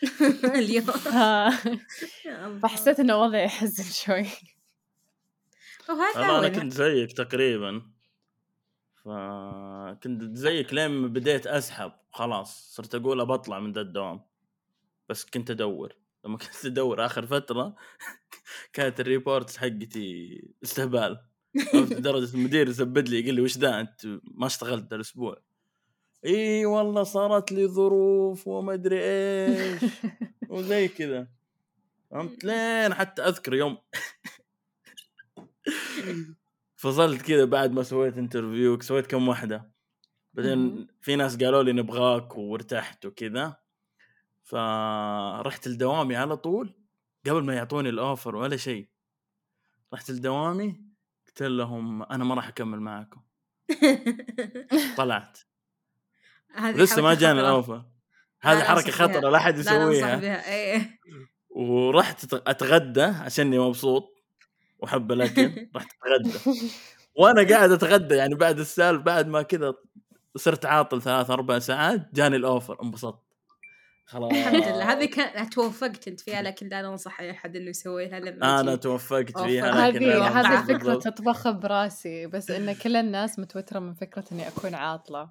اليوم. 0.55 0.85
فحسيت 2.61 2.99
إنه 2.99 3.17
وضعي 3.17 3.45
يحزن 3.45 3.83
شوي. 3.83 4.25
وهذا 5.89 6.39
أنا 6.39 6.49
كنت 6.49 6.73
زيك 6.73 7.11
تقريبا. 7.11 7.81
فكنت 8.95 10.37
زيك 10.37 10.73
لين 10.73 10.91
ما 10.91 11.07
بديت 11.07 11.47
أسحب 11.47 11.91
خلاص 12.11 12.75
صرت 12.75 12.95
أقول 12.95 13.25
بطلع 13.25 13.59
من 13.59 13.71
ذا 13.71 13.81
الدوام. 13.81 14.21
بس 15.09 15.25
كنت 15.25 15.51
أدور. 15.51 15.95
لما 16.25 16.37
كنت 16.37 16.65
ادور 16.65 17.05
اخر 17.05 17.25
فترة 17.25 17.75
كانت 18.73 18.99
ال 18.99 19.06
reports 19.06 19.57
حقتي 19.57 20.41
استهبال؟ 20.63 21.19
لدرجة 21.73 22.33
المدير 22.35 22.67
يزبد 22.67 23.09
لي 23.09 23.19
يقول 23.19 23.35
لي 23.35 23.41
وش 23.41 23.57
ذا؟ 23.57 23.79
انت 23.79 24.05
ما 24.23 24.45
اشتغلت 24.45 24.93
الأسبوع. 24.93 25.41
إي 26.25 26.65
والله 26.65 27.03
صارت 27.03 27.51
لي 27.51 27.67
ظروف 27.67 28.47
وما 28.47 28.73
أدري 28.73 28.99
إيش. 29.03 29.81
وزي 30.49 30.87
كذا. 30.87 31.27
فهمت؟ 32.11 32.43
لين 32.43 32.93
حتى 32.93 33.21
أذكر 33.21 33.53
يوم 33.53 33.77
فصلت 36.75 37.21
كذا 37.21 37.45
بعد 37.45 37.71
ما 37.71 37.83
سويت 37.83 38.17
interview 38.17 38.79
سويت 38.81 39.07
كم 39.07 39.27
واحدة 39.27 39.71
بعدين. 40.33 40.87
في 41.01 41.15
ناس 41.15 41.43
قالوا 41.43 41.63
لي 41.63 41.71
نبغاك 41.73 42.37
وارتحت 42.37 43.05
وكذا. 43.05 43.57
فرحت 44.49 45.67
لدوامي 45.67 46.15
على 46.15 46.37
طول 46.37 46.73
قبل 47.27 47.43
ما 47.43 47.53
يعطوني 47.53 47.89
ال 47.89 47.97
offer 47.97 48.35
ولا 48.35 48.57
شيء. 48.57 48.89
رحت 49.93 50.11
لدوامي 50.11 50.81
قلت 51.27 51.43
لهم 51.43 52.03
أنا 52.03 52.23
ما 52.23 52.35
راح 52.35 52.47
أكمل 52.47 52.79
معاكم. 52.79 53.21
طلعت. 54.97 55.37
لسه 56.75 57.01
ما 57.01 57.13
جاني. 57.13 57.39
ال 57.39 57.47
offer 57.47 57.85
هذه 58.41 58.63
حركة. 58.63 58.91
خطرة 58.91 59.29
لا 59.29 59.37
احد 59.37 59.57
يسويها. 59.57 60.15
بها 60.15 60.51
إيه 60.51 60.99
ورحت 61.49 62.33
أتغدى 62.33 63.01
عشاني 63.01 63.59
مبسوط 63.59 64.23
وحب 64.79 65.11
الأكل. 65.11 65.69
رحت 65.75 65.87
أتغدى. 66.03 66.69
وأنا 67.15 67.47
قاعد 67.49 67.71
أتغدى 67.71 68.15
يعني 68.15 68.35
بعد 68.35 68.59
السالفة 68.59 69.03
بعد 69.03 69.27
ما 69.27 69.41
كذا 69.41 69.73
صرت 70.35 70.65
عاطل 70.65 71.01
ثلاث 71.01 71.29
أربع 71.29 71.59
ساعات 71.59 72.09
جاني 72.13 72.35
ال 72.35 72.42
offer 72.42 72.77
انبسطت. 72.83 73.28
خلاص 74.09 74.31
الحمد 74.31 74.55
لله 74.55 74.91
هذه 74.93 75.05
كان 75.05 75.49
توفقت 75.49 76.07
أنت 76.07 76.19
فيها 76.19 76.41
لكن 76.41 76.67
لا 76.67 76.79
انصح 76.79 77.19
أي 77.19 77.31
أحد 77.31 77.55
إنه 77.55 77.69
يسويها 77.69 78.19
لما 78.19 78.59
أنا. 78.59 78.75
توفقت. 78.75 79.39
فيها 79.39 79.87
لكن 79.89 80.05
هذه 80.11 80.59
هذه 80.59 80.65
بالضبط. 80.65 81.03
تطبخ 81.03 81.49
براسي 81.49 82.27
بس 82.27 82.51
إن 82.51 82.73
كل 82.73 82.95
الناس 82.95 83.39
متوترة 83.39 83.79
من 83.79 83.93
فكرة 83.93 84.23
إني 84.31 84.47
أكون 84.47 84.75
عاطلة 84.75 85.29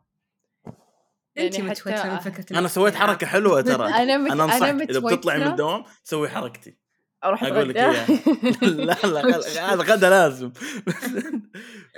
أنت 1.38 1.54
يعني 1.58 1.70
متوترة 1.70 1.96
حتى- 2.02 2.06
من 2.06 2.18
فكرة 2.18 2.58
أنا 2.58 2.68
سويت 2.68 2.94
حركة 2.94 3.26
حلوة 3.26 3.60
ترى 3.60 3.86
أنا 4.02 4.18
مت... 4.18 4.30
أنا 4.30 4.44
أنصحك 4.44 4.62
أنا 4.62 4.84
اذا 4.84 4.98
بتطلعي 5.00 5.38
من 5.38 5.46
الدوام 5.46 5.84
سوي 6.02 6.28
حركتي 6.28 6.78
أروح 7.24 7.44
أقول 7.44 7.68
لك. 7.68 7.76
إياها 7.76 8.06
لا 8.62 8.96
لا 9.06 9.38
هذا 9.74 9.82
غدا 9.82 10.10
لازم 10.10 10.52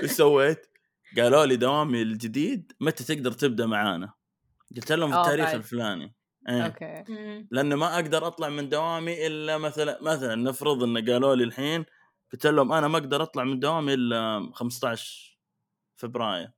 إيش 0.02 0.10
سويت؟ 0.10 0.66
قالوا 1.18 1.46
لي 1.46 1.56
دوامي 1.56 2.02
الجديد 2.02 2.72
متى 2.80 3.04
تقدر 3.04 3.32
تبدأ 3.32 3.66
معانا؟ 3.66 4.12
قلت 4.76 4.92
لهم 4.92 5.10
في 5.10 5.16
آه، 5.16 5.20
التاريخ 5.22 5.44
بعد. 5.46 5.54
الفلاني 5.54 6.14
إيه 6.48 6.66
okay 6.66 7.04
مم. 7.08 7.48
لأنه 7.50 7.76
ما 7.76 7.94
أقدر 7.94 8.26
أطلع 8.26 8.48
من 8.48 8.68
دوامي 8.68 9.26
إلا 9.26 9.58
مثلا 9.58 9.98
مثلا 10.02 10.34
نفرض 10.34 10.82
إن 10.82 11.10
قالوا 11.10 11.34
لي 11.34 11.44
الحين 11.44 11.84
قلت 12.32 12.46
لهم 12.46 12.72
أنا 12.72 12.88
ما 12.88 12.98
أقدر 12.98 13.22
أطلع 13.22 13.44
من 13.44 13.60
دوامي 13.60 13.94
إلا 13.94 14.50
15 14.54 15.38
فبراير. 15.96 16.50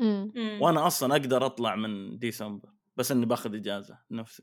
مم. 0.00 0.60
وأنا 0.62 0.86
أصلا 0.86 1.12
أقدر 1.16 1.46
أطلع 1.46 1.76
من 1.76 2.18
ديسمبر 2.18 2.68
بس 2.96 3.12
إني 3.12 3.26
باخذ 3.26 3.54
إجازة 3.54 3.98
نفسي 4.10 4.42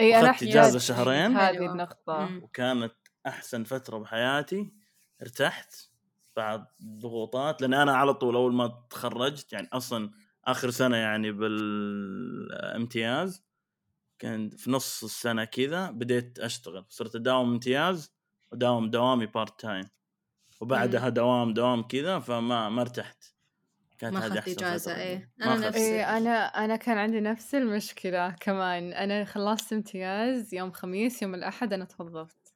إي 0.00 0.16
أنا 0.20 0.30
إجازة 0.30 0.78
احتاج 0.78 0.78
شهرين. 0.78 1.36
هذه 1.36 1.54
حلوة. 1.54 1.72
النقطة 1.72 2.26
مم. 2.26 2.42
وكانت 2.42 2.92
أحسن 3.26 3.64
فترة 3.64 3.98
بحياتي 3.98 4.72
ارتحت 5.22 5.74
بعد 6.36 6.66
ضغوطات 6.84 7.62
لأن 7.62 7.74
أنا 7.74 7.92
على 7.96 8.14
طول 8.14 8.34
أول 8.36 8.54
ما 8.54 8.86
تخرجت 8.90 9.52
يعني 9.52 9.68
أصلا 9.72 10.10
آخر 10.44 10.70
سنة 10.70 10.96
يعني 10.96 11.32
بالامتياز 11.32 12.80
كان 14.20 14.50
في 14.50 14.70
نص 14.70 15.04
السنة 15.04 15.44
كذا 15.44 15.90
بديت 15.90 16.38
أشتغل 16.38 16.84
صرت 16.88 17.14
أداوم 17.14 17.52
امتياز 17.52 18.12
وداوم 18.52 18.90
دوامي 18.90 19.26
part 19.26 19.60
time 19.60 19.88
وبعدها 20.60 21.08
دوام 21.08 21.54
دوام 21.54 21.82
كذا 21.82 22.18
فما 22.18 22.68
ما 22.68 22.82
ارتحت. 22.82 23.24
كانت 23.98 24.14
ما 24.14 24.26
هذه 24.26 24.38
اخذت 24.38 24.62
إجازة. 24.62 24.96
إيه. 24.96 25.30
أنا. 25.42 25.68
نفسي 25.68 25.80
اي 25.80 26.04
أنا 26.04 26.46
أنا 26.46 26.76
كان 26.76 26.98
عندي 26.98 27.20
نفس 27.20 27.54
المشكلة 27.54 28.30
كمان. 28.30 28.92
أنا 28.92 29.24
خلصت 29.24 29.72
امتياز 29.72 30.54
يوم 30.54 30.72
خميس 30.72 31.22
يوم 31.22 31.34
الأحد 31.34 31.72
أنا 31.72 31.84
توظفت. 31.84 32.54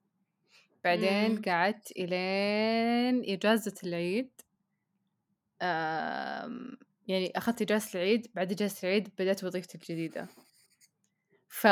بعدين 0.84 1.30
مم. 1.30 1.42
قعدت 1.42 1.90
إلين 1.90 3.32
إجازة 3.34 3.74
العيد. 3.84 4.30
يعني 7.08 7.32
أخذت 7.36 7.62
إجازة 7.62 7.90
العيد 7.94 8.30
بعد 8.34 8.52
إجازة 8.52 8.88
العيد 8.88 9.08
بدأت 9.18 9.44
وظيفتي 9.44 9.74
الجديدة. 9.74 10.28
ف 11.54 11.66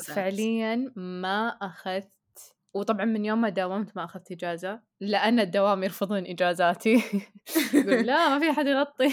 فعليا 0.00 0.92
ما 0.96 1.48
أخذت 1.48 2.54
وطبعا 2.74 3.04
من 3.04 3.24
يوم 3.24 3.40
ما 3.40 3.48
داومت 3.48 3.96
ما 3.96 4.04
أخذت 4.04 4.32
إجازة 4.32 4.80
لأن 5.00 5.40
الدوام 5.40 5.82
يرفضون 5.82 6.26
إجازاتي. 6.26 6.94
يقول 7.74 8.06
لا 8.06 8.28
ما 8.28 8.38
في 8.38 8.50
أحد 8.50 8.66
يغطي. 8.66 9.10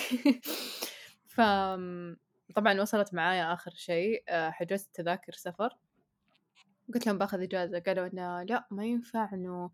ف 1.35 1.41
طبعا 2.55 2.81
وصلت 2.81 3.13
معايا 3.13 3.53
آخر 3.53 3.71
شيء 3.71 4.23
حجزت 4.29 4.95
تذاكر 4.95 5.31
سفر. 5.31 5.77
قلت 6.93 7.07
لهم 7.07 7.17
باخذ 7.17 7.41
إجازة 7.41 7.79
قالوا 7.79 8.07
إنه 8.07 8.43
لا 8.43 8.67
ما 8.71 8.85
ينفع 8.85 9.33
إنه 9.33 9.71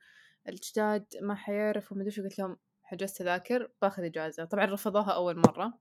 الجداد 0.49 1.05
ما 1.21 1.35
حيعرفوا 1.35 1.97
ما 1.97 2.03
أدري 2.03 2.11
شو. 2.11 2.23
قلت 2.23 2.39
لهم 2.39 2.57
حجزت 2.83 3.17
تذاكر 3.17 3.71
باخذ 3.81 4.03
إجازة. 4.03 4.45
طبعا 4.45 4.65
رفضوها 4.65 5.11
أول 5.11 5.37
مرة. 5.37 5.73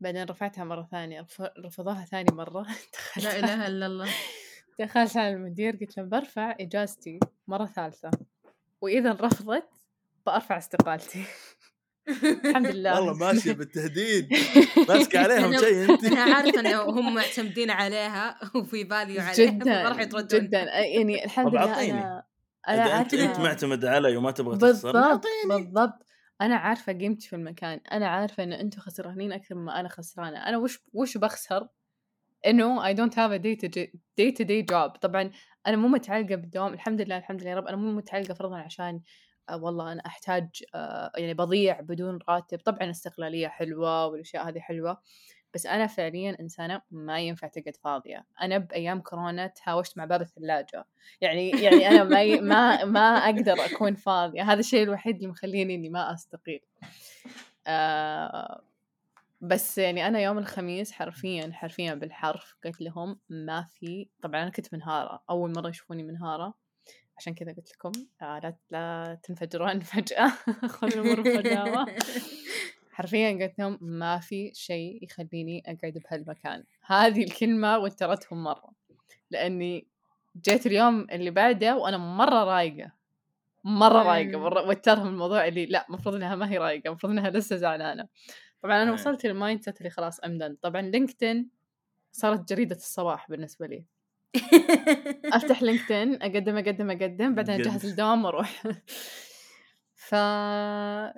بعدين 0.00 0.24
رفعتها 0.24 0.64
مرة 0.64 0.88
ثانية 0.90 1.20
رف- 1.20 1.50
رفضوها 1.66 2.04
ثاني 2.04 2.28
مرة. 2.32 2.66
لا 3.24 3.38
إله 3.38 3.66
إلا 3.66 3.86
الله. 3.86 4.08
دخلت 4.80 5.16
على 5.16 5.30
المدير 5.34 5.76
قلت 5.76 5.98
له 5.98 6.04
برفع 6.04 6.56
إجازتي 6.60 7.20
مرة 7.48 7.66
ثالثة 7.66 8.10
وإذا 8.80 9.12
رفضت 9.12 9.68
بأرفع 10.26 10.58
استقالتي. 10.58 11.24
الحمد 12.44 12.66
لله. 12.66 12.94
والله 13.00 13.14
ماشية 13.14 13.52
بالتهديد. 13.52 14.28
ماسكه 14.88 15.18
عليهم 15.18 15.56
شيء 15.58 15.90
أنت. 15.90 16.04
أنا 16.04 16.34
عارفة 16.34 16.60
انه 16.60 16.82
هم 16.82 17.14
معتمدين 17.14 17.70
عليها 17.70 18.38
وفي 18.54 18.84
باليو 18.84 19.20
عليها 19.22 19.32
جدا 19.34 19.64
فما 19.64 19.88
راح 19.88 20.00
يتردون. 20.00 20.40
جدا. 20.40 20.58
يعني 20.78 21.24
الحمد 21.24 21.48
لله 21.54 21.60
أعطيني. 21.72 21.92
أنا 22.00 22.22
أنا 22.68 22.84
إذا 22.84 23.00
انت 23.00 23.14
أنت 23.14 23.38
معتمد 23.40 23.84
علي 23.84 24.16
وما 24.16 24.30
تبغى 24.30 24.56
تخسر. 24.58 24.92
بالضبط 24.92 25.24
بالضبط. 25.48 26.06
أنا 26.40 26.56
عارفة 26.56 26.92
قيمتي 26.92 27.28
في 27.28 27.36
المكان 27.36 27.80
أنا 27.92 28.08
عارفة 28.08 28.42
إن 28.42 28.52
أنتم 28.52 28.80
خسرانين 28.80 29.32
أكثر 29.32 29.54
مما 29.54 29.80
أنا 29.80 29.88
خسرانة 29.88 30.48
أنا 30.48 30.58
وش 30.58 30.78
وش 30.92 31.16
بخسر؟ 31.18 31.68
don't 32.46 33.14
have 33.14 33.32
a 33.32 33.38
day 33.38 33.56
to 33.56 33.68
day 33.68 34.30
to 34.32 34.44
day 34.44 34.62
job. 34.62 34.98
طبعا 35.00 35.30
أنا 35.66 35.76
مو 35.76 35.88
متعلقة 35.88 36.34
بالدوام 36.34 36.74
الحمد 36.74 37.00
لله 37.00 37.18
الحمد 37.18 37.40
لله 37.42 37.50
يا 37.50 37.56
رب 37.56 37.66
أنا 37.66 37.76
مو 37.76 37.92
متعلقة 37.92 38.34
فرضا 38.34 38.58
عشان 38.58 39.00
آه 39.48 39.56
والله 39.62 39.92
أنا 39.92 40.02
أحتاج 40.06 40.48
آه 40.74 41.12
يعني 41.16 41.34
بضيع 41.34 41.80
بدون 41.80 42.18
راتب. 42.28 42.58
طبعا 42.58 42.90
استقلالية 42.90 43.48
حلوة 43.48 44.06
والأشياء 44.06 44.48
هذه 44.48 44.60
حلوة. 44.60 45.02
بس 45.56 45.66
أنا 45.66 45.86
فعليا 45.86 46.36
إنسانة 46.40 46.82
ما 46.90 47.20
ينفع 47.20 47.48
تقعد 47.48 47.76
فاضية. 47.76 48.26
أنا 48.42 48.58
بأيام 48.58 49.00
كورونا 49.00 49.46
تهاوشت 49.46 49.98
مع 49.98 50.04
باب 50.04 50.20
الثلاجة. 50.20 50.84
يعني 51.20 51.50
يعني 51.50 51.88
أنا 51.88 52.04
ما 52.04 52.22
ي... 52.22 52.40
ما 52.40 52.84
ما 52.84 53.00
أقدر 53.16 53.64
أكون 53.64 53.94
فاضية. 53.94 54.42
هذا 54.42 54.60
الشيء 54.60 54.82
الوحيد 54.82 55.16
اللي 55.16 55.28
مخليني 55.28 55.74
إني 55.74 55.88
ما 55.88 56.14
أستقيل. 56.14 56.60
آه 57.66 58.62
بس 59.40 59.78
يعني 59.78 60.06
أنا 60.06 60.20
يوم 60.20 60.38
الخميس 60.38 60.92
حرفيا 60.92 61.50
حرفيا 61.52 61.94
بالحرف 61.94 62.56
قلت 62.64 62.80
لهم 62.80 63.18
ما 63.28 63.62
في 63.62 64.08
طبعا 64.22 64.42
أنا 64.42 64.50
كنت 64.50 64.74
منهارة. 64.74 65.22
أول 65.30 65.52
مرة 65.52 65.68
يشوفوني 65.68 66.02
منهارة. 66.02 66.54
عشان 67.18 67.34
كذا 67.34 67.52
قلت 67.52 67.72
لكم 67.72 67.92
آه 68.22 68.38
لا 68.38 68.56
لا 68.70 69.18
تنفجرون 69.22 69.80
فجأة. 69.80 70.32
خذوا 70.68 71.02
الأمور 71.02 71.20
حرفيا 72.96 73.30
قلت 73.30 73.58
لهم 73.58 73.78
ما 73.80 74.18
في 74.18 74.50
شيء 74.54 75.04
يخليني 75.04 75.62
أقعد 75.66 75.98
بهالمكان. 75.98 76.64
هذه 76.86 77.24
الكلمة 77.24 77.78
وترتهم 77.78 78.44
مرة 78.44 78.72
لأني 79.30 79.86
جيت 80.44 80.66
اليوم 80.66 81.06
اللي 81.12 81.30
بعده 81.30 81.76
وأنا 81.76 81.96
مرة 81.96 82.44
رايقة 82.44 82.92
مرة 83.64 84.02
رايقة. 84.02 84.38
مرة 84.38 84.68
وترهم 84.68 85.06
الموضوع 85.06 85.46
اللي 85.46 85.66
لا 85.66 85.86
المفروض 85.88 86.14
إنها 86.14 86.34
ما 86.34 86.50
هي 86.50 86.58
رايقة 86.58 86.88
المفروض 86.88 87.12
إنها 87.12 87.30
لسه 87.30 87.56
زعلانة. 87.56 88.08
طبعا 88.62 88.84
إيه. 88.84 88.90
وصلت 88.90 89.26
لل 89.26 89.62
mindset 89.62 89.78
اللي 89.78 89.90
خلاص 89.90 90.20
I'm 90.20 90.33
done. 90.33 90.56
طبعا 90.62 90.82
LinkedIn 90.82 91.50
صارت 92.12 92.48
جريدة 92.52 92.76
الصباح 92.76 93.30
بالنسبة 93.30 93.66
لي. 93.66 93.84
أفتح 95.24 95.62
LinkedIn 95.62 96.22
أقدم 96.22 96.56
أقدم 96.56 96.90
أقدم 96.90 97.34
بعدين 97.34 97.60
اجهز 97.60 97.86
الدوام 97.86 98.24
وأروح. 98.24 98.62
ف 100.08 100.12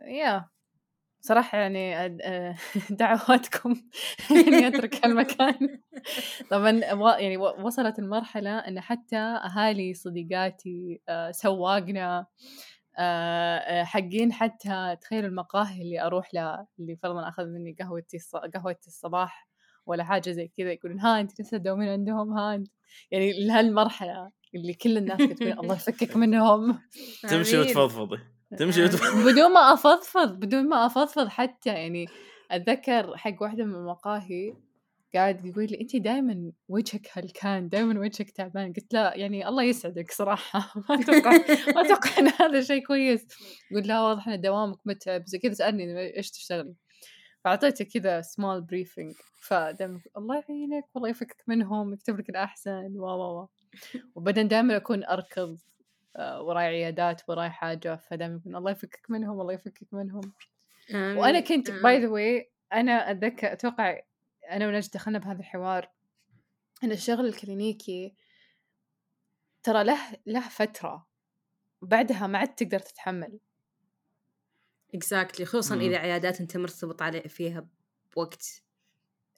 يا 0.05 0.49
صراحة 1.21 1.59
يعني 1.59 2.09
أد- 2.09 2.19
آه، 2.23 2.55
دعواتكم 2.91 3.75
إني 4.31 4.69
أترك 4.69 5.05
هالمكان. 5.05 5.81
طبعا 6.51 6.71
يعني 7.19 7.37
وصلت 7.37 7.99
المرحلة 7.99 8.59
إن 8.59 8.81
حتى 8.81 9.17
أهالي 9.17 9.95
صديقاتي 9.95 11.01
آه، 11.09 11.31
سواقنا 11.31 12.27
آه، 12.99 13.85
حقين 13.85 14.33
حتى 14.33 14.97
تخيلوا 15.01 15.29
المقاهي 15.29 15.83
اللي 15.83 16.01
أروح 16.03 16.35
لها 16.35 16.67
اللي 16.79 16.97
فرضا 16.97 17.29
أخذ 17.29 17.45
مني 17.47 17.77
قهوتي 17.81 18.19
الص- 18.19 18.51
قهوة 18.55 18.77
الصباح 18.87 19.49
ولا 19.87 20.05
حاجة 20.05 20.31
زي 20.31 20.49
كذا 20.57 20.73
يقولون 20.73 21.01
ها 21.01 21.21
انت 21.21 21.41
لسه 21.41 21.59
تداومين 21.59 21.89
عندهم؟ 21.89 22.33
ها 22.39 22.65
يعني 23.11 23.47
لهالمرحلة 23.47 24.31
اللي 24.55 24.75
كل 24.75 24.97
الناس 24.99 25.19
كاتبين 25.19 25.59
الله 25.59 25.75
يفكك 25.75 26.17
منهم. 26.17 26.79
تمشي. 27.29 27.59
وتفضفضي. 27.59 28.19
تمشي 28.57 28.85
وتفضفضي 28.85 29.25
بدون 29.33 29.53
ما 29.53 29.73
أفضفض 29.73 30.41
بدون 30.41 30.69
ما 30.69 30.87
أفضفض 30.87 31.29
حتى 31.29 31.71
يعني 31.71 32.07
أتذكر 32.51 33.17
حق 33.17 33.43
واحدة 33.43 33.65
من 33.65 33.75
المقاهي 33.75 34.55
قاعد 35.15 35.47
يقول 35.47 35.67
لي 35.71 35.81
انت 35.81 35.97
دائما 35.97 36.53
وجهك 36.69 37.09
هلكان 37.13 37.69
دائما 37.69 38.01
وجهك 38.01 38.31
تعبان. 38.31 38.73
قلت 38.73 38.95
لا 38.95 39.17
يعني 39.17 39.49
الله 39.49 39.63
يسعدك 39.63 40.13
صراحة. 40.13 40.73
ما 40.89 41.01
أتوقع 41.01 41.31
ما 41.75 41.81
أتوقع 41.81 42.19
إن 42.19 42.29
هذا 42.41 42.61
شيء 42.61 42.87
كويس. 42.87 43.27
يقول 43.71 43.87
لا 43.87 44.01
واضح 44.01 44.29
إن 44.29 44.41
دوامك 44.41 44.79
متعب. 44.85 45.27
زي 45.27 45.39
كذا 45.39 45.53
سألني 45.53 46.17
إيش 46.17 46.31
تشتغلي 46.31 46.75
فأعطيته 47.45 47.85
كذا 47.85 48.21
small 48.21 48.61
briefing 48.63 49.15
فدائما 49.43 50.01
الله 50.17 50.45
يعينك 50.49 50.85
والله 50.95 51.09
يفكك 51.09 51.43
منهم 51.47 51.93
يكتب 51.93 52.19
لك 52.19 52.29
الأحسن. 52.31 52.93
و 52.97 53.05
و 53.05 53.43
و. 53.43 53.49
وبعدين 54.15 54.49
دائما 54.49 54.77
أكون 54.77 55.05
أركض. 55.05 55.51
آه، 55.51 55.59
وراي 56.17 56.65
عيادات 56.65 57.23
وراي 57.29 57.51
حاجة 57.51 57.97
فدائما 57.97 58.37
يكون 58.37 58.57
الله 58.57 58.71
يفكك 58.71 59.11
منهم 59.11 59.41
الله 59.41 59.53
يفكك 59.53 59.95
منهم 59.95 60.33
آمين. 60.95 61.17
وأنا 61.17 61.41
كنت. 61.41 61.71
by 61.71 61.99
the 61.99 62.09
way 62.09 62.51
أنا 62.73 63.11
أتذكر 63.11 63.53
أتوقع 63.53 64.01
أنا 64.51 64.69
ونجد 64.69 64.91
دخلنا 64.91 65.19
بهذا 65.19 65.39
الحوار 65.39 65.91
ان 66.85 66.93
الشغل 66.93 67.27
الكلينيكي 67.27 68.15
ترى 69.63 69.85
له 69.85 69.99
له 70.27 70.49
فترة 70.49 71.09
بعدها 71.83 72.27
ما 72.27 72.39
عاد 72.39 72.55
تقدر 72.55 72.79
تتحمل 72.79 73.41
exactly 74.95 75.47
خصوصا. 75.47 75.77
إذا 75.77 75.97
عيادات 75.97 76.41
أنت 76.41 76.57
مرتبط 76.57 77.03
عليه 77.03 77.21
فيها 77.21 77.69
بوقت 78.17 78.63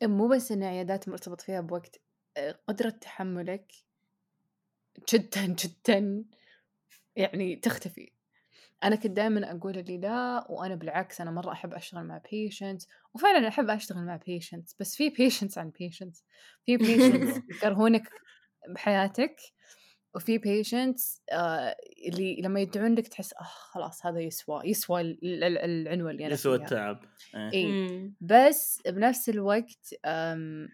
مو 0.03 0.29
بس 0.29 0.53
إن 0.53 0.63
عيادات 0.63 1.09
مرتبط 1.09 1.41
فيها 1.41 1.61
بوقت 1.61 2.01
آه، 2.37 2.61
قدرة 2.69 2.91
تحملك 2.91 3.73
جدا 5.13 5.47
جدا 5.47 6.25
يعني 7.17 7.57
تختفي 7.57 8.13
أنا 8.85 8.97
كنت 8.97 9.13
دائما 9.13 9.51
أقول 9.51 9.85
لي 9.89 9.99
لا 9.99 10.47
وأنا 10.51 10.75
بالعكس 10.75 11.21
أنا 11.21 11.31
مرة 11.31 11.53
أحب 11.53 11.75
أشتغل 11.75 12.05
مع 12.05 12.21
patients 12.31 12.89
وفعلا 13.15 13.49
أحب 13.49 13.71
أشتغل 13.71 14.05
مع 14.05 14.17
patients 14.27 14.77
بس 14.81 14.97
في 14.97 15.09
patients 15.11 15.59
عن 15.59 15.71
patients 15.71 16.25
في 16.67 16.77
patients 16.77 17.41
يكرهونك 17.51 18.09
بحياتك 18.75 19.37
وفي 20.15 20.39
patients 20.39 21.23
آه 21.33 21.77
اللي 22.09 22.37
لما 22.43 22.61
يدعون 22.61 22.95
لك 22.95 23.09
تحس 23.09 23.33
آه 23.33 23.45
خلاص 23.45 24.07
هذا 24.07 24.21
يسوى 24.21 24.63
يسوى 24.65 25.01
ال- 25.01 25.45
ال- 25.45 25.59
العنوة 25.59 26.11
اللي 26.11 26.27
أنا 26.27 26.35
يسوى 26.35 26.57
فيها. 26.59 26.67
التعب 26.67 27.05
إيه. 27.35 27.53
إيه. 27.53 28.11
بس 28.21 28.83
بنفس 28.87 29.29
الوقت 29.29 29.95
um, 30.07 30.69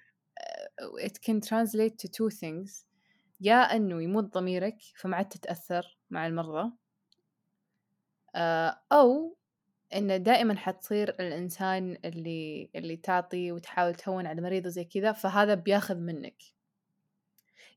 it 1.06 1.12
can 1.26 1.40
translate 1.40 1.94
to 2.02 2.08
two 2.08 2.30
things 2.40 2.86
يا 3.40 3.56
إنه 3.76 4.02
يموت 4.02 4.24
ضميرك 4.34 4.76
فما 4.96 5.16
عاد 5.16 5.28
تتأثر 5.28 5.95
مع 6.10 6.26
المرضى. 6.26 6.72
آه، 8.34 8.80
أو 8.92 9.36
إنه 9.94 10.16
دائما 10.16 10.56
حتصير 10.56 11.08
الإنسان 11.08 11.98
اللي 12.04 12.70
اللي 12.76 12.96
تعطي 12.96 13.52
وتحاول 13.52 13.94
تهون 13.94 14.26
على 14.26 14.38
المريض 14.38 14.66
وزي 14.66 14.84
كذا 14.84 15.12
فهذا 15.12 15.54
بياخذ 15.54 15.96
منك. 15.96 16.42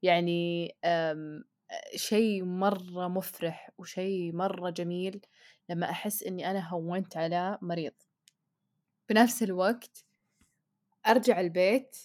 يعني 0.03 0.75
شيء 1.95 2.43
مرة 2.43 3.07
مفرح 3.07 3.71
وشيء 3.77 4.36
مرة 4.36 4.69
جميل 4.69 5.21
لما 5.69 5.89
أحس 5.89 6.23
إني 6.23 6.51
أنا 6.51 6.69
هونت 6.69 7.17
على 7.17 7.57
مريض. 7.61 7.93
بنفس 9.09 9.43
الوقت 9.43 10.05
أرجع 11.07 11.39
البيت 11.39 11.97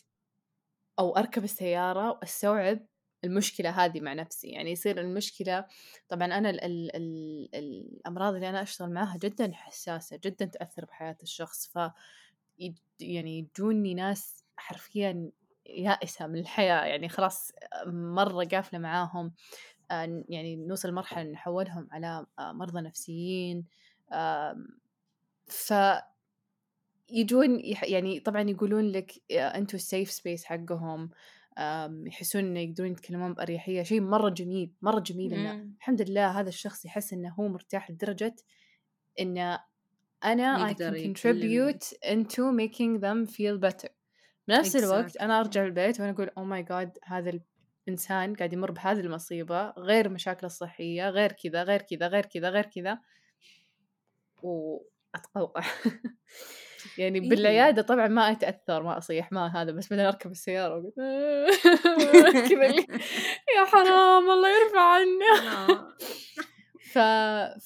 أو 0.99 1.17
أركب 1.17 1.45
السيارة 1.45 2.11
وأستوعب 2.11 2.87
المشكلة 3.25 3.71
هذه 3.71 4.01
مع 4.01 4.13
نفسي 4.13 4.49
يعني 4.49 4.71
يصير 4.71 5.01
المشكلة 5.01 5.65
طبعا 6.09 6.27
أنا 6.27 6.51
ال 6.51 6.65
ال 6.65 6.97
ال 6.97 7.49
الأمراض 7.55 8.35
اللي 8.35 8.49
أنا 8.49 8.63
أشتغل 8.63 8.93
معاها 8.93 9.17
جدا 9.17 9.53
حساسة 9.53 10.21
جدا 10.25 10.45
تأثر 10.45 10.85
بحياة 10.85 11.17
الشخص 11.23 11.67
ف 11.67 11.79
يعني 13.01 13.39
يجوني 13.39 13.95
ناس 13.95 14.45
حرفيا 14.57 15.31
يائسة 15.67 16.27
من 16.27 16.39
الحياة 16.39 16.85
يعني 16.85 17.09
خلاص 17.09 17.53
مرة 17.87 18.45
قافلة 18.45 18.79
معاهم 18.79 19.33
آه، 19.91 20.25
يعني 20.29 20.57
نوصل 20.57 20.89
لمرحلة 20.89 21.31
نحولهم 21.31 21.89
على 21.93 22.27
آه، 22.39 22.53
مرضى 22.53 22.81
نفسيين 22.81 23.65
ف 25.47 25.73
يجون 27.11 27.61
يعني 27.83 28.21
طبعا 28.21 28.43
يقولون 28.43 28.93
لك 28.93 29.13
أنتوا 29.33 29.79
ال 29.79 29.85
safe 29.85 30.11
space 30.11 30.45
حقهم 30.45 31.11
يحسون 32.07 32.45
إنه 32.45 32.61
يقدرون 32.61 32.91
يتكلمون 32.91 33.35
بأريحية 33.35 33.83
شيء 33.83 34.01
مرة 34.01 34.31
جميل 34.31 34.73
مرة 34.83 35.01
جميل 35.01 35.35
إنه. 35.35 35.69
الحمد 35.77 36.03
لله 36.03 36.41
هذا 36.41 36.49
الشخص 36.49 36.85
يحس 36.85 37.13
إنه 37.13 37.35
هو 37.35 37.49
مرتاح 37.49 37.91
لدرجة 37.91 38.37
إنه 39.21 39.59
أنا 40.25 40.69
I 40.69 40.75
can 40.75 40.95
contribute 40.95 41.93
into 42.05 42.53
making 42.53 43.01
them 43.01 43.27
feel 43.27 43.59
better 43.59 43.89
بنفس 44.49 44.77
الوقت. 44.77 45.17
أنا 45.17 45.41
أرجع 45.41 45.65
البيت 45.65 46.01
وأنا 46.01 46.13
أقول 46.13 46.31
oh 46.39 46.45
my 46.45 46.63
God 46.63 46.99
هذا 47.05 47.41
الإنسان 47.89 48.35
قاعد 48.35 48.53
يمر 48.53 48.71
بهذه 48.71 49.01
المصيبة 49.01 49.71
غير 49.71 50.09
مشاكله 50.09 50.47
الصحية 50.47 51.09
غير 51.09 51.33
كذا 51.33 51.63
غير 51.63 51.83
كذا 51.83 52.07
غير 52.07 52.27
كذا 52.27 52.49
غير 52.49 52.67
كذا 52.67 52.99
واتقوقع 54.43 55.65
يعني 56.99 57.23
إيه. 57.23 57.29
بالعيادة 57.29 57.83
طبعا 57.83 58.09
ما 58.09 58.31
أتأثر 58.31 58.83
ما 58.83 58.99
أصيح 58.99 59.33
ما 59.33 59.47
هذا 59.47 59.73
بس 59.73 59.91
بعدين 59.91 60.07
أركب 60.07 60.31
السيارة 60.31 60.75
وأقول 60.75 60.93
كذا 62.49 62.67
اللي 62.67 62.87
يا 63.57 63.65
حرام 63.65 64.31
الله 64.31 64.49
يرفع 64.49 64.81
عنا. 64.81 65.89
ف... 66.93 66.99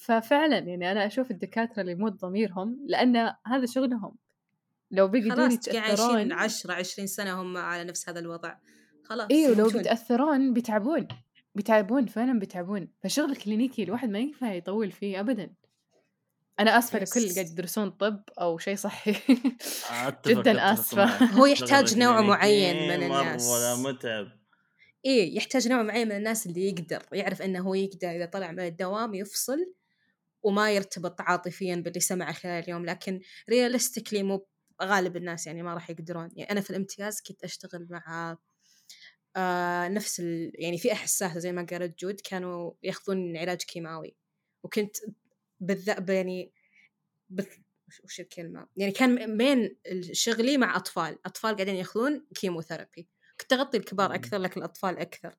ففعلا 0.04 0.58
يعني 0.58 0.92
أنا 0.92 1.06
أشوف 1.06 1.30
الدكاترة 1.30 1.80
اللي 1.80 1.92
يموت 1.92 2.12
ضميرهم 2.12 2.78
لأن 2.86 3.16
هذا 3.46 3.66
شغلهم 3.66 4.16
لو 4.90 5.08
بيقدرون 5.08 5.52
يتأثرون 5.52 6.32
10 6.32 6.72
20 6.72 7.06
سنة 7.06 7.42
هم 7.42 7.56
على 7.56 7.84
نفس 7.84 8.08
هذا 8.08 8.20
الوضع 8.20 8.54
خلاص 9.04 9.28
أيوه 9.30 9.48
لو 9.48 9.54
يموتون. 9.54 9.78
بيتأثرون 9.78 10.52
بيتعبون 10.52 11.08
بيتعبون 11.54 12.06
فعلا 12.06 12.38
بيتعبون 12.38 12.88
فالشغل 13.02 13.30
الكلينيكي 13.30 13.82
الواحد 13.82 14.10
ما 14.10 14.18
ينفع 14.18 14.52
يطول 14.52 14.90
فيه 14.90 15.20
أبدا 15.20 15.50
أنا 16.60 16.78
آسفة 16.78 16.98
لكل 16.98 17.20
اللي. 17.20 17.34
قاعد 17.34 17.46
يدرسون 17.50 17.90
طب 17.90 18.22
أو 18.40 18.58
شيء 18.58 18.76
صحي 18.76 19.12
جداً. 20.26 20.52
معك. 20.52 21.22
هو 21.22 21.46
يحتاج 21.46 21.98
نوع 21.98 22.12
كلينيكي 22.16 22.30
معين 22.30 22.88
من 23.00 23.08
مرة 23.08 23.20
الناس. 23.20 23.48
متعب 23.78 24.28
إيه 25.04 25.36
يحتاج 25.36 25.68
نوع 25.68 25.82
معين 25.82 26.08
من 26.08 26.16
الناس 26.16 26.46
اللي 26.46 26.68
يقدر 26.68 27.02
يعرف 27.12 27.42
إنه 27.42 27.60
هو 27.60 27.74
يقدر 27.74 28.08
إذا 28.10 28.26
طلع 28.26 28.52
من 28.52 28.60
الدوام 28.60 29.14
يفصل 29.14 29.74
وما 30.42 30.72
يرتبط 30.72 31.20
عاطفيا 31.20 31.76
باللي 31.76 32.00
سمعه 32.00 32.32
خلال 32.32 32.64
اليوم 32.64 32.86
لكن 32.86 33.20
realistically 33.50 34.22
مو 34.22 34.46
غالب 34.82 35.16
الناس 35.16 35.46
يعني 35.46 35.62
ما 35.62 35.74
راح 35.74 35.90
يقدرون 35.90 36.28
يعني 36.36 36.50
أنا 36.52 36.60
في 36.60 36.70
الامتياز 36.70 37.20
كنت 37.20 37.44
أشتغل 37.44 37.86
مع 37.90 38.36
آه 39.36 39.88
نفس 39.88 40.20
ال... 40.20 40.52
يعني 40.54 40.78
في 40.78 40.92
أحساء 40.92 41.38
زي 41.38 41.52
ما 41.52 41.66
قالت 41.70 41.98
جود 42.00 42.20
كانوا 42.20 42.72
يأخذون 42.82 43.36
علاج 43.36 43.62
كيماوي 43.62 44.16
وكنت 44.62 44.96
بالذات 45.60 46.10
يعني 46.10 46.52
بث... 47.28 47.58
وش 48.04 48.20
الكلمة؟ 48.20 48.66
يعني 48.76 48.92
كان 48.92 49.36
مين 49.36 49.76
شغلي 50.12 50.58
مع 50.58 50.76
أطفال 50.76 51.18
أطفال 51.26 51.54
قاعدين 51.54 51.74
يأخذون 51.74 52.26
كيموثيرابي 52.34 53.08
كنت 53.40 53.52
أغطي 53.52 53.76
الكبار 53.76 54.14
أكثر 54.14 54.38
لكن 54.38 54.60
الأطفال 54.60 54.98
أكثر. 54.98 55.36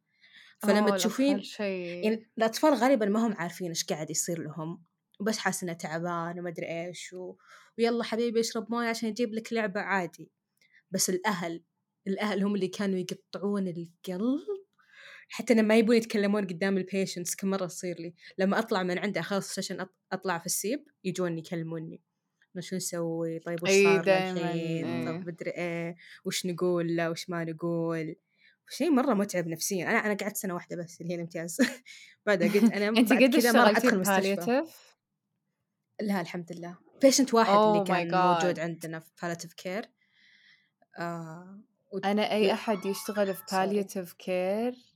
فلما 0.60 0.98
تشوفين 0.98 1.42
شيء. 1.42 2.04
يعني 2.04 2.30
الأطفال 2.38 2.74
غالبا 2.74 3.06
ما 3.06 3.28
هم 3.28 3.34
عارفين 3.34 3.68
إيش 3.68 3.84
قاعد 3.84 4.10
يصير 4.10 4.42
لهم 4.42 4.84
وبس 5.20 5.38
حاسس 5.38 5.64
إنه 5.64 5.74
تعبان 5.74 6.40
وما 6.40 6.50
أدري 6.50 6.86
إيش 6.88 7.14
و... 7.14 7.36
ويلا 7.78 8.04
حبيبي 8.04 8.40
اشرب 8.40 8.72
موية 8.72 8.88
عشان 8.88 9.10
يجيب 9.10 9.34
لك 9.34 9.54
لعبة 9.54 9.82
عادي. 9.82 10.32
بس 10.92 11.10
الأهل 11.10 11.64
الأهل 12.08 12.44
هم 12.44 12.56
اللي 12.56 12.68
كانوا 12.68 13.00
يقطعون 13.00 13.68
القلب 13.68 14.59
حتى 15.30 15.54
لما 15.54 15.62
ما 15.62 15.78
يبون 15.78 15.96
يتكلمون 15.96 16.48
قدام 16.48 16.78
ال 16.78 16.84
patients 16.84 17.36
كم 17.36 17.50
مرة 17.50 17.66
تصير 17.66 18.00
لي. 18.00 18.14
لما 18.38 18.60
أطلع 18.60 18.84
من 18.84 19.00
عنده 19.00 19.22
أخلص 19.22 19.56
session 19.56 19.86
أطلع 20.12 20.38
في 20.38 20.46
السيب 20.46 20.86
يجون 21.04 21.38
يكلموني. 21.38 22.02
شو 22.60 22.76
نسوي؟ 22.76 23.40
طيب 23.40 23.64
وش 23.64 23.70
صار 23.70 24.00
الحين 24.00 25.06
طب 25.06 25.28
مدري 25.28 25.52
إيه 25.52 25.96
وش 26.26 26.46
نقول؟ 26.46 26.96
لا 26.96 27.10
وش 27.10 27.30
ما 27.30 27.44
نقول؟ 27.44 28.16
شيء 28.70 28.92
مرة 28.92 29.14
متعب 29.14 29.48
نفسيا. 29.48 29.90
أنا 29.90 29.98
أنا 29.98 30.14
قعدت 30.14 30.38
سنة 30.38 30.54
واحدة 30.54 30.76
بس 30.76 31.02
اللي 31.02 31.12
هي 31.12 31.16
الامتياز. 31.16 31.58
بعدها 32.26 32.48
قلت 32.48 32.74
أنا 32.74 32.88
انت 33.00 33.14
قد 33.14 33.36
كذا 33.36 33.52
ما 33.52 33.64
راح 33.64 33.78
ادخل 33.78 34.00
مستشفى. 34.00 34.64
لا 36.02 36.22
الحمد 36.22 36.54
لله. 36.54 36.78
patient 37.02 37.34
واحد 37.34 37.54
oh 37.54 37.58
اللي 37.58 37.84
كان 37.84 38.12
موجود 38.12 38.60
عندنا 38.60 39.00
في 39.00 39.12
palliative 39.22 39.54
care 39.54 39.90
آه 41.00 41.60
و... 41.92 41.98
أنا 41.98 42.32
أي 42.32 42.54
أحد 42.54 42.86
يشتغل 42.86 43.36
في 43.36 43.44
palliative 43.52 44.14
care 44.14 44.89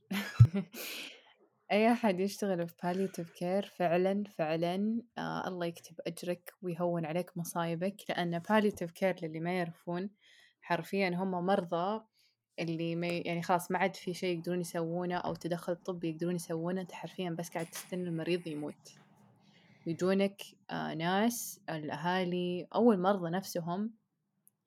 أي 1.71 1.91
أحد 1.91 2.19
يشتغل 2.19 2.67
في 2.67 2.75
palliative 2.83 3.31
care 3.31 3.65
فعلا 3.65 4.23
فعلا 4.37 5.01
آه 5.17 5.47
الله 5.47 5.65
يكتب 5.65 5.95
أجرك 6.07 6.53
ويهون 6.61 7.05
عليك 7.05 7.37
مصايبك 7.37 7.95
لأن 8.09 8.39
palliative 8.39 8.91
care 8.91 9.15
للي 9.23 9.39
ما 9.39 9.57
يعرفون 9.57 10.09
حرفيا 10.61 11.09
هم 11.09 11.31
مرضى 11.45 12.03
اللي 12.59 12.95
ما 12.95 13.07
يعني 13.07 13.43
خلاص 13.43 13.71
ما 13.71 13.77
عاد 13.77 13.95
في 13.95 14.13
شيء 14.13 14.37
يقدرون 14.37 14.61
يسوونه 14.61 15.15
أو 15.17 15.35
تدخل 15.35 15.75
طبي 15.75 16.09
يقدرون 16.09 16.35
يسوونه 16.35 16.81
أنت 16.81 16.91
حرفيا 16.91 17.29
بس 17.29 17.49
قاعد 17.49 17.65
تستنى 17.65 18.03
المريض 18.03 18.47
يموت. 18.47 18.93
يجونك 19.85 20.41
آه 20.69 20.93
ناس 20.93 21.61
الأهالي 21.69 22.67
أو 22.75 22.91
المرضى 22.91 23.29
نفسهم 23.29 23.93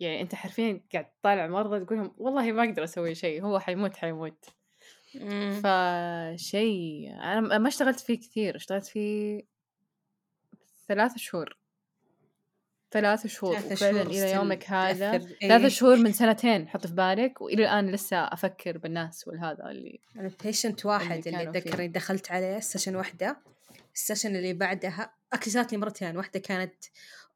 يعني 0.00 0.20
أنت 0.20 0.34
حرفيا 0.34 0.80
قاعد 0.92 1.10
تطالع 1.20 1.46
مرضى 1.46 1.84
تقولهم 1.84 2.14
والله 2.18 2.52
ما 2.52 2.64
أقدر 2.64 2.84
أسوي 2.84 3.14
شيء 3.14 3.42
هو 3.42 3.58
حيموت 3.58 3.96
حيموت. 3.96 4.44
فشيء 5.62 7.12
أنا 7.12 7.58
ما 7.58 7.68
اشتغلت 7.68 8.00
فيه 8.00 8.20
كثير 8.20 8.56
اشتغلت 8.56 8.86
فيه 8.86 9.42
ثلاث 10.88 11.16
شهور. 11.16 11.58
ثلاث 12.90 13.26
شهور 13.26 13.56
وفعلا 13.56 14.02
إلى 14.02 14.32
يومك 14.32 14.70
هذا 14.70 15.12
إيه. 15.12 15.48
ثلاث 15.48 15.72
شهور 15.72 15.96
من 15.96 16.12
سنتين 16.12 16.68
حط 16.68 16.86
في 16.86 16.94
بالك. 16.94 17.40
وإلى 17.40 17.62
الآن 17.62 17.90
لسه 17.90 18.16
أفكر 18.16 18.78
بالناس 18.78 19.28
والهذا 19.28 19.70
اللي 19.70 20.00
أنا 20.16 20.30
patient 20.44 20.86
واحد 20.86 21.26
اللي 21.26 21.42
اتذكر 21.42 21.86
دخلت 21.86 22.30
عليه 22.30 22.60
session 22.60 22.96
واحدة. 22.96 23.36
ال 23.94 23.99
session 23.99 24.36
اللي 24.36 24.52
بعدها 24.52 25.14
اكساتني 25.32 25.78
مرتين 25.78 26.16
واحدة 26.16 26.40
كانت 26.40 26.74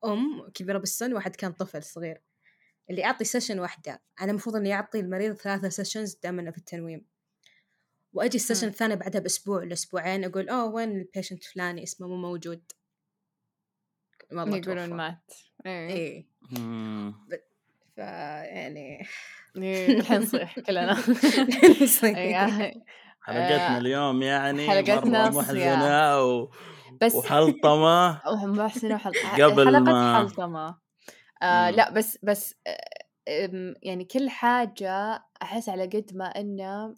أم 0.04 0.48
كبيرة 0.54 0.78
بالسن 0.78 1.12
وواحد 1.12 1.36
كان 1.36 1.52
طفل 1.52 1.82
صغير. 1.82 2.20
اللي 2.90 3.04
اعطي 3.04 3.24
session 3.24 3.58
واحدة 3.58 4.02
أنا 4.20 4.30
المفروض 4.30 4.56
إني 4.56 4.74
أعطي 4.74 5.00
المريض 5.00 5.34
ثلاثة 5.34 5.68
sessions 5.68 6.18
دائما 6.22 6.50
في 6.50 6.58
التنويم. 6.58 7.06
وأجي 8.12 8.36
ال 8.36 8.40
session 8.40 8.68
الثاني 8.68 8.96
بعدها 8.96 9.20
بأسبوع 9.20 9.64
لاسبوعين 9.64 10.24
أقول 10.24 10.48
أوه 10.48 10.64
وين 10.74 10.90
ال 10.90 10.97
patient 10.97 11.44
فلاني 11.44 11.82
اسمه 11.82 12.08
مو 12.08 12.16
موجود. 12.16 12.62
والله 14.32 14.56
يقولون 14.56 14.92
مات. 14.94 15.32
إيه. 15.66 15.88
إيه. 15.90 16.26
ف 17.96 17.98
يعني 17.98 19.06
الحين 19.56 20.20
نصيح 20.20 20.60
كلنا. 20.60 20.94
حلقتنا 23.22 23.78
اليوم 23.78 24.22
يعني 24.22 24.68
حلقتنا 24.68 25.30
محزنة 25.30 26.22
و... 26.22 26.48
بس 27.00 27.14
وحلطمة. 27.14 28.20
محزنة 28.46 28.94
وحلطمة 28.94 29.44
قبل 29.44 29.78
ما 29.78 30.18
حلطمة. 30.18 30.78
آه 31.42 31.70
لا 31.70 31.90
بس 31.90 32.18
بس 32.22 32.54
آه 32.66 33.74
يعني 33.82 34.04
كل 34.04 34.30
حاجة 34.30 35.24
أحس 35.42 35.68
على 35.68 35.82
قد 35.82 36.10
ما 36.14 36.26
إنه 36.26 36.94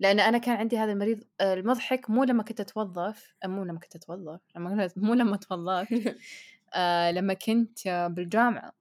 لأن 0.00 0.20
أنا 0.20 0.38
كان 0.38 0.56
عندي 0.56 0.78
هذا 0.78 0.92
المريض 0.92 1.24
المضحك 1.40 2.10
مو 2.10 2.24
لما 2.24 2.42
كنت 2.42 2.60
أتوظف 2.60 3.34
مو 3.44 3.64
لما 3.64 3.78
كنت 3.78 3.96
أتوظف 3.96 4.40
لما 4.56 4.90
مو 4.96 5.14
لما 5.14 5.36
توظفت 5.36 6.16
آه 6.74 7.10
لما 7.10 7.34
كنت 7.34 8.08
بالجامعة. 8.10 8.72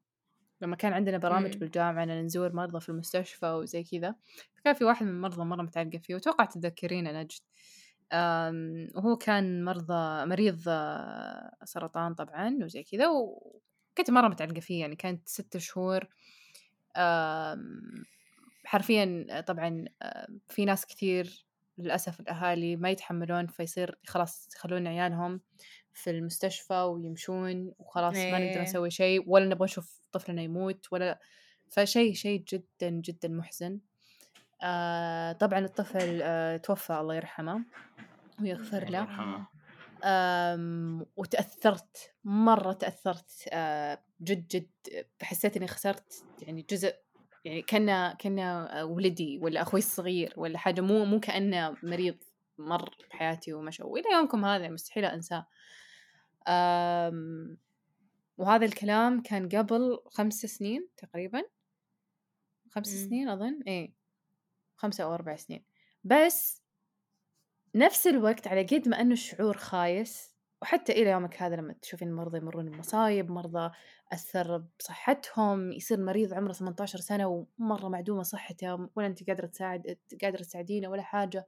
لما 0.61 0.76
كان 0.76 0.93
عندنا 0.93 1.18
برامج 1.18 1.53
مم. 1.53 1.59
بالجامعة 1.59 2.03
أن 2.03 2.26
نزور 2.26 2.53
مرضى 2.53 2.80
في 2.80 2.89
المستشفى 2.89 3.45
وزي 3.45 3.84
كذا. 3.84 4.16
فكان 4.55 4.74
في 4.74 4.84
واحد 4.84 5.05
من 5.05 5.11
المرضى 5.11 5.43
مرة 5.43 5.61
متعلقة 5.61 5.97
فيه 5.97 6.16
وتوقع 6.16 6.45
تتذكرينه 6.45 7.11
نجد. 7.11 7.39
وهو 8.95 9.18
كان 9.18 9.63
مرضى 9.66 10.26
مريض 10.26 10.61
آه، 10.68 11.57
سرطان 11.63 12.13
طبعا 12.13 12.57
وزي 12.63 12.84
كذا 12.84 13.07
وكنت 13.07 14.11
مرة 14.11 14.28
متعلقة 14.28 14.59
فيه 14.59 14.82
يعني 14.82 14.95
كانت 14.95 15.30
ستة 15.30 15.59
شهور. 15.59 16.07
حرفيا 18.66 19.28
طبعا 19.47 19.86
في 20.47 20.66
ناس 20.66 20.86
كثير 20.86 21.45
للأسف 21.78 22.20
الأهالي 22.20 22.76
ما 22.76 22.89
يتحملون 22.89 23.47
فيصير 23.47 23.99
خلاص 24.07 24.49
يخلون 24.55 24.88
عيالهم 24.88 25.41
في 25.93 26.09
المستشفى 26.09 26.74
ويمشون 26.74 27.74
وخلاص 27.80 28.16
ما 28.16 28.32
نقدر 28.32 28.59
إيه. 28.59 28.61
نسوي 28.61 28.89
شيء 28.89 29.24
ولا 29.28 29.45
نبغى 29.45 29.66
نشوف 29.66 29.99
طفلنا 30.11 30.41
يموت 30.41 30.88
ولا 30.91 31.20
فشيء 31.70 32.13
شيء 32.13 32.43
جدا 32.53 32.89
جدا 32.89 33.28
محزن. 33.30 33.80
آه 34.63 35.32
طبعا 35.32 35.59
الطفل 35.59 36.20
آه 36.24 36.57
توفى 36.57 36.93
الله 36.93 37.16
يرحمه 37.16 37.66
ويغفر 38.41 38.89
له. 38.89 39.07
وتأثرت 41.18 42.13
مرة 42.24 42.74
تأثرت 42.74 43.49
آه 43.53 44.03
جد 44.22 44.47
جد 44.47 44.70
حسيت 45.22 45.57
إني 45.57 45.68
خسرت 45.68 46.24
يعني 46.41 46.66
جزء 46.70 46.95
يعني 47.46 47.62
كنا 47.62 48.18
كنا 48.22 48.84
ولدي 48.84 49.39
ولا 49.41 49.62
أخوي 49.62 49.80
الصغير 49.80 50.34
ولا 50.38 50.58
حاجة 50.58 50.82
مو 50.82 51.06
مو 51.06 51.20
كأنه 51.20 51.78
مريض 51.84 52.18
مر 52.58 52.96
بحياتي 53.10 53.54
ومشى. 53.54 53.84
وإلى 53.84 54.06
يومكم 54.14 54.46
هذا 54.46 54.70
مستحيل 54.70 55.06
أنساه. 55.06 55.48
آمم، 56.48 57.58
وهذا 58.38 58.66
الكلام 58.66 59.22
كان 59.22 59.50
قبل 59.50 60.00
خمس 60.06 60.34
سنين 60.34 60.89
تقريبا. 60.98 61.43
خمس 62.72 62.96
إمم. 62.96 63.08
سنين 63.10 63.30
أظن؟ 63.30 63.62
إيه. 63.68 63.93
خمسة 64.76 65.04
أو 65.04 65.14
أربع 65.14 65.36
سنين. 65.36 65.66
بس 66.04 66.64
نفس 67.76 68.08
الوقت 68.08 68.48
على 68.48 68.64
قد 68.64 68.89
ما 68.89 69.02
أنه 69.02 69.14
الشعور 69.14 69.58
خايس 69.58 70.35
وحتى 70.62 70.91
إلى 70.91 71.10
يومك 71.10 71.41
هذا 71.41 71.56
لما 71.56 71.74
تشوفين 71.74 72.08
المرضى 72.08 72.38
يمرون 72.38 72.70
بمصايب 72.70 73.32
مرضى 73.32 73.72
أثر 74.14 74.64
بصحتهم 74.80 75.72
يصير 75.72 75.99
مريض 75.99 76.34
عمره 76.34 76.53
18 76.53 76.99
سنة 76.99 77.45
ومرة 77.60 77.88
معدومة 77.88 78.24
صحته 78.24 78.89
ولا 78.95 79.08
أنت 79.08 79.28
قادرة 79.30 79.45
تساعد 79.47 79.97
قادرة 80.22 80.41
تساعدينه 80.41 80.89
ولا 80.89 81.01
حاجة. 81.01 81.45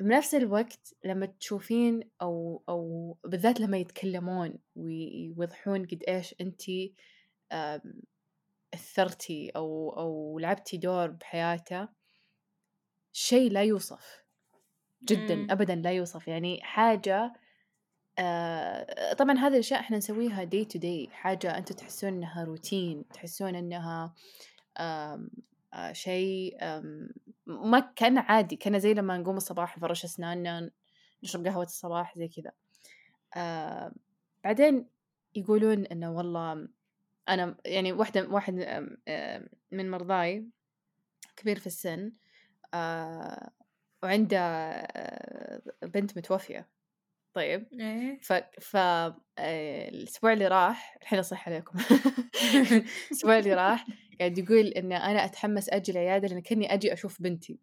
بنفس 0.00 0.34
الوقت 0.34 0.94
لما 1.04 1.26
تشوفين 1.26 2.10
أو 2.22 2.62
أو 2.68 3.16
بالذات 3.24 3.60
لما 3.60 3.76
يتكلمون 3.78 4.58
ويوضحون 4.76 5.86
قد 5.86 6.02
إيش 6.08 6.34
أنت 6.40 6.62
أثرتي 8.74 9.50
أو 9.56 9.90
أو 9.98 10.38
لعبتي 10.38 10.76
دور 10.76 11.10
بحياته 11.10 11.88
شيء 13.12 13.50
لا 13.50 13.62
يوصف. 13.62 14.23
جدا 15.04 15.34
مم. 15.34 15.50
أبدا 15.50 15.74
لا 15.74 15.92
يوصف. 15.92 16.28
يعني 16.28 16.60
حاجة 16.62 17.32
آه 18.18 19.12
طبعا 19.12 19.38
هذه 19.38 19.52
الأشياء 19.52 19.80
إحنا 19.80 19.96
نسويها 19.96 20.44
دي 20.44 20.64
تو 20.64 20.78
دي 20.78 21.08
حاجة 21.12 21.58
أنتوا 21.58 21.76
تحسون 21.76 22.10
إنها 22.12 22.44
روتين 22.44 23.08
تحسون 23.08 23.54
إنها 23.54 24.14
آه 24.78 25.28
آه 25.74 25.92
شيء 25.92 26.58
ما 27.46 27.80
كان 27.96 28.18
عادي. 28.18 28.56
كان 28.56 28.78
زي 28.78 28.94
لما 28.94 29.18
نقوم 29.18 29.36
الصباح 29.36 29.78
نفرش 29.78 30.04
أسناننا 30.04 30.70
نشرب 31.24 31.46
قهوة 31.46 31.64
الصباح 31.64 32.18
زي 32.18 32.28
كذا. 32.28 32.52
آه 33.36 33.92
بعدين 34.44 34.86
يقولون 35.34 35.86
إنه 35.86 36.12
والله 36.12 36.68
أنا 37.28 37.56
يعني 37.64 37.92
واحدة 37.92 38.28
واحد 38.28 38.54
من 39.72 39.90
مرضاي 39.90 40.46
كبير 41.36 41.58
في 41.58 41.66
السن 41.66 42.12
آه 42.74 43.50
وعنده 44.04 44.38
آه، 44.38 45.62
بنت 45.82 46.18
متوفية 46.18 46.68
طيب 47.34 47.68
إيه. 47.80 48.18
ف 48.22 48.32
ف 48.60 48.76
آه، 48.76 49.88
الأسبوع 49.88 50.32
اللي 50.32 50.48
راح 50.48 50.96
الحين 51.02 51.18
اصح 51.18 51.48
عليكم 51.48 51.78
الأسبوع 53.10 53.38
اللي 53.38 53.54
راح 53.54 53.86
قاعد 54.18 54.38
يقول 54.38 54.66
إن 54.66 54.92
أنا 54.92 55.24
أتحمس 55.24 55.68
أجي 55.68 55.92
العيادة 55.92 56.28
لأن 56.28 56.40
كاني 56.40 56.74
أجي 56.74 56.92
أشوف 56.92 57.22
بنتي 57.22 57.58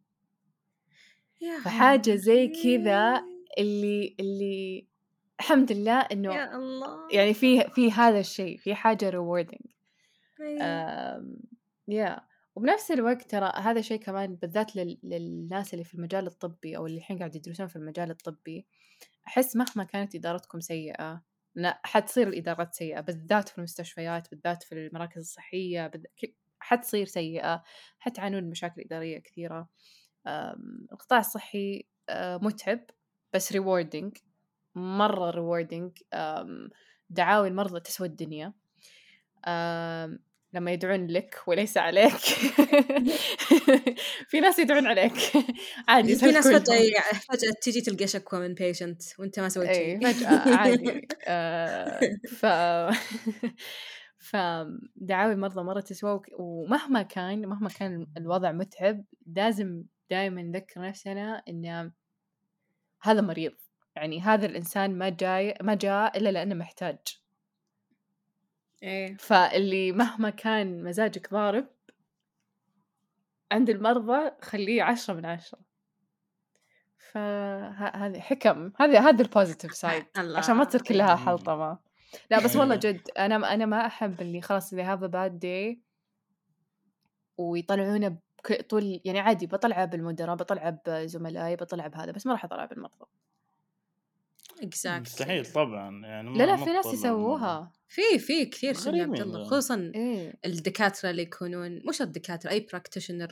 فحاجة 1.63 2.15
زي 2.15 2.47
كذا. 2.47 3.23
اللي 3.57 4.15
اللي 4.19 4.87
الحمد 5.39 5.71
لله 5.71 5.99
إنه 5.99 6.35
يا 6.35 6.55
الله 6.55 7.07
يعني 7.11 7.33
في 7.33 7.69
في 7.69 7.91
هذا 7.91 8.19
الشيء 8.19 8.57
في 8.57 8.75
حاجة 8.75 9.11
rewarding 9.11 9.65
إيه. 10.41 10.61
يا 11.87 12.30
وبنفس 12.55 12.91
الوقت 12.91 13.31
ترى 13.31 13.51
هذا 13.55 13.79
الشيء 13.79 13.99
كمان 13.99 14.35
بالذات 14.35 14.75
لل... 14.75 14.99
للناس 15.03 15.73
اللي 15.73 15.85
في 15.85 15.93
المجال 15.93 16.27
الطبي 16.27 16.77
أو 16.77 16.85
اللي 16.85 16.97
الحين 16.97 17.17
قاعد 17.17 17.35
يدرسون 17.35 17.67
في 17.67 17.75
المجال 17.75 18.11
الطبي 18.11 18.65
أحس 19.27 19.55
مهما 19.55 19.83
كانت 19.83 20.15
إدارتكم 20.15 20.59
سيئة 20.59 21.21
لا 21.55 21.81
حتصير 21.83 22.27
الإدارات 22.27 22.73
سيئة 22.73 23.01
بالذات 23.01 23.49
في 23.49 23.57
المستشفيات 23.57 24.31
بالذات 24.31 24.63
في 24.63 24.75
المراكز 24.75 25.17
الصحية 25.21 25.91
حتصير 26.59 27.05
سيئة 27.05 27.63
حتعانون 27.99 28.43
مشاكل 28.49 28.81
إدارية 28.81 29.19
كثيرة. 29.19 29.69
آم، 30.27 30.87
القطاع 30.91 31.19
الصحي 31.19 31.87
آه، 32.09 32.37
متعب 32.37 32.79
بس 33.33 33.53
rewarding 33.53 34.11
مرة 34.75 35.31
rewarding 35.31 35.91
آم، 36.13 36.69
دعاوي 37.09 37.47
المرضى 37.47 37.79
تسوى 37.79 38.07
الدنيا. 38.07 38.53
آم، 39.47 40.19
لما 40.53 40.71
يدعون 40.71 41.07
لك 41.07 41.35
وليس 41.47 41.77
عليك. 41.77 42.17
في 44.29 44.39
ناس 44.39 44.59
يدعون 44.59 44.87
عليك. 44.87 45.13
عادي 45.87 46.15
في 46.15 46.31
ناس 46.31 46.47
فجأة. 46.47 46.91
فجأة 47.29 47.53
تجي 47.61 47.81
تلقى 47.81 48.07
شكوى 48.07 48.39
من 48.39 48.53
patient 48.53 49.01
وأنت 49.19 49.39
ما 49.39 49.49
سويت 49.49 49.69
اي 49.69 49.75
شيء. 49.75 50.13
فجأة 50.13 50.55
عادي. 50.57 51.07
آه، 51.27 51.99
ف 52.29 52.45
فدعاوي 54.19 55.33
المرضى 55.33 55.63
مرة 55.63 55.79
تسوى. 55.79 56.21
ومهما 56.39 57.01
كان 57.01 57.45
مهما 57.47 57.69
كان 57.69 58.07
الوضع 58.17 58.51
متعب 58.51 59.05
لازم 59.35 59.83
دائما 60.09 60.41
نذكر 60.41 60.81
نفسنا 60.81 61.43
إن 61.49 61.91
هذا 63.01 63.21
مريض. 63.21 63.53
يعني 63.95 64.21
هذا 64.21 64.45
الإنسان 64.45 64.97
ما 64.97 65.09
جاي 65.09 65.55
ما 65.61 65.75
جاء 65.75 66.17
إلا 66.17 66.29
لأنه 66.29 66.55
محتاج. 66.55 67.20
إيه. 68.83 69.17
فاللي 69.17 69.91
مهما 69.91 70.29
كان 70.29 70.83
مزاجك 70.83 71.31
ضارب 71.31 71.67
عند 73.51 73.69
المرضى 73.69 74.31
خليه 74.41 74.83
عشرة 74.83 75.13
من 75.13 75.25
عشرة. 75.25 75.59
فهذه 76.97 78.19
حكم 78.19 78.71
هذه 78.79 79.09
هذه 79.09 79.21
ال 79.21 79.27
positive 79.27 79.75
side 79.75 80.05
عشان 80.15 80.55
ما 80.55 80.63
تصير 80.63 80.81
كلها. 80.81 81.15
حلطمة 81.15 81.77
لا 82.31 82.43
بس 82.43 82.55
والله 82.55 82.75
جد 82.75 83.01
أنا 83.17 83.53
أنا 83.53 83.65
ما 83.65 83.85
أحب 83.85 84.21
اللي 84.21 84.41
خلاص 84.41 84.71
اللي 84.71 84.83
هذا 84.83 85.07
bad 85.07 85.39
day 85.39 85.81
ويطلعونه 87.37 88.17
طول 88.69 89.01
يعني 89.05 89.19
عادي 89.19 89.47
بطلعه 89.47 89.85
بالمدراء 89.85 90.35
بطلعه 90.35 90.81
بزملائي 90.87 91.55
بطلعه 91.55 91.87
بهذا 91.87 92.11
بس 92.11 92.25
ما 92.25 92.31
راح 92.31 92.45
أطلعه 92.45 92.67
بالمرضى. 92.67 93.05
exact 94.63 95.01
مستحيل 95.07 95.45
طبعا 95.45 96.05
يعني 96.05 96.37
لا 96.37 96.43
لا 96.43 96.55
في 96.57 96.65
ناس 96.73 96.85
يسووها. 96.85 97.71
في 97.87 98.19
في 98.19 98.45
كثير 98.45 98.73
شنو 98.73 98.95
يا 98.95 99.03
عبد 99.03 99.19
الله. 99.21 99.43
خصوصا 99.45 99.91
إيه. 99.95 100.33
الدكاترة 100.45 101.09
اللي 101.09 101.21
يكونون 101.21 101.81
مش 101.89 102.01
الدكاترة 102.01 102.51
أي 102.51 102.59
practitioner 102.59 103.31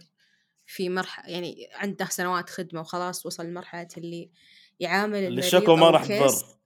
في 0.66 0.90
مرحلة 0.90 1.30
يعني 1.34 1.70
عنده 1.74 2.06
سنوات 2.06 2.50
خدمة 2.50 2.82
وخلاص 2.82 3.26
وصل 3.26 3.46
لمرحلة 3.46 3.88
اللي 3.98 4.32
يعامل 4.80 5.16
اللي 5.16 5.28
المريض 5.28 5.44
الشكوى 5.46 5.78
ما 5.78 5.90
راح 5.90 6.02
الكيس- 6.02 6.42
تضر 6.42 6.60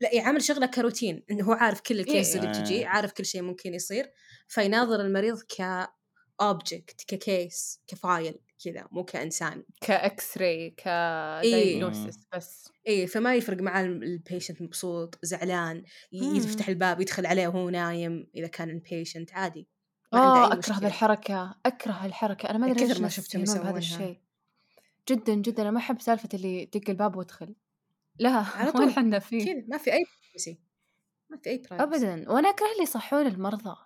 لا 0.00 0.14
يعامل 0.14 0.42
شغله 0.42 0.66
كروتين 0.66 1.24
إنه 1.30 1.44
هو 1.44 1.52
عارف 1.52 1.80
كل 1.80 2.00
الكيس 2.00 2.36
اللي 2.36 2.46
إيه. 2.54 2.60
بتجي 2.62 2.84
عارف 2.84 3.12
كل 3.12 3.24
شيء 3.26 3.42
ممكن 3.42 3.74
يصير 3.74 4.10
فيناظر 4.48 5.00
المريض 5.00 5.38
ك 5.42 5.88
اوبجكت 6.40 7.04
ككيس 7.08 7.80
كفايل 7.86 8.34
كذا 8.64 8.86
مو 8.90 9.04
كإنسان 9.04 9.64
كاكس 9.80 10.38
راي 10.38 10.70
ك 10.70 10.82
إيه. 10.86 11.80
diagnosis 11.90 12.16
بس 12.36 12.68
إيه 12.86 13.06
فما 13.06 13.34
يفرق 13.34 13.62
معاه 13.62 13.84
البيشنت 13.84 14.62
مبسوط 14.62 15.18
زعلان 15.22 15.84
ي- 16.12 16.20
مم. 16.28 16.36
يفتح 16.36 16.68
الباب 16.68 17.00
يدخل 17.00 17.26
عليه 17.26 17.48
وهو 17.48 17.70
نايم 17.70 18.26
إذا 18.36 18.46
كان 18.46 18.70
البيشنت 18.70 19.32
عادي 19.32 19.68
آه 20.12 20.52
أكره. 20.52 20.78
ذا 20.78 20.86
الحركه 20.86 21.54
أكره 21.66 22.06
الحركه 22.06 22.50
أنا 22.50 22.58
ما 22.58 22.70
أدري 22.70 22.86
كثر 22.86 23.02
ما 23.02 23.08
شفتهم 23.08 23.42
بهذا 23.44 23.52
يسوونها. 23.58 23.78
الشيء 23.78 24.20
جدا 25.08 25.34
جدا 25.34 25.62
أنا 25.62 25.70
ما 25.70 25.78
أحب 25.78 26.00
سالفة 26.00 26.28
اللي 26.34 26.64
دق 26.64 26.90
الباب 26.90 27.16
وادخل 27.16 27.54
لا 28.18 28.30
على 28.30 28.72
طول. 28.78 28.90
حنا 28.92 29.18
فيه 29.18 29.44
كذا 29.44 29.64
ما 29.68 29.78
في 29.78 29.92
أي. 29.92 30.04
ما 31.30 31.36
في 31.36 31.50
أي. 31.50 31.62
ابدا 31.72 32.30
وأنا 32.32 32.48
أكره 32.50 32.66
اللي 32.72 32.82
يصحون 32.82 33.26
المرضى 33.26 33.76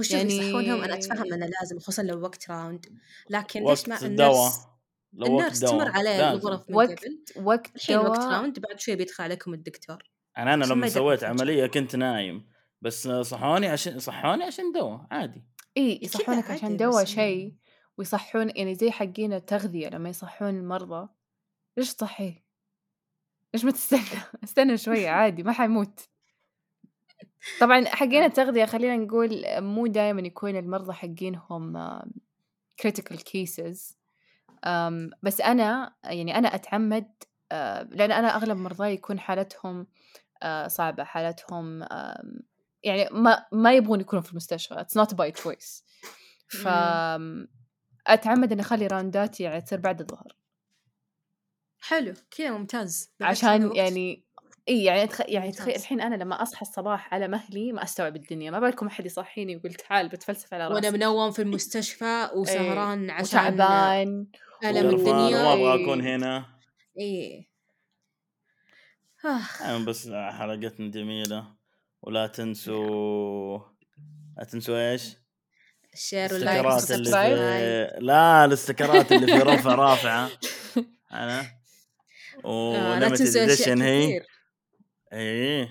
هو 0.00 0.04
شوف 0.04 0.12
يعني- 0.16 0.36
يصحونهم 0.36 0.82
أنا 0.82 0.94
أتفهم 0.94 1.32
إنه 1.32 1.46
لازم 1.46 1.78
خصوصا 1.78 2.02
لو 2.02 2.20
وقت 2.22 2.50
round 2.50 2.86
لكن 3.30 3.60
ليش 3.60 3.68
وقت 3.80 3.88
ما 3.88 4.06
الدواء 4.06 4.30
ال 4.32 4.37
nurse 4.37 4.60
لو 5.12 5.32
وقت 5.34 5.42
ال 5.44 5.47
nurse 5.47 5.60
تمر 5.60 5.88
عليه. 5.88 6.32
الغرف 6.32 6.70
من 6.70 6.76
وقت 6.76 7.04
قبل 7.04 7.18
وقت 7.46 7.76
الحين 7.76 7.96
وقت 7.98 8.18
دواء 8.18 8.32
round 8.32 8.58
بعد 8.58 8.80
شوي 8.80 8.96
بيدخل 8.96 9.24
عليكم 9.24 9.54
الدكتور 9.54 9.98
يعني 10.36 10.54
أنا 10.54 10.64
عشان 10.64 10.76
لما 10.76 10.88
سويت. 10.88 11.24
عملية 11.24 11.66
كنت 11.66 11.96
نايم 11.96 12.48
بس 12.82 13.08
صحوني 13.08 13.66
عشان 13.68 13.98
صحوني 13.98 14.44
عشان 14.44 14.72
دواء 14.72 15.06
عادي 15.10 15.44
إي 15.76 16.00
يصحونك 16.02 16.50
عشان 16.50 16.64
عادي، 16.64 16.76
دواء 16.76 17.04
شيء 17.04 17.54
ويصحون 17.98 18.50
يعني 18.56 18.74
زي 18.74 18.90
حقين 18.90 19.32
التغذية 19.32 19.88
لما 19.88 20.08
يصحون 20.08 20.48
المرضى 20.58 21.08
ليش 21.76 21.94
تصحيه؟ 21.94 22.44
ليش 23.54 23.64
ما 23.64 23.70
تستنى؟ 23.70 24.00
استنى 24.44 24.76
شوي 24.78 25.08
عادي 25.08 25.42
ما 25.42 25.52
حيموت 25.52 26.00
طبعا 27.60 27.84
حقين 27.84 28.22
التغذية 28.22 28.64
خلينا 28.64 28.96
نقول 28.96 29.44
مو 29.60 29.86
دائما 29.86 30.20
يكون 30.20 30.56
المرضى 30.56 30.92
حقينهم 30.92 31.76
cases. 33.18 33.94
آم، 34.64 35.10
بس 35.22 35.40
أنا 35.40 35.94
يعني 36.04 36.38
أنا 36.38 36.54
أتعمد 36.54 37.10
آه، 37.52 37.82
لأن 37.82 38.12
أنا 38.12 38.36
أغلب 38.36 38.56
مرضاي 38.56 38.94
يكون 38.94 39.20
حالتهم 39.20 39.86
آه، 40.42 40.68
صعبة 40.68 41.04
حالتهم 41.04 41.86
يعني 42.82 43.08
ما 43.12 43.46
ما 43.52 43.72
يبغون 43.72 44.00
يكونوا 44.00 44.22
في 44.22 44.30
المستشفى. 44.30 44.74
It's 44.74 45.02
not 45.02 45.14
by 45.14 45.42
choice. 45.42 45.82
ف 46.48 46.68
أتعمد 48.06 48.52
إني 48.52 48.60
أخلي 48.60 48.86
راونداتي 48.86 49.42
يعني 49.42 49.60
تصير 49.60 49.80
بعد 49.80 50.00
الظهر. 50.00 50.36
حلو 51.80 52.14
كذا 52.30 52.50
ممتاز. 52.50 53.12
عشان 53.20 53.76
يعني 53.76 54.24
إي 54.70 54.84
يعني 54.84 55.06
تخ... 55.06 55.20
يعني 55.28 55.52
تخيل. 55.52 55.74
الحين 55.76 56.00
أنا 56.00 56.14
لما 56.14 56.42
أصحى 56.42 56.62
الصباح 56.62 57.14
على 57.14 57.28
مهلي 57.28 57.72
ما 57.72 57.82
أستوعب 57.82 58.16
الدنيا 58.16 58.50
ما 58.50 58.60
بالكم 58.60 58.86
أحد 58.86 59.06
يصحيني 59.06 59.56
ويقول 59.56 59.74
تعال 59.74 60.08
بتفلسف 60.08 60.54
على 60.54 60.66
وأنا 60.66 60.76
راسي. 60.76 60.90
منوم 60.90 61.30
في 61.30 61.42
المستشفى 61.42 62.28
وسهران 62.36 63.10
عشان 63.10 63.38
وتعبان. 63.38 64.26
ألم 64.64 64.86
والله 64.86 64.90
الدنيا. 64.90 65.42
ما 65.42 65.52
أبغى. 65.52 65.82
أكون 65.84 66.00
هنا. 66.06 66.46
إيه 66.98 67.50
آه. 69.24 69.40
يعني 69.60 69.84
بس 69.84 70.08
حلقتنا 70.08 70.90
جميلة 70.90 71.44
ولا 72.02 72.26
تنسوا 72.26 73.58
لا 74.38 74.44
تنسوا 74.44 74.90
إيش؟ 74.92 75.16
الشير 75.94 76.32
واللايك 76.34 76.64
والسبسكرايب 76.66 77.36
في 77.36 77.98
لا 78.00 78.44
الاستكرات 78.44 79.12
اللي 79.12 79.26
في 79.26 79.38
رفع 79.42 79.74
رافعة. 79.74 80.30
أنا؟ 81.12 81.40
آه، 82.44 82.72
لا 82.72 82.90
وليمتد 82.96 83.16
تنسوا 83.16 83.42
اديشن 83.42 83.82
هي. 83.82 84.22
إيه. 85.12 85.68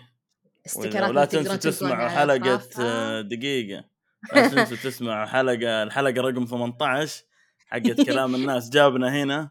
ولا 1.09 1.25
تنسوا 1.25 1.55
تسمعوا 1.55 1.93
رفرافة. 2.05 2.83
آه، 2.83 3.21
دقيقة. 3.21 3.83
لا 4.35 4.47
تنسوا 4.47 4.77
تسمعوا 4.77 5.25
حلقة 5.25 5.83
الحلقة 5.83 6.21
رقم 6.21 6.45
18 6.45 7.23
حقت 7.67 8.01
كلام 8.09 8.35
الناس. 8.35 8.69
جابنا 8.69 9.23
هنا. 9.23 9.49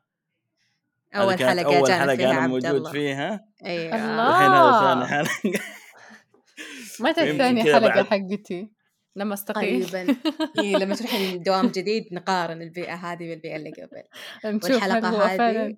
أول 1.15 1.39
حلقة 1.39 1.77
أول 1.77 1.89
جانا 1.89 2.01
حلقة 2.03 2.17
فيها 2.17 2.31
أنا 2.31 2.41
عبد 2.41 2.51
موجود 2.53 2.65
الله. 2.75 2.93
فيها. 2.93 3.45
أيوه. 3.65 3.95
الله. 3.95 4.27
والحين 4.27 4.51
هذا. 4.53 4.81
ثاني 4.81 5.07
حلقة. 5.07 5.61
متى 7.01 7.73
حلقة 7.73 7.79
بعد- 7.89 8.07
حقتي؟ 8.07 8.71
لما 9.17 9.35
أستقيل. 9.35 9.87
قريبا 9.87 10.17
إيه 10.59 10.77
لما 10.77 10.95
تروحين 10.95 11.43
دوام 11.43 11.67
جديد 11.69 12.09
نقارن 12.13 12.63
البيئة 12.63 12.95
هذه 12.95 13.19
بالبيئة 13.29 13.57
اللي 13.57 13.71
قبل. 13.71 14.03
والحلقة 14.65 15.09
هذه 15.27 15.37
فعلا. 15.39 15.77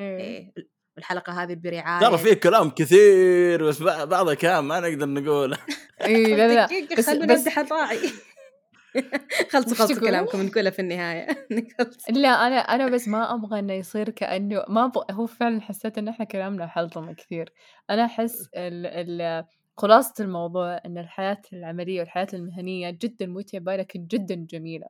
إيه. 0.00 0.52
والحلقة 0.96 1.42
هذه 1.42 1.54
برعاية. 1.54 2.00
ترى 2.08 2.18
في 2.18 2.34
كلام 2.34 2.70
كثير 2.70 3.64
بس 3.68 3.82
بع- 3.82 4.04
بعض 4.04 4.32
كلام 4.32 4.68
ما 4.68 4.80
نقدر 4.80 5.06
نقوله. 5.08 5.58
إي 6.06 6.24
لا 6.36 6.54
لا. 6.54 6.66
دقيقة 6.66 6.96
بس 6.96 7.06
خلونا 7.10 7.34
نمدح 7.34 7.58
الراعي 7.58 7.98
خلصوا 9.52 9.74
خلصوا؟ 9.74 10.00
كلامكم 10.00 10.42
نقولها 10.42 10.70
في 10.70 10.78
النهاية. 10.78 11.26
خلصوا. 11.78 12.12
لا 12.14 12.28
أنا 12.28 12.56
أنا 12.56 12.88
بس 12.88 13.08
ما 13.08 13.34
أبغى 13.34 13.58
إنه 13.58 13.72
يصير 13.72 14.10
كأنه 14.10 14.64
ما 14.68 14.92
هو 15.10 15.26
فعلا 15.26 15.60
حسيت 15.60 15.98
إن 15.98 16.08
إحنا 16.08 16.24
كلامنا 16.24 16.66
حلطمه 16.66 17.12
كثير. 17.12 17.52
أنا 17.90 18.04
أحس 18.04 18.48
ال 18.56 18.86
ال 18.86 19.44
خلاصة 19.76 20.14
الموضوع 20.24 20.80
إن 20.86 20.98
الحياة 20.98 21.42
العملية 21.52 22.00
والحياة 22.00 22.26
المهنية 22.34 22.90
جدا 22.90 23.26
متعبة 23.26 23.76
لكن 23.76 24.06
جدا 24.06 24.46
جميلة. 24.50 24.86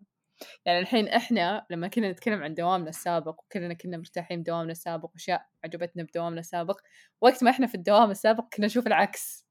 يعني 0.64 0.78
الحين 0.78 1.08
إحنا 1.08 1.66
لما 1.70 1.88
كنا 1.88 2.10
نتكلم 2.10 2.42
عن 2.42 2.54
دوامنا 2.54 2.88
السابق 2.88 3.40
وكلنا 3.40 3.74
كنا 3.74 3.96
مرتاحين 3.96 4.40
بدوامنا 4.42 4.72
السابق 4.72 5.10
وأشياء 5.12 5.46
عجبتنا 5.64 6.02
بدوامنا 6.02 6.40
السابق 6.40 6.80
وقت 7.20 7.44
ما 7.44 7.50
إحنا 7.50 7.66
في 7.66 7.74
الدوام 7.74 8.10
السابق 8.10 8.44
كنا 8.56 8.66
نشوف 8.66 8.86
العكس 8.86 9.46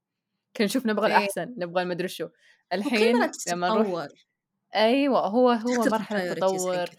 كنا 0.57 0.65
نشوف 0.65 0.85
نبغى 0.85 1.07
إيه. 1.07 1.17
الأحسن 1.17 1.55
نبغى 1.57 1.83
المدري 1.83 2.07
شو 2.07 2.29
الحين 2.73 3.29
لما 3.51 3.69
نروح 3.69 4.07
أيوه 4.75 5.27
هو 5.27 5.49
هو 5.49 5.85
مرحلة 5.85 6.33
تطور. 6.33 6.89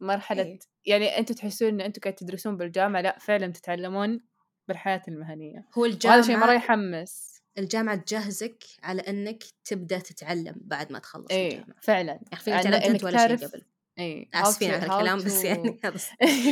مرحلة 0.00 0.42
إيه. 0.42 0.58
يعني 0.86 1.18
أنتم 1.18 1.34
تحسون 1.34 1.68
إن 1.68 1.80
أنتم 1.80 2.00
قاعد 2.00 2.14
تدرسون 2.14 2.56
بالجامعة 2.56 3.00
لا 3.00 3.18
فعلا 3.18 3.46
تتعلمون 3.52 4.20
بالحياة 4.68 5.02
المهنية 5.08 5.68
هو 5.78 5.82
وهذا 5.82 6.22
شيء 6.22 6.36
مرة 6.36 6.52
يحمس 6.52 7.35
الجامعة 7.58 7.96
تجهزك 7.96 8.64
على 8.82 9.02
إنك 9.02 9.44
تبدأ 9.64 9.98
تتعلم 9.98 10.54
بعد 10.56 10.92
ما 10.92 10.98
تخلص 10.98 11.26
إيه 11.30 11.48
الجامعة. 11.48 11.80
فعلا. 11.82 12.20
يعني 12.46 12.86
أنت 12.86 13.04
ولا 13.04 13.28
شيء 13.28 13.48
قبل. 13.48 13.62
اي 13.98 14.28
آسفين 14.34 14.70
على 14.70 14.82
الكلام 14.82 15.18
بس 15.18 15.44
يعني 15.44 15.80
هذا 15.84 16.00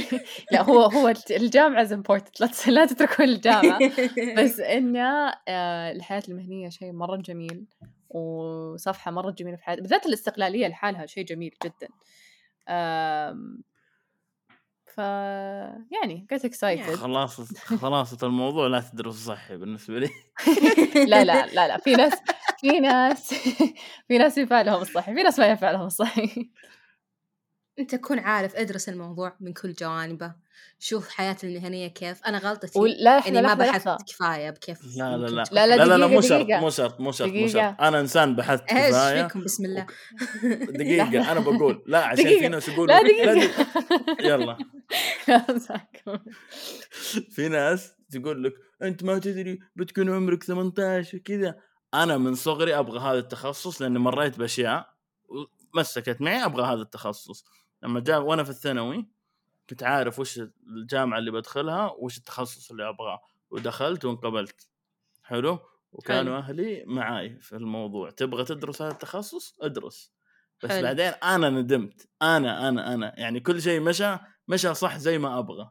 لا 0.53 0.63
هو 0.63 0.81
هو 0.81 1.15
الجامعة 1.31 1.83
از 1.83 1.95
important. 1.95 2.69
لا 2.69 2.87
تتركون 2.87 3.25
الجامعة 3.27 3.79
بس 4.39 4.61
إنه 4.61 5.33
آه، 5.49 5.93
الحياة 5.93 6.23
المهنية 6.29 6.69
شيء 6.69 6.93
مرة 6.93 7.17
جميل 7.17 7.65
وصفحة 8.09 9.11
مرة 9.11 9.31
جميلة 9.31 9.57
في 9.57 9.65
حياتي. 9.65 9.81
بالذات 9.81 10.07
الاستقلالية 10.07 10.67
لحالها 10.67 11.07
شيء 11.07 11.25
جميل 11.25 11.55
جدا. 11.65 11.89
ف 14.95 14.99
يعني 14.99 16.27
excited. 16.33 16.95
خلاص 16.95 17.41
خلاصة 17.57 18.27
الموضوع 18.27 18.67
لا 18.67 18.81
تدرس 18.81 19.15
صحي 19.15 19.57
بالنسبة 19.57 19.99
لي. 19.99 20.11
لا 21.11 21.25
لا 21.25 21.47
لا 21.47 21.69
لا 21.69 21.79
في 21.79 21.93
ناس 21.93 22.13
في 22.61 22.81
ناس 22.81 23.35
في 24.09 24.19
ناس 24.19 24.39
ينفع 24.39 24.61
لهم 24.63 24.83
الصحي 24.83 25.15
في 25.15 25.23
ناس 25.23 25.39
ما 25.39 25.47
ينفع 25.47 25.71
لهم 25.71 25.87
الصحي 25.87 26.51
أنت 27.79 27.95
تكون 27.95 28.19
عارف 28.19 28.57
أدرس 28.57 28.89
الموضوع 28.89 29.37
من 29.41 29.53
كل 29.53 29.73
جوانبه 29.73 30.35
شوف 30.79 31.09
حياتي 31.09 31.47
المهنية 31.47 31.89
كيف. 31.89 32.23
أنا 32.27 32.39
غلطتي 32.39 32.79
ولا 32.79 33.19
إحنا 33.19 33.39
إني 33.39 33.49
ما 33.49 33.55
بحثت 33.55 33.87
لحظة 33.87 34.05
كفاية 34.07 34.51
بكيف 34.51 34.97
لا 34.97 35.17
لا 35.17 35.27
لا. 35.27 35.45
لا، 35.53 35.67
لا، 35.67 35.77
لا 35.77 35.85
لا 35.85 35.97
لا 35.97 36.07
دقيقة، 36.07 36.09
مو 36.09 36.21
شرط. 36.21 36.47
مو 36.51 36.71
شرط 36.71 37.01
مو 37.01 37.13
شرط 37.13 37.33
مو. 37.33 37.49
شرط. 37.49 37.81
أنا 37.81 38.01
إنسان 38.01 38.37
بحثت 38.37 38.73
إيش 38.73 38.95
كفاية. 38.95 39.23
فيكم؟ 39.23 39.45
بسم 39.45 39.65
الله. 39.65 39.87
دقيقة 40.81 41.33
أنا 41.33 41.41
بقول. 41.41 41.83
لا 41.87 42.05
عشان. 42.09 42.25
في 42.25 42.49
ناس 42.49 42.69
يقولوا 42.69 42.95
لا 42.95 43.03
دقيقة. 43.03 43.67
يلا 44.21 44.45
لا،. 44.45 44.59
في 47.35 47.49
ناس 47.49 47.93
تقول 48.11 48.45
لك 48.45 48.53
أنت 48.83 49.05
ما 49.05 49.19
تدري 49.19 49.59
بتكون 49.77 50.11
عمرك 50.11 50.43
18 50.43 51.19
وكذا. 51.19 51.55
أنا 51.95 52.19
من 52.19 52.35
صغري 52.35 52.79
أبغى 52.79 53.01
هذا 53.01 53.19
التخصص 53.19 53.83
لأني 53.83 53.99
مريت 53.99 54.39
بأشياء 54.39 54.95
مسكت 55.75 56.21
معي 56.21 56.45
أبغى 56.45 56.65
هذا 56.65 56.83
التخصص. 56.83 57.45
لما 57.85 58.01
جاء 58.01 58.21
وأنا 58.23 58.45
في 58.45 58.51
الثانوي 58.51 59.07
كنت 59.71 59.83
عارف 59.83 60.19
وش 60.19 60.41
الجامعة 60.67 61.19
اللي 61.19 61.31
بدخلها 61.31 61.95
وش 61.99 62.19
التخصص 62.19 62.71
اللي 62.71 62.89
أبغاه 62.89 63.21
ودخلت 63.51 64.05
وانقبلت. 64.05 64.69
حلو؟ 65.23 65.59
وكانوا 65.93 66.39
أهلي 66.39 66.85
معاي 66.87 67.39
في 67.41 67.57
الموضوع. 67.57 68.11
تبغى 68.11 68.45
تدرس 68.45 68.83
هذا 68.83 68.91
التخصص؟ 68.93 69.57
ادرس. 69.61 70.13
بس 70.63 70.71
حلو. 70.71 70.83
بعدين 70.83 71.07
أنا 71.23 71.51
ندمت. 71.51 72.09
أنا 72.23 72.69
أنا 72.69 72.95
أنا. 72.95 73.15
يعني 73.21 73.41
كل 73.41 73.63
شيء 73.63 73.81
مشى 73.81 74.17
مشى 74.49 74.75
صح 74.75 74.97
زي 74.99 75.19
ما 75.19 75.39
أبغى. 75.39 75.71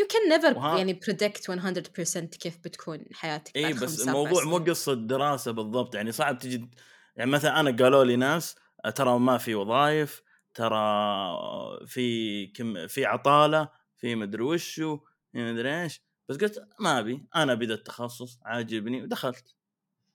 You 0.00 0.04
can 0.04 0.32
never 0.40 0.56
وها- 0.56 0.78
يعني 0.78 1.00
predict 1.04 1.50
100% 1.50 2.36
كيف 2.38 2.58
بتكون 2.64 3.04
حياتك 3.12 3.56
إي 3.56 3.72
بس 3.72 4.08
الموضوع 4.08 4.44
مو. 4.44 4.56
قصة 4.58 4.94
دراسة 4.94 5.52
بالضبط. 5.52 5.94
يعني 5.94 6.12
صعب 6.12 6.38
تجي 6.38 6.70
يعني 7.16 7.30
مثلا 7.30 7.60
أنا 7.60 7.70
قالوا 7.76 8.04
لي 8.04 8.16
ناس 8.16 8.56
ترى 8.94 9.18
ما 9.18 9.38
في 9.38 9.54
وظائف 9.54 10.22
ترى 10.56 11.86
في 11.86 12.46
كم 12.46 12.86
في 12.86 13.04
عطالة 13.06 13.68
في 13.96 14.14
مدري 14.14 14.42
وشو 14.42 14.98
في 15.32 15.52
مدري 15.52 15.82
إيش. 15.82 16.02
بس 16.28 16.36
قلت 16.36 16.68
ما 16.80 16.98
أبي 16.98 17.26
أنا 17.36 17.52
أبي 17.52 17.66
ذا 17.66 17.74
التخصص 17.74 18.38
عاجبني 18.44 19.02
ودخلت. 19.02 19.54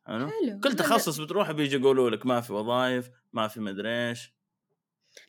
حلو؟ 0.06 0.60
كل 0.64 0.70
لا- 0.70 0.76
تخصص 0.76 1.20
بتروح 1.20 1.52
بيجي 1.52 1.76
يقولوا 1.76 2.10
لك 2.10 2.26
ما 2.26 2.42
في 2.42 2.54
وظائف 2.54 3.10
ما 3.34 3.48
في 3.48 3.60
مدري 3.60 4.10
إيش. 4.10 4.34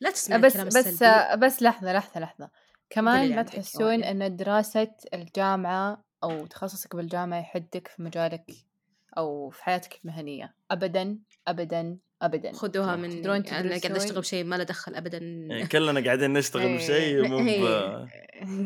لا 0.00 0.10
تسمع 0.10 0.36
بس 0.36 0.56
بس 0.56 0.76
السلبي. 0.76 1.46
بس 1.46 1.62
لحظة 1.62 1.92
لحظة 1.92 2.20
لحظة. 2.20 2.44
قولي 2.44 2.50
كمان 2.90 3.36
ما 3.36 3.42
تحسون. 3.42 4.04
إن 4.04 4.36
دراسة 4.36 4.94
الجامعة 5.14 6.04
أو 6.24 6.46
تخصصك 6.46 6.96
بالجامعة 6.96 7.38
يحدك 7.40 7.88
في 7.88 8.02
مجالك 8.02 8.50
أو 9.18 9.50
في 9.50 9.64
حياتك 9.64 9.98
المهنية. 10.04 10.54
ابدا 10.70 11.18
ابدا 11.48 11.98
ابدا 12.22 12.52
خذوها 12.52 12.86
صح. 12.96 13.00
من 13.00 13.10
تدرون 13.10 13.36
أنا 13.36 13.48
قاعد؟ 13.50 13.66
أشتغل 13.66 14.20
بشيء 14.20 14.44
ما 14.44 14.56
له 14.56 14.64
دخل 14.64 14.94
ابدا 14.94 15.18
يعني 15.18 15.66
كلنا 15.66 16.04
قاعدين 16.04 16.32
نشتغل 16.32 16.62
إيه. 16.62 16.76
بشيء 16.76 17.28
مو 17.28 17.36
ب- 17.38 17.46
إيه. 17.46 18.08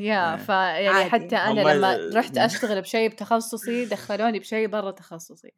يا 0.06 0.30
إيه. 0.34 0.36
فيعني. 0.36 1.10
حتى 1.10 1.36
أنا 1.36 1.60
لما 1.60 2.10
رحت 2.14 2.38
أشتغل 2.38 2.80
بشيء 2.82 3.08
بتخصصي 3.08 3.84
دخلوني 3.84 4.38
بشيء 4.38 4.68
برا 4.68 4.90
تخصصي 4.90 5.52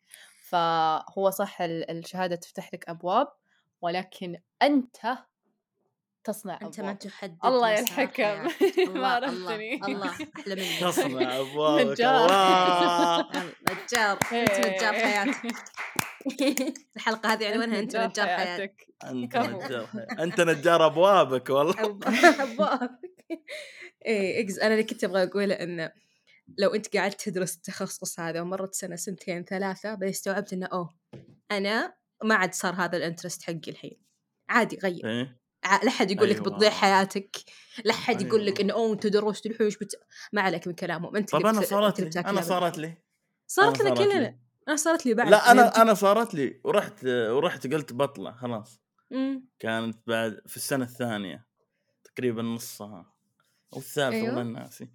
فهو 0.48 1.30
صح 1.30 1.60
ال- 1.62 1.90
الشهادة 1.90 2.36
تفتح 2.36 2.74
لك 2.74 2.88
أبواب 2.88 3.26
ولكن 3.80 4.36
أنت 4.62 4.96
تصنع 6.24 6.58
أنت 6.62 6.80
ما 6.80 6.92
تحدد 6.92 7.38
الله. 7.44 7.84
حياتك. 7.84 8.20
ما 8.94 9.08
عرفتني. 9.08 9.74
الله 9.84 10.06
أحلى 10.36 10.54
منك 10.54 10.80
تصنع 10.80 11.38
أبوابك 11.40 11.86
نجار. 11.90 12.24
الله 12.24 13.26
نجار 13.70 14.18
أنت 14.32 14.66
نجار 14.66 14.92
حياتك 14.92 15.46
الحلقة 16.96 17.32
هذه 17.32 17.48
عنوانها 17.52 17.78
أنت 17.78 17.96
نجار 17.96 18.26
حياتك. 18.26 18.86
أنت. 19.04 19.36
نجار 19.36 19.88
أنت 20.18 20.40
نجار 20.40 20.86
أبوابك 20.86 21.50
والله. 21.50 21.74
أبوابك. 22.52 23.00
إيه 24.06 24.46
أنا 24.62 24.72
اللي 24.72 24.84
كنت 24.84 25.04
أبغى 25.04 25.22
أقوله 25.22 25.54
إنه 25.54 25.92
لو 26.58 26.74
أنت 26.74 26.96
قاعد 26.96 27.10
تدرس 27.10 27.56
التخصص 27.56 28.20
هذا 28.20 28.40
ومرت 28.40 28.74
سنة 28.74 28.96
سنتين 28.96 29.44
ثلاثة 29.44 29.90
بعدين 29.90 30.08
استوعبت 30.08 30.52
إنه 30.52 30.66
أوه 30.66 30.94
أنا 31.50 31.94
ما 32.24 32.34
عاد 32.34 32.54
صار 32.54 32.74
هذا 32.74 32.96
الانترست 32.96 33.42
حقي 33.42 33.60
الحين. 33.68 34.00
عادي 34.48 34.78
غير. 34.82 35.06
إيه. 35.06 35.38
ع- 35.64 35.84
لا 35.84 35.90
حد 35.90 36.10
يقول 36.10 36.28
لك 36.30 36.36
أيوة. 36.36 36.48
بتضيع 36.48 36.70
حياتك 36.70 37.36
لا 37.84 37.92
حد 37.92 38.22
يقول 38.22 38.46
لك 38.46 38.60
أيوة. 38.60 38.64
إنه 38.72 38.74
أوه 38.74 38.92
أنت 38.92 39.06
درست 39.06 39.46
الحوش 39.46 39.76
بت... 39.76 40.00
ما 40.32 40.42
عليك 40.42 40.66
من 40.66 40.74
كلامهم. 40.74 41.16
أنت 41.16 41.30
طب 41.30 41.46
أنا 41.46 41.60
صارت 41.60 42.00
لي 42.00 42.20
أنا. 42.20 42.40
صارت 42.40 42.78
لي. 42.78 42.94
صارت 43.46 43.80
أنا 43.80 43.88
لنا 43.88 43.94
صارت 43.96 44.08
لي. 44.08 44.14
كلنا 44.14 44.38
أنا 44.68 44.76
صارت 44.76 45.06
لي 45.06 45.14
بعد 45.14 45.28
لا 45.28 45.50
أنا. 45.50 45.82
أنا 45.82 45.94
صارت 45.94 46.34
لي 46.34 46.60
ورحت 46.64 47.04
ورحت 47.04 47.66
قلت 47.66 47.92
بطلع 47.92 48.32
خلاص 48.32 48.82
مم. 49.10 49.48
كانت 49.58 49.98
بعد 50.06 50.40
في 50.46 50.56
السنة 50.56 50.84
الثانية 50.84 51.46
تقريبا 52.04 52.42
نصها 52.42 53.14
أو 53.72 53.78
الثالثة 53.78 54.16
أيوة. 54.16 54.36
والله 54.36 54.60
ناسي 54.60 54.90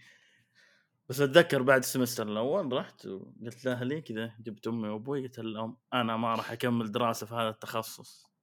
بس 1.10 1.22
أتذكر 1.22 1.62
بعد 1.62 1.80
السمستر 1.80 2.28
الأول 2.28 2.74
رحت 2.74 3.06
وقلت 3.06 3.66
لأهلي 3.66 4.02
كذا 4.02 4.32
جبت 4.40 4.68
أمي 4.68 4.88
وأبوي 4.88 5.22
قلت 5.22 5.40
لهم 5.40 5.78
أنا 5.94 6.18
ما 6.18 6.36
راح 6.36 6.52
أكمل 6.52 6.92
دراسة 6.92 7.26
في 7.26 7.34
هذا 7.34 7.50
التخصص 7.50 8.34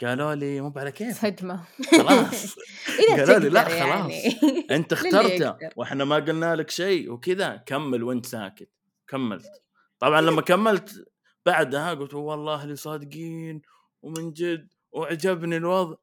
قالوا 0.00 0.34
لي 0.34 0.60
مو 0.60 0.72
على 0.76 0.92
كيف 0.92 1.22
صدمة 1.22 1.64
خلاص 1.90 2.54
قالوا 3.18 3.38
لي 3.38 3.48
لا 3.48 3.62
تقدر 3.62 3.80
خلاص 3.80 4.10
يعني. 4.10 4.66
انت 4.76 4.92
اخترته. 4.92 5.56
وإحنا 5.76 6.04
ما 6.04 6.16
قلنا 6.16 6.56
لك 6.56 6.70
شيء 6.70 7.12
وكذا 7.12 7.56
كمل 7.56 8.02
وأنت 8.02 8.26
ساكت 8.26 8.70
كملت 9.08 9.63
طبعا 9.98 10.20
لما 10.20 10.42
كملت 10.42 11.04
بعدها 11.46 11.94
قلت 11.94 12.14
والله 12.14 12.54
أهلي 12.54 12.76
صادقين 12.76 13.62
ومن 14.02 14.32
جد 14.32 14.68
وعجبني 14.92 15.56
الوضع. 15.56 15.96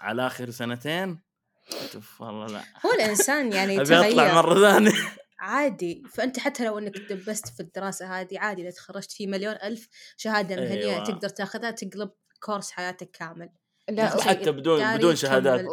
على 0.00 0.26
آخر 0.26 0.50
سنتين 0.50 1.22
قلت 1.70 1.94
أوف، 1.94 2.20
والله 2.20 2.46
لا. 2.46 2.62
هو 2.86 2.92
الإنسان 2.92 3.52
يعني 3.52 3.74
أبي 3.80 3.96
أطلع 3.96 4.06
يتغير 4.06 4.34
مرة 4.34 4.72
ثانية. 4.72 4.92
عادي. 5.38 6.02
فأنت 6.14 6.38
حتى 6.38 6.64
لو 6.64 6.78
إنك 6.78 6.98
دبست 6.98 7.48
في 7.48 7.60
الدراسة 7.60 8.20
هذه 8.20 8.38
عادي 8.38 8.62
إذا 8.62 8.70
تخرجت 8.70 9.12
في 9.12 9.26
مليون 9.26 9.54
ألف 9.54 9.88
شهادة 10.16 10.56
مهنية 10.56 10.94
أيوة. 10.94 11.04
تقدر 11.04 11.28
تاخذها 11.28 11.70
تقلب 11.70 12.10
كورس 12.40 12.70
حياتك 12.70 13.10
كامل. 13.10 13.50
لا 13.88 14.22
حتى 14.22 14.52
بدون 14.52 14.96
بدون. 14.96 15.16
شهادات. 15.16 15.64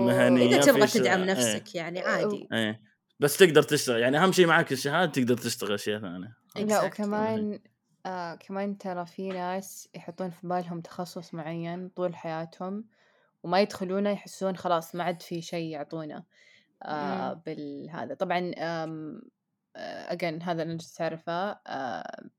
مهنية 0.00 0.56
إذا 0.56 0.60
تبغى 0.60 0.86
تدعم 0.86 1.20
إيه، 1.20 1.30
نفسك 1.30 1.74
يعني 1.74 2.00
عادي. 2.00 2.48
إيه. 2.52 2.89
بس 3.20 3.36
تقدر 3.36 3.62
تشتغل 3.62 4.00
يعني 4.00 4.18
أهم 4.18 4.32
شيء 4.32 4.46
معك 4.46 4.72
الشهادة 4.72 5.12
تقدر 5.12 5.36
تشتغل 5.36 5.72
أشياء 5.72 6.00
ثانية 6.00 6.36
لا. 6.56 6.84
وكمان 6.84 7.60
آه 8.06 8.34
كمان 8.34 8.78
ترى 8.78 9.06
في 9.06 9.28
ناس 9.28 9.88
يحطون 9.94 10.30
في 10.30 10.46
بالهم 10.46 10.80
تخصص 10.80 11.34
معين 11.34 11.88
طول 11.88 12.16
حياتهم 12.16 12.84
وما 13.42 13.60
يدخلونه 13.60 14.10
يحسون 14.10 14.56
خلاص 14.56 14.94
ما 14.94 15.04
عاد 15.04 15.22
في 15.22 15.42
شيء 15.42 15.70
يعطونه 15.70 16.24
آه. 16.82 17.32
بالهذا 17.46 18.14
طبعا 18.14 18.52
آم 18.58 19.22
أجن 19.76 20.42
هذا 20.42 20.62
اللي 20.62 20.78
تعرفه 20.96 21.50
آه 21.66 22.30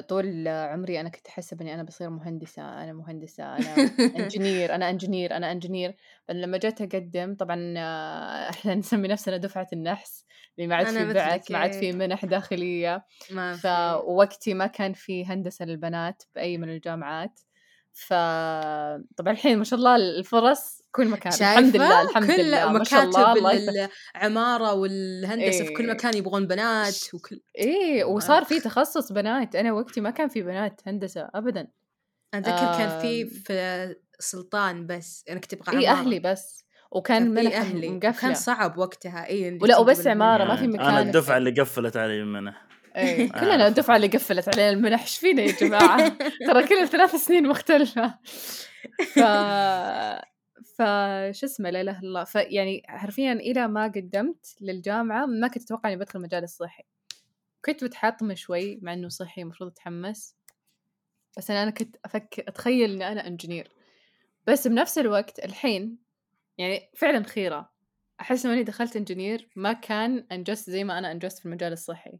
طول 0.00 0.48
عمري 0.48 1.00
أنا 1.00 1.08
كنت 1.08 1.26
أحسب 1.26 1.60
إني 1.60 1.74
أنا 1.74 1.82
بصير 1.82 2.10
مهندسة 2.10 2.62
أنا 2.62 2.92
مهندسة 2.92 3.44
أنا 3.44 3.74
engineer 4.18 4.74
أنا 4.74 4.90
engineer 4.90 5.36
أنا 5.36 5.52
engineer 5.52 5.94
بعدين 6.28 6.42
لما 6.42 6.58
جيت 6.58 6.82
أقدم 6.82 7.34
طبعا 7.34 7.74
إحنا 8.50 8.74
نسمي 8.80 9.08
نفسنا 9.08 9.36
دفعة 9.36 9.68
النحس 9.72 10.24
اللي 10.58 10.68
ما 10.68 10.76
عاد 10.76 10.86
في 10.86 11.12
بعث 11.12 11.50
ما 11.50 11.58
عاد 11.58 11.72
في 11.72 11.80
إيه. 11.80 11.92
منح 11.92 12.24
داخلية. 12.24 13.04
ما 13.30 13.52
في. 13.52 13.60
فوقتي 13.62 14.54
ما 14.54 14.66
كان 14.66 14.92
في 14.92 15.26
هندسة 15.26 15.64
للبنات 15.64 16.22
بأي 16.34 16.58
من 16.58 16.68
الجامعات. 16.68 17.40
ف 17.92 18.12
طبعا 19.16 19.32
الحين 19.32 19.58
ما 19.58 19.64
شاء 19.64 19.78
الله 19.78 19.96
الفرص 19.96 20.83
كل 20.94 21.08
مكان. 21.08 21.32
شايفة؟ 21.32 21.58
الحمد 21.58 21.76
لله 21.76 22.02
الحمد 22.02 22.30
كل 22.30 22.42
لله 22.42 22.72
مكاتب 22.72 23.08
يفتح 23.08 23.88
العمارة 24.16 24.72
والهندسة 24.72 25.64
في 25.64 25.72
كل 25.72 25.84
إيه. 25.84 25.90
مكان 25.90 26.16
يبغون 26.16 26.46
بنات 26.46 27.14
وكل 27.14 27.40
إيه 27.58 28.04
وصار 28.04 28.44
في 28.44 28.60
تخصص 28.60 29.12
بنات. 29.12 29.56
أنا 29.56 29.72
وقتي 29.72 30.00
ما 30.00 30.10
كان 30.10 30.28
في 30.28 30.42
بنات 30.42 30.80
هندسة 30.86 31.28
ابدا. 31.34 31.66
أنا 32.34 32.42
أتذكر 32.48 32.78
كان 32.78 33.00
في. 33.00 33.24
في 33.26 33.94
سلطان 34.18 34.86
بس 34.86 35.24
أنا 35.30 35.40
كنت 35.40 35.54
إي 35.54 35.86
عمارة. 35.86 36.00
أهلي 36.00 36.18
بس. 36.18 36.58
كان 36.58 36.98
وكان 36.98 37.24
في 37.24 37.30
منح 37.30 37.56
أهلي 37.56 37.88
مقفلة. 37.88 38.20
كان 38.20 38.34
صعب 38.34 38.78
وقتها. 38.78 39.28
اللي 39.30 39.58
ولا 39.62 39.78
وبس. 39.78 40.06
عمارة، 40.06 40.44
ما 40.44 40.56
في 40.56 40.66
مكان. 40.66 40.86
أنا 40.86 41.00
الدفعة 41.00 41.36
اللي 41.36 41.50
قفلت 41.50 41.96
علي 41.96 42.20
المنح. 42.20 42.66
إيه 42.96 43.28
كلنا. 43.40 43.66
الدفعة 43.68 43.96
اللي 43.96 44.06
قفلت 44.06 44.48
علينا 44.48 44.70
المنح. 44.70 45.00
إيش 45.02 45.18
فينا 45.18 45.42
يا 45.42 45.52
جماعة؟ 45.52 46.08
ترى 46.46 46.66
كل 46.66 46.88
ثلاث 46.88 47.14
سنين 47.14 47.48
مختلفة. 47.48 48.14
ف 49.14 49.18
ف 50.64 50.82
شو 51.30 51.46
اسمه 51.46 51.70
لا 51.70 51.80
إله 51.80 51.98
إلا 51.98 52.08
الله. 52.08 52.24
فيعني 52.24 52.82
حرفيا 52.86 53.32
إلى 53.32 53.68
ما 53.68 53.84
قدمت 53.84 54.56
للجامعة 54.60 55.26
ما 55.26 55.48
كنت 55.48 55.62
أتوقع 55.64 55.88
إني 55.88 55.96
بدخل 55.96 56.18
المجال 56.18 56.44
الصحي. 56.44 56.84
كنت 57.64 57.84
متحطمه 57.84 58.34
شوي 58.34 58.78
مع 58.82 58.92
إنه 58.92 59.08
صحي 59.08 59.42
المفروض 59.42 59.70
أتحمس. 59.70 60.36
بس 61.38 61.50
أنا 61.50 61.70
كنت 61.70 61.96
أفكر 62.04 62.44
أتخيل 62.48 62.92
إني 62.92 63.12
أنا 63.12 63.26
إنجينير. 63.26 63.70
بس 64.46 64.68
بنفس 64.68 64.98
الوقت 64.98 65.38
الحين 65.44 65.98
يعني 66.58 66.90
فعلا 66.96 67.24
خيرة. 67.24 67.72
أحس 68.20 68.46
إني 68.46 68.62
دخلت 68.62 68.96
إنجينير 68.96 69.48
ما 69.56 69.72
كان 69.72 70.26
أنجزت 70.32 70.70
زي 70.70 70.84
ما 70.84 70.98
أنا 70.98 71.12
أنجزت 71.12 71.38
في 71.38 71.46
المجال 71.46 71.72
الصحي. 71.72 72.18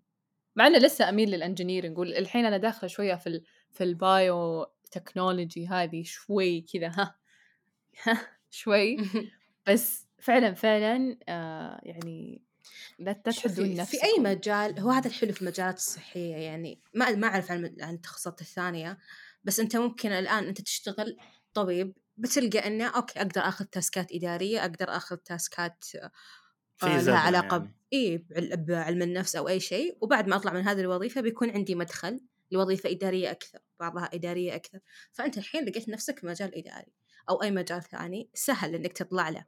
مع 0.56 0.66
إنه 0.66 0.78
لسه 0.78 1.08
أميل 1.08 1.30
للانجينير 1.30 1.90
نقول 1.90 2.14
الحين 2.14 2.44
أنا 2.46 2.56
داخلة 2.56 2.88
شوية 2.88 3.14
في 3.14 3.26
ال 3.26 3.44
في 3.72 3.84
ال 3.84 4.66
biotechnology 4.90 5.66
هذه 5.68 6.02
شوي 6.02 6.60
كذا 6.60 6.88
ها. 6.88 7.16
شوي. 8.54 8.96
بس 9.68 10.06
فعلا 10.18 10.54
فعلا 10.54 11.18
آه 11.28 11.80
يعني 11.82 12.42
لا 12.98 13.12
تحدون 13.12 13.74
نفسكم 13.74 13.98
في 13.98 14.04
أي 14.04 14.18
مجال 14.20 14.80
هو 14.80 14.90
هذا 14.90 15.08
الحلو 15.08 15.32
في 15.32 15.42
المجالات 15.42 15.76
الصحية 15.76 16.36
يعني 16.36 16.80
ما 16.94 17.10
ما 17.10 17.26
أعرف 17.26 17.50
عن 17.50 17.76
عن 17.80 17.94
التخصصات 17.94 18.40
الثانية 18.40 18.98
بس 19.44 19.60
أنت 19.60 19.76
ممكن 19.76 20.12
الآن 20.12 20.44
أنت 20.44 20.60
تشتغل 20.60 21.16
طبيب 21.54 21.94
بتلقى 22.16 22.66
إنه 22.66 22.86
okay 22.96 23.18
أقدر 23.20 23.40
آخذ 23.40 23.64
task 23.64 24.03
ات 24.03 24.12
إدارية 24.12 24.60
أقدر 24.60 24.90
آخذ 24.90 25.16
task 25.16 25.71
ات 25.71 25.84
آه، 26.82 27.02
لها 27.02 27.18
علاقة 27.18 27.56
يعني. 27.56 27.68
ب... 27.68 27.72
إيه 27.92 28.24
بعل- 28.30 28.56
بعلم 28.56 29.02
النفس 29.02 29.36
أو 29.36 29.48
أي 29.48 29.60
شيء 29.60 29.98
وبعد 30.00 30.28
ما 30.28 30.36
أطلع 30.36 30.52
من 30.52 30.60
هذه 30.68 30.80
الوظيفة 30.80 31.20
بيكون 31.20 31.50
عندي 31.50 31.74
مدخل 31.74 32.20
لوظيفة 32.50 32.90
إدارية 32.90 33.30
أكثر 33.30 33.58
بعضها 33.80 34.10
إدارية 34.14 34.54
أكثر. 34.54 34.78
فأنت 35.12 35.38
الحين 35.38 35.64
لقيت 35.64 35.88
نفسك 35.88 36.18
في 36.18 36.26
مجال 36.26 36.54
إداري. 36.54 36.92
أو 37.30 37.42
أي 37.42 37.50
مجال 37.50 37.82
ثاني 37.82 38.28
سهل 38.34 38.74
إنك 38.74 38.92
تطلع 38.92 39.28
له. 39.28 39.44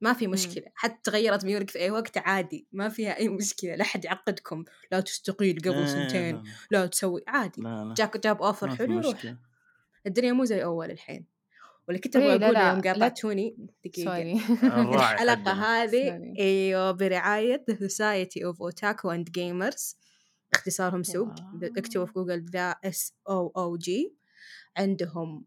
ما 0.00 0.12
في 0.12 0.26
مشكلة. 0.26 0.64
حتى 0.74 1.10
تغيرت 1.10 1.44
ميولك 1.44 1.70
في 1.70 1.78
أي 1.78 1.90
وقت 1.90 2.18
عادي. 2.18 2.66
ما 2.72 2.88
فيها 2.88 3.16
أي 3.16 3.28
مشكلة. 3.28 3.74
لا 3.74 3.84
حد 3.84 4.04
يعقدكم. 4.04 4.64
لا 4.92 5.00
تستقيل 5.00 5.58
قبل 5.58 5.74
إيه، 5.74 5.86
سنتين. 5.86 6.36
لا. 6.36 6.42
لا 6.70 6.86
تسوي. 6.86 7.22
عادي. 7.26 7.62
لا 7.62 7.84
لا. 7.84 7.94
جاك 7.94 8.16
جاب 8.16 8.42
أوفر 8.42 8.76
حلو 8.76 9.00
روح. 9.00 9.34
الدنيا 10.06 10.32
مو 10.32 10.44
زي 10.44 10.64
أول 10.64 10.90
الحين. 10.90 11.26
واللي 11.88 12.00
كنت 12.00 12.16
إيه، 12.16 12.34
أبغى 12.34 12.38
لا، 12.38 12.46
أقوله 12.46 12.60
لا، 12.60 12.68
يوم 12.70 12.78
لا 12.80 12.92
قاطعتوني 12.92 13.56
الحلقة 14.94 15.34
حقنا. 15.36 15.82
هذه. 15.82 16.34
إيوه 16.38 16.90
برعاية 16.90 17.64
The 17.70 17.74
Society 17.74 18.42
of 18.42 18.56
Otaku 18.56 19.08
and 19.16 19.30
Gamers. 19.38 19.94
اختصارهم 20.54 21.02
سوب 21.02 21.28
واو. 21.28 21.72
اكتبوا 21.76 22.06
في 22.06 22.12
جوجل 22.12 22.44
ذا 22.44 22.76
اس 22.84 23.14
أو 23.28 23.52
أو 23.56 23.76
جي 23.76 24.14
عندهم 24.76 25.44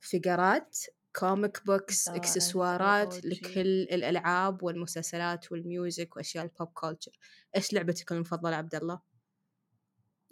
فقرات 0.00 0.78
كوميك 1.16 1.66
بوكس 1.66 2.08
اكسسوارات. 2.08 3.24
لكل 3.24 3.60
الألعاب 3.82 4.62
والمسلسلات 4.62 5.52
والميوزك 5.52 6.16
وأشياء 6.16 6.44
البوب 6.44 6.68
كولتشر 6.68 7.12
إيش 7.56 7.72
لعبتك 7.72 8.12
المفضلة 8.12 8.56
عبد 8.56 8.74
الله؟ 8.74 9.00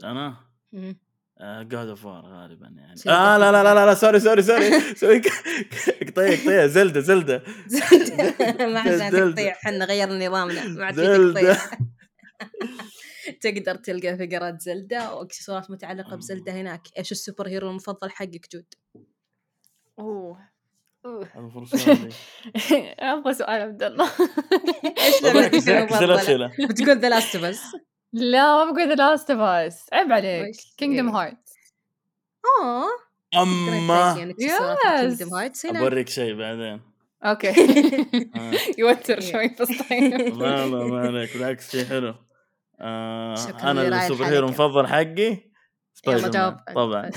أنا 0.05 0.37
جود 1.63 1.89
اوف 1.89 2.05
وار 2.05 2.25
غالبا 2.27 2.67
يعني 2.67 3.01
آه 3.09 3.39
لا 3.39 3.53
لا. 3.53 3.63
لا 3.63 3.75
لا, 3.75 3.87
لا 3.87 3.95
سوري 4.03 4.21
سوري 4.21 4.43
سوري 4.43 4.95
سوري 4.95 5.21
قطيع 6.09 6.35
قطيع 6.35 6.67
زلدة 6.67 7.01
زلدة 7.01 7.43
ما 8.73 8.81
عندنا. 8.81 9.11
تقطيع 9.31 9.53
إحنا 9.53 9.85
غيرنا 9.85 10.27
نظامنا 10.29 10.65
ما 10.69 10.85
عاد. 10.85 10.95
تقطيع 10.95 11.57
تقدر 13.43 13.75
تلقى 13.75 14.17
فقرات 14.19 14.61
زلدة 14.61 15.15
وإكسسوارات 15.15 15.71
متعلقة 15.71 16.17
بزلدة 16.17 16.53
هناك 16.53 16.83
إيش 16.99 17.13
السوبر 17.13 17.49
هيرو 17.49 17.71
المفضل 17.71 18.11
حقك 18.11 18.49
جود؟ 18.53 18.67
أوه 19.99 20.50
أبغى 23.01 23.35
سؤال 23.35 23.63
عبد 23.63 23.83
الله 23.83 24.11
إيش؟ 24.99 25.69
الأسئلة 26.03 26.53
بتقول 26.69 26.99
ذا 26.99 27.09
لاست 27.09 27.37
اوف 27.37 27.45
اس 27.45 27.63
لا 28.13 28.65
ما 28.65 28.73
بقول 28.73 28.89
ذا 28.89 28.95
لاست 28.95 29.31
اوف 29.31 29.41
اس 29.41 29.87
عيب 29.93 30.13
عليك؟ 30.13 30.57
كينجدم. 30.77 31.09
هارت 31.09 31.37
آه. 32.63 32.87
كينجدم 34.15 35.35
هايتس 35.35 35.67
هنا 35.67 35.79
أبوريك 35.79 36.09
شيء 36.09 36.35
بعدين 36.35 36.81
okay 37.25 37.49
آه. 38.37 38.53
يوتر 38.79 39.21
شوي 39.21 39.49
بس 39.61 39.69
طيب 39.89 40.15
لا 40.15 40.67
لا 40.67 40.85
ما 40.85 41.01
عليك 41.01 41.37
بالعكس 41.37 41.71
شيء 41.71 41.85
حلو 41.85 42.15
آه 42.81 43.35
أنا 43.63 44.05
ال 44.05 44.08
super. 44.08 44.25
hero 44.25 44.47
المفضل 44.47 44.87
حقي 44.87 45.51
سبايدر 45.95 46.41
مان. 46.41 46.57
طبعا. 46.75 47.11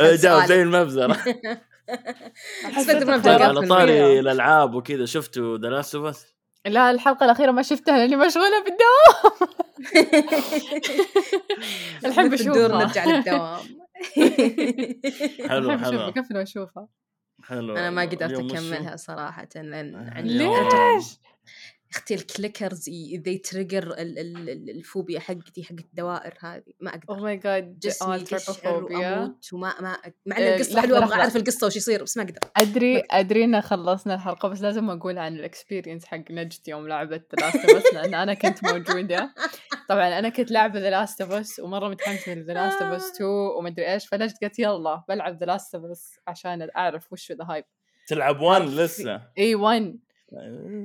آه، 0.00 0.16
جاوب. 0.16 0.44
زي 0.44 0.62
المبزرة 0.62 1.16
سبايدر 2.82 3.06
مان 3.06 3.20
بتلقاه 3.20 3.44
على 3.48 3.60
في 3.60 3.66
طاري. 3.66 4.20
الألعاب 4.20 4.74
وكذا 4.74 5.04
شفتوا 5.04 5.58
The 5.58 5.68
Last 5.68 5.94
of 5.94 6.24
لا 6.66 6.90
الحلقة 6.90 7.24
الأخيرة 7.24 7.50
ما 7.50 7.62
شفتها 7.62 7.98
لأني 7.98 8.16
مشغولة 8.16 8.64
بالدوام 8.64 9.48
الحين 12.04 12.28
بشوفها. 12.28 12.68
نرجع 12.68 13.04
للدوام 13.04 13.60
حلو 15.48 15.78
حلو 15.78 16.10
بقفل 16.10 16.36
وأشوفها 16.36 16.88
حلو 17.44 17.76
أنا 17.76 17.90
ما 17.90 18.02
قدرت؟ 18.02 18.32
أكملها 18.32 18.96
صراحة 18.96 19.48
لأن 19.54 19.94
آه، 19.94 20.14
عندي. 20.14 20.38
ليش؟ 20.38 21.04
أختي 21.94 22.14
ال 22.14 22.22
clickers 22.22 22.88
ذي 22.88 23.38
trigger 23.38 23.94
ال 23.98 24.15
phobia 24.15 25.20
حقتي 25.20 25.64
حق 25.64 25.72
الدوائر 25.72 26.34
هذه. 26.40 26.72
ما 26.80 26.90
اوه 26.90 26.98
أقدر 26.98 27.22
my 27.22 27.36
God 27.36 27.78
جسمي 27.78 28.24
وأموت 28.66 29.52
وما 29.52 29.80
ما 29.80 29.96
مع 30.26 30.38
إن 30.38 30.42
إيه، 30.42 30.56
القصة 30.56 30.80
حلوة 30.80 30.98
أبغى. 30.98 31.14
أعرف 31.14 31.36
القصة 31.36 31.66
وش 31.66 31.76
يصير 31.76 32.02
بس 32.02 32.16
ما 32.16 32.22
أقدر. 32.22 32.38
أدري 32.56 33.02
أدري 33.10 33.44
إن 33.44 33.60
خلصنا 33.60 34.14
الحلقة 34.14 34.48
بس 34.48 34.62
لازم 34.62 34.90
أقول 34.90 35.18
عن 35.18 35.34
ال 35.34 35.40
experience 35.40 36.04
حق 36.04 36.30
نجد 36.30 36.68
يوم 36.68 36.88
لعبت 36.88 37.34
The 37.34 37.46
Last 37.46 37.70
of 37.70 37.82
Us 37.82 37.94
لأن 37.94 38.14
أنا 38.14 38.34
كنت 38.34 38.64
موجودة. 38.64 39.34
طبعا 39.88 40.18
أنا 40.18 40.28
كنت 40.28 40.50
لعبة 40.50 40.80
The 40.80 40.90
Last 40.90 41.20
of 41.20 41.39
Us 41.39 41.58
ومرة 41.58 41.88
متحمسة 41.88 42.34
ل 42.34 42.38
The 42.38 42.52
Last 42.52 42.82
of 42.82 42.92
Us 42.92 43.02
2 43.14 43.30
ومدري 43.30 43.92
إيش 43.92 44.06
فنجد 44.06 44.34
قالت 44.42 44.58
يلا 44.58 45.04
بلعب 45.08 45.40
The 45.40 45.46
Last 45.46 45.74
of 45.74 45.96
Us 45.96 46.18
عشان 46.26 46.68
أعرف 46.76 47.12
وش 47.12 47.32
the 47.32 47.44
hype 47.44 47.64
تلعب 48.06 48.40
وان 48.40 48.66
لسه. 48.66 49.22
إي 49.38 49.54
1 49.54 49.98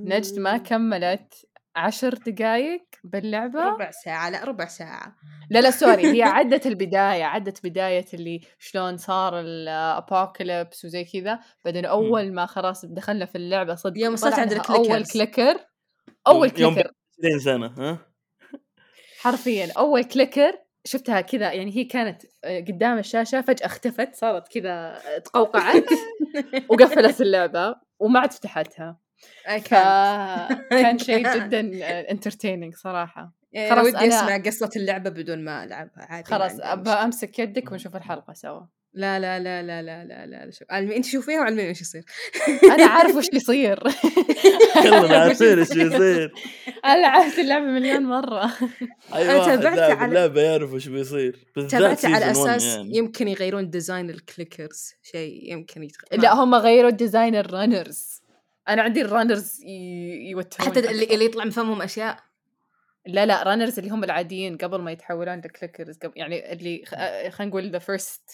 نجد 0.05 0.39
ما 0.39 0.57
كملت 0.57 1.33
عشر 1.75 2.13
دقايق 2.13 2.85
باللعبة؟ 3.03 3.59
ربع 3.63 3.91
ساعة 3.91 4.29
لا 4.29 4.43
ربع 4.43 4.65
ساعة. 4.67 5.15
لا 5.49 5.59
لا 5.59 5.71
sorry 5.71 6.07
هي 6.17 6.23
عدت 6.37 6.67
البداية 6.67 7.23
عدت 7.23 7.67
بداية 7.67 8.05
اللي 8.13 8.41
شلون 8.59 8.97
صار 8.97 9.39
ال 9.39 9.53
apocalypse 9.53 10.85
وزي 10.85 11.03
كذا 11.03 11.39
بعدين 11.65 11.85
أول 11.85 12.33
ما 12.33 12.45
خلاص 12.45 12.85
دخلنا 12.85 13.25
في 13.25 13.35
اللعبة 13.37 13.75
صدق 13.75 13.97
يوم 13.99 14.13
وصلت 14.13 14.33
عند 14.39 14.53
لها 14.53 14.61
أول 14.69 14.79
ال 14.81 14.84
clickers. 14.84 15.11
clicker 15.13 15.59
أول 16.27 16.47
يوم- 16.47 16.61
يوم 16.61 16.73
clicker 16.75 16.91
20 17.19 17.39
سنة 17.39 17.67
ها؟ 17.67 17.99
حرفيا 19.19 19.71
أول 19.77 20.03
clicker 20.03 20.57
شفتها 20.85 21.21
كذا 21.21 21.51
يعني 21.53 21.75
هي 21.77 21.83
كانت 21.83 22.21
قدام 22.45 22.97
الشاشة 22.97 23.41
فجأة 23.41 23.65
اختفت 23.65 24.15
صارت 24.15 24.47
كذا 24.47 24.99
تقوقعت 25.25 25.83
وقفلت 26.69 27.21
اللعبة 27.21 27.75
وما 27.99 28.19
عاد 28.19 28.33
فتحتها. 28.33 28.99
فكان 29.45 30.97
شيء 31.07 31.35
جدا 31.35 31.59
انترتيننج 32.11 32.75
صراحة. 32.75 33.33
يعني 33.51 33.69
خلاص 33.69 33.85
ودي 33.87 33.97
أنا- 33.97 34.13
أسمع 34.13 34.37
قصة 34.37 34.69
اللعبة 34.75 35.09
بدون 35.09 35.43
ما 35.43 35.63
العبها 35.63 36.05
عادي 36.09 36.31
ما 36.31 36.37
خلاص 36.37 36.51
مشكلة. 36.53 37.03
أمسك 37.03 37.39
يدك 37.39 37.71
ونشوف 37.71 37.95
الحلقة 37.95 38.33
سوا. 38.33 38.61
لا 38.93 39.19
لا 39.19 39.39
لا 39.39 39.63
لا 39.63 39.81
لا 39.81 40.05
لا 40.05 40.25
لا 40.25 40.51
شوف 40.51 40.67
علمي 40.71 40.97
أنت 40.97 41.05
شوفيها 41.05 41.39
وعلميني 41.39 41.71
وش 41.71 41.81
يصير. 41.81 42.03
أنا 42.63 42.85
عارف 42.85 43.15
وش 43.17 43.25
يصير. 43.33 43.79
كلنا 44.83 45.17
عارفين 45.17 45.59
إيش 45.59 45.73
بيصير 45.73 46.33
أنا 46.85 47.01
لعبت 47.01 47.39
اللعبة 47.39 47.65
مليون 47.65 48.03
مرة. 48.03 48.45
أي 49.15 49.31
أنا 49.31 49.35
واحد 49.35 49.59
تابعت 49.59 49.97
على- 49.99 50.01
اللعبة 50.03 50.41
يعرف 50.41 50.73
إيش 50.73 50.87
بيصير. 50.87 51.45
تابعت 51.69 52.05
على 52.05 52.31
أساس 52.31 52.65
يعني. 52.65 52.97
يمكن 52.97 53.27
يغيرون 53.27 53.69
design 53.69 54.09
ال 54.09 54.19
clickers 54.19 54.93
شيء 55.03 55.51
يمكن 55.51 55.83
يتغير 55.83 56.21
لا 56.21 56.33
هم 56.33 56.55
غيروا 56.55 56.89
design 56.89 57.35
ال 57.35 57.46
runners 57.46 58.21
أنا 58.69 58.81
عندي 58.81 59.01
ال 59.01 59.09
runners 59.09 59.61
يوترون 60.29 60.69
حتى 60.69 60.79
اللي. 60.79 61.03
اللي 61.13 61.25
يطلع 61.25 61.43
من 61.43 61.49
فمهم 61.51 61.81
أشياء. 61.81 62.23
لا 63.05 63.25
لا 63.25 63.43
runners 63.43 63.79
اللي 63.79 63.91
هم 63.91 64.03
العاديين 64.03 64.57
قبل 64.57 64.81
ما 64.81 64.91
يتحولون 64.91 65.37
ل 65.39 65.46
clickers 65.46 65.97
قبل 65.97 66.13
يعني 66.15 66.53
اللي 66.53 66.83
خ- 66.85 66.95
خلينا 67.29 67.45
نقول 67.45 67.71
the 67.71 67.79
first 67.79 68.29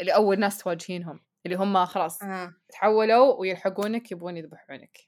اللي 0.00 0.14
أول 0.14 0.38
ناس 0.40 0.58
تواجهينهم 0.58 1.20
اللي 1.46 1.56
هم 1.56 1.84
خلاص 1.86 2.22
آه. 2.22 2.54
تحولوا 2.68 3.34
ويلحقونك 3.40 4.12
يبغون 4.12 4.36
يذبحونك. 4.36 4.98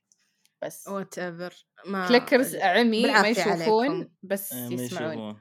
بس. 0.63 0.89
whatever 0.89 1.67
ما 1.87 2.09
clickers 2.09 2.57
عمي 2.57 3.03
ما 3.13 3.29
يشوفون 3.29 3.53
عليكم. 3.53 4.09
بس 4.23 4.53
ما 4.53 4.69
يسمعون. 4.75 5.13
يشوفون. 5.13 5.41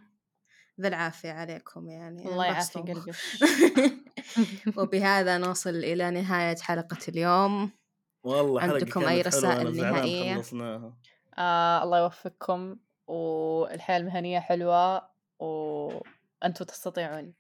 بالعافية 0.78 1.32
عليكم 1.32 1.90
يعني. 1.90 2.26
الله 2.30 2.46
يعافي. 2.46 2.80
قلبي 2.80 3.12
وبهذا 4.78 5.38
نوصل 5.38 5.76
إلى 5.76 6.12
نهاية 6.12 6.56
حلقة 6.62 6.98
اليوم. 7.08 7.72
والله 8.24 8.62
عندكم 8.62 9.08
حلوة، 9.08 9.22
رسائل 9.22 9.78
نهائية؟ 9.78 10.36
خلصناها. 10.36 10.98
آه 11.38 11.84
الله 11.84 12.00
يوفقكم. 12.00 12.76
والحياة 13.08 13.98
المهنية 13.98 14.40
حلوة 14.40 15.10
وأنتم 15.40 16.66
تستطيعون. 16.66 17.34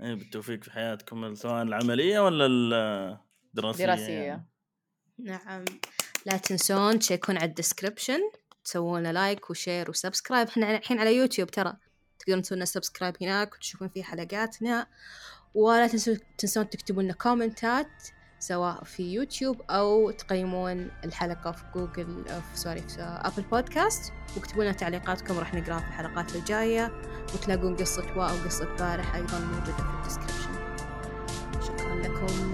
إيه 0.00 0.14
بالتوفيق 0.14 0.64
في 0.64 0.70
حياتكم 0.70 1.34
سواء 1.34 1.62
العملية 1.62 2.20
ولا 2.20 2.46
الدراسية 2.46 3.86
دراسية. 3.86 4.12
يعني. 4.12 4.46
نعم. 5.18 5.64
لا 6.26 6.36
تنسون 6.36 6.98
تشيكون 6.98 7.36
على 7.36 7.44
الديسكربشن 7.44 8.20
تسوون 8.64 9.00
لنا 9.00 9.12
like 9.12 9.50
و 9.50 9.57
share 9.57 9.90
و 9.90 9.95
subscribe. 9.95 10.48
إحنا 10.48 10.76
الحين 10.76 11.00
على 11.00 11.16
يوتيوب 11.16 11.50
ترى. 11.50 11.76
تقدرون 12.18 12.42
تسوون 12.42 12.56
لنا 12.56 12.64
subscribe 12.64 13.14
هناك 13.20 13.54
وتشوفون 13.54 13.88
فيه 13.88 14.02
حلقاتنا. 14.02 14.86
ولا 15.54 15.86
تنسون 15.86 16.18
تنسون 16.38 16.70
تكتبون 16.70 17.04
لنا 17.04 17.12
comment 17.12 17.82
ات. 17.82 18.02
سواء 18.38 18.84
في 18.84 19.12
يوتيوب 19.14 19.62
أو 19.70 20.10
تقيمون 20.10 20.90
الحلقة 21.04 21.52
في 21.52 21.64
جوجل 21.74 22.24
في 22.26 22.58
sorry 22.58 22.80
في 22.80 23.00
Apple 23.00 23.42
Podcasts 23.42 24.12
واكتبوا 24.36 24.64
لنا 24.64 24.72
تعليقاتكم 24.72 25.38
راح 25.38 25.54
نقراها 25.54 25.78
في 25.80 25.86
الحلقات 25.86 26.36
الجاية 26.36 26.92
وتلاقون 27.34 27.76
قصة 27.76 28.04
واء 28.16 28.32
وقصة 28.34 28.76
بارح 28.78 29.14
أيضا 29.14 29.38
موجودة 29.38 29.72
في 29.76 29.82
ال 29.98 30.03
description 30.03 30.56
شكرا 31.66 31.94
لكم. 31.94 32.52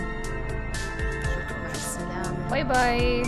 مع 1.63 1.71
السلامة. 1.71 2.51
باي 2.51 2.65
باي. 2.65 3.23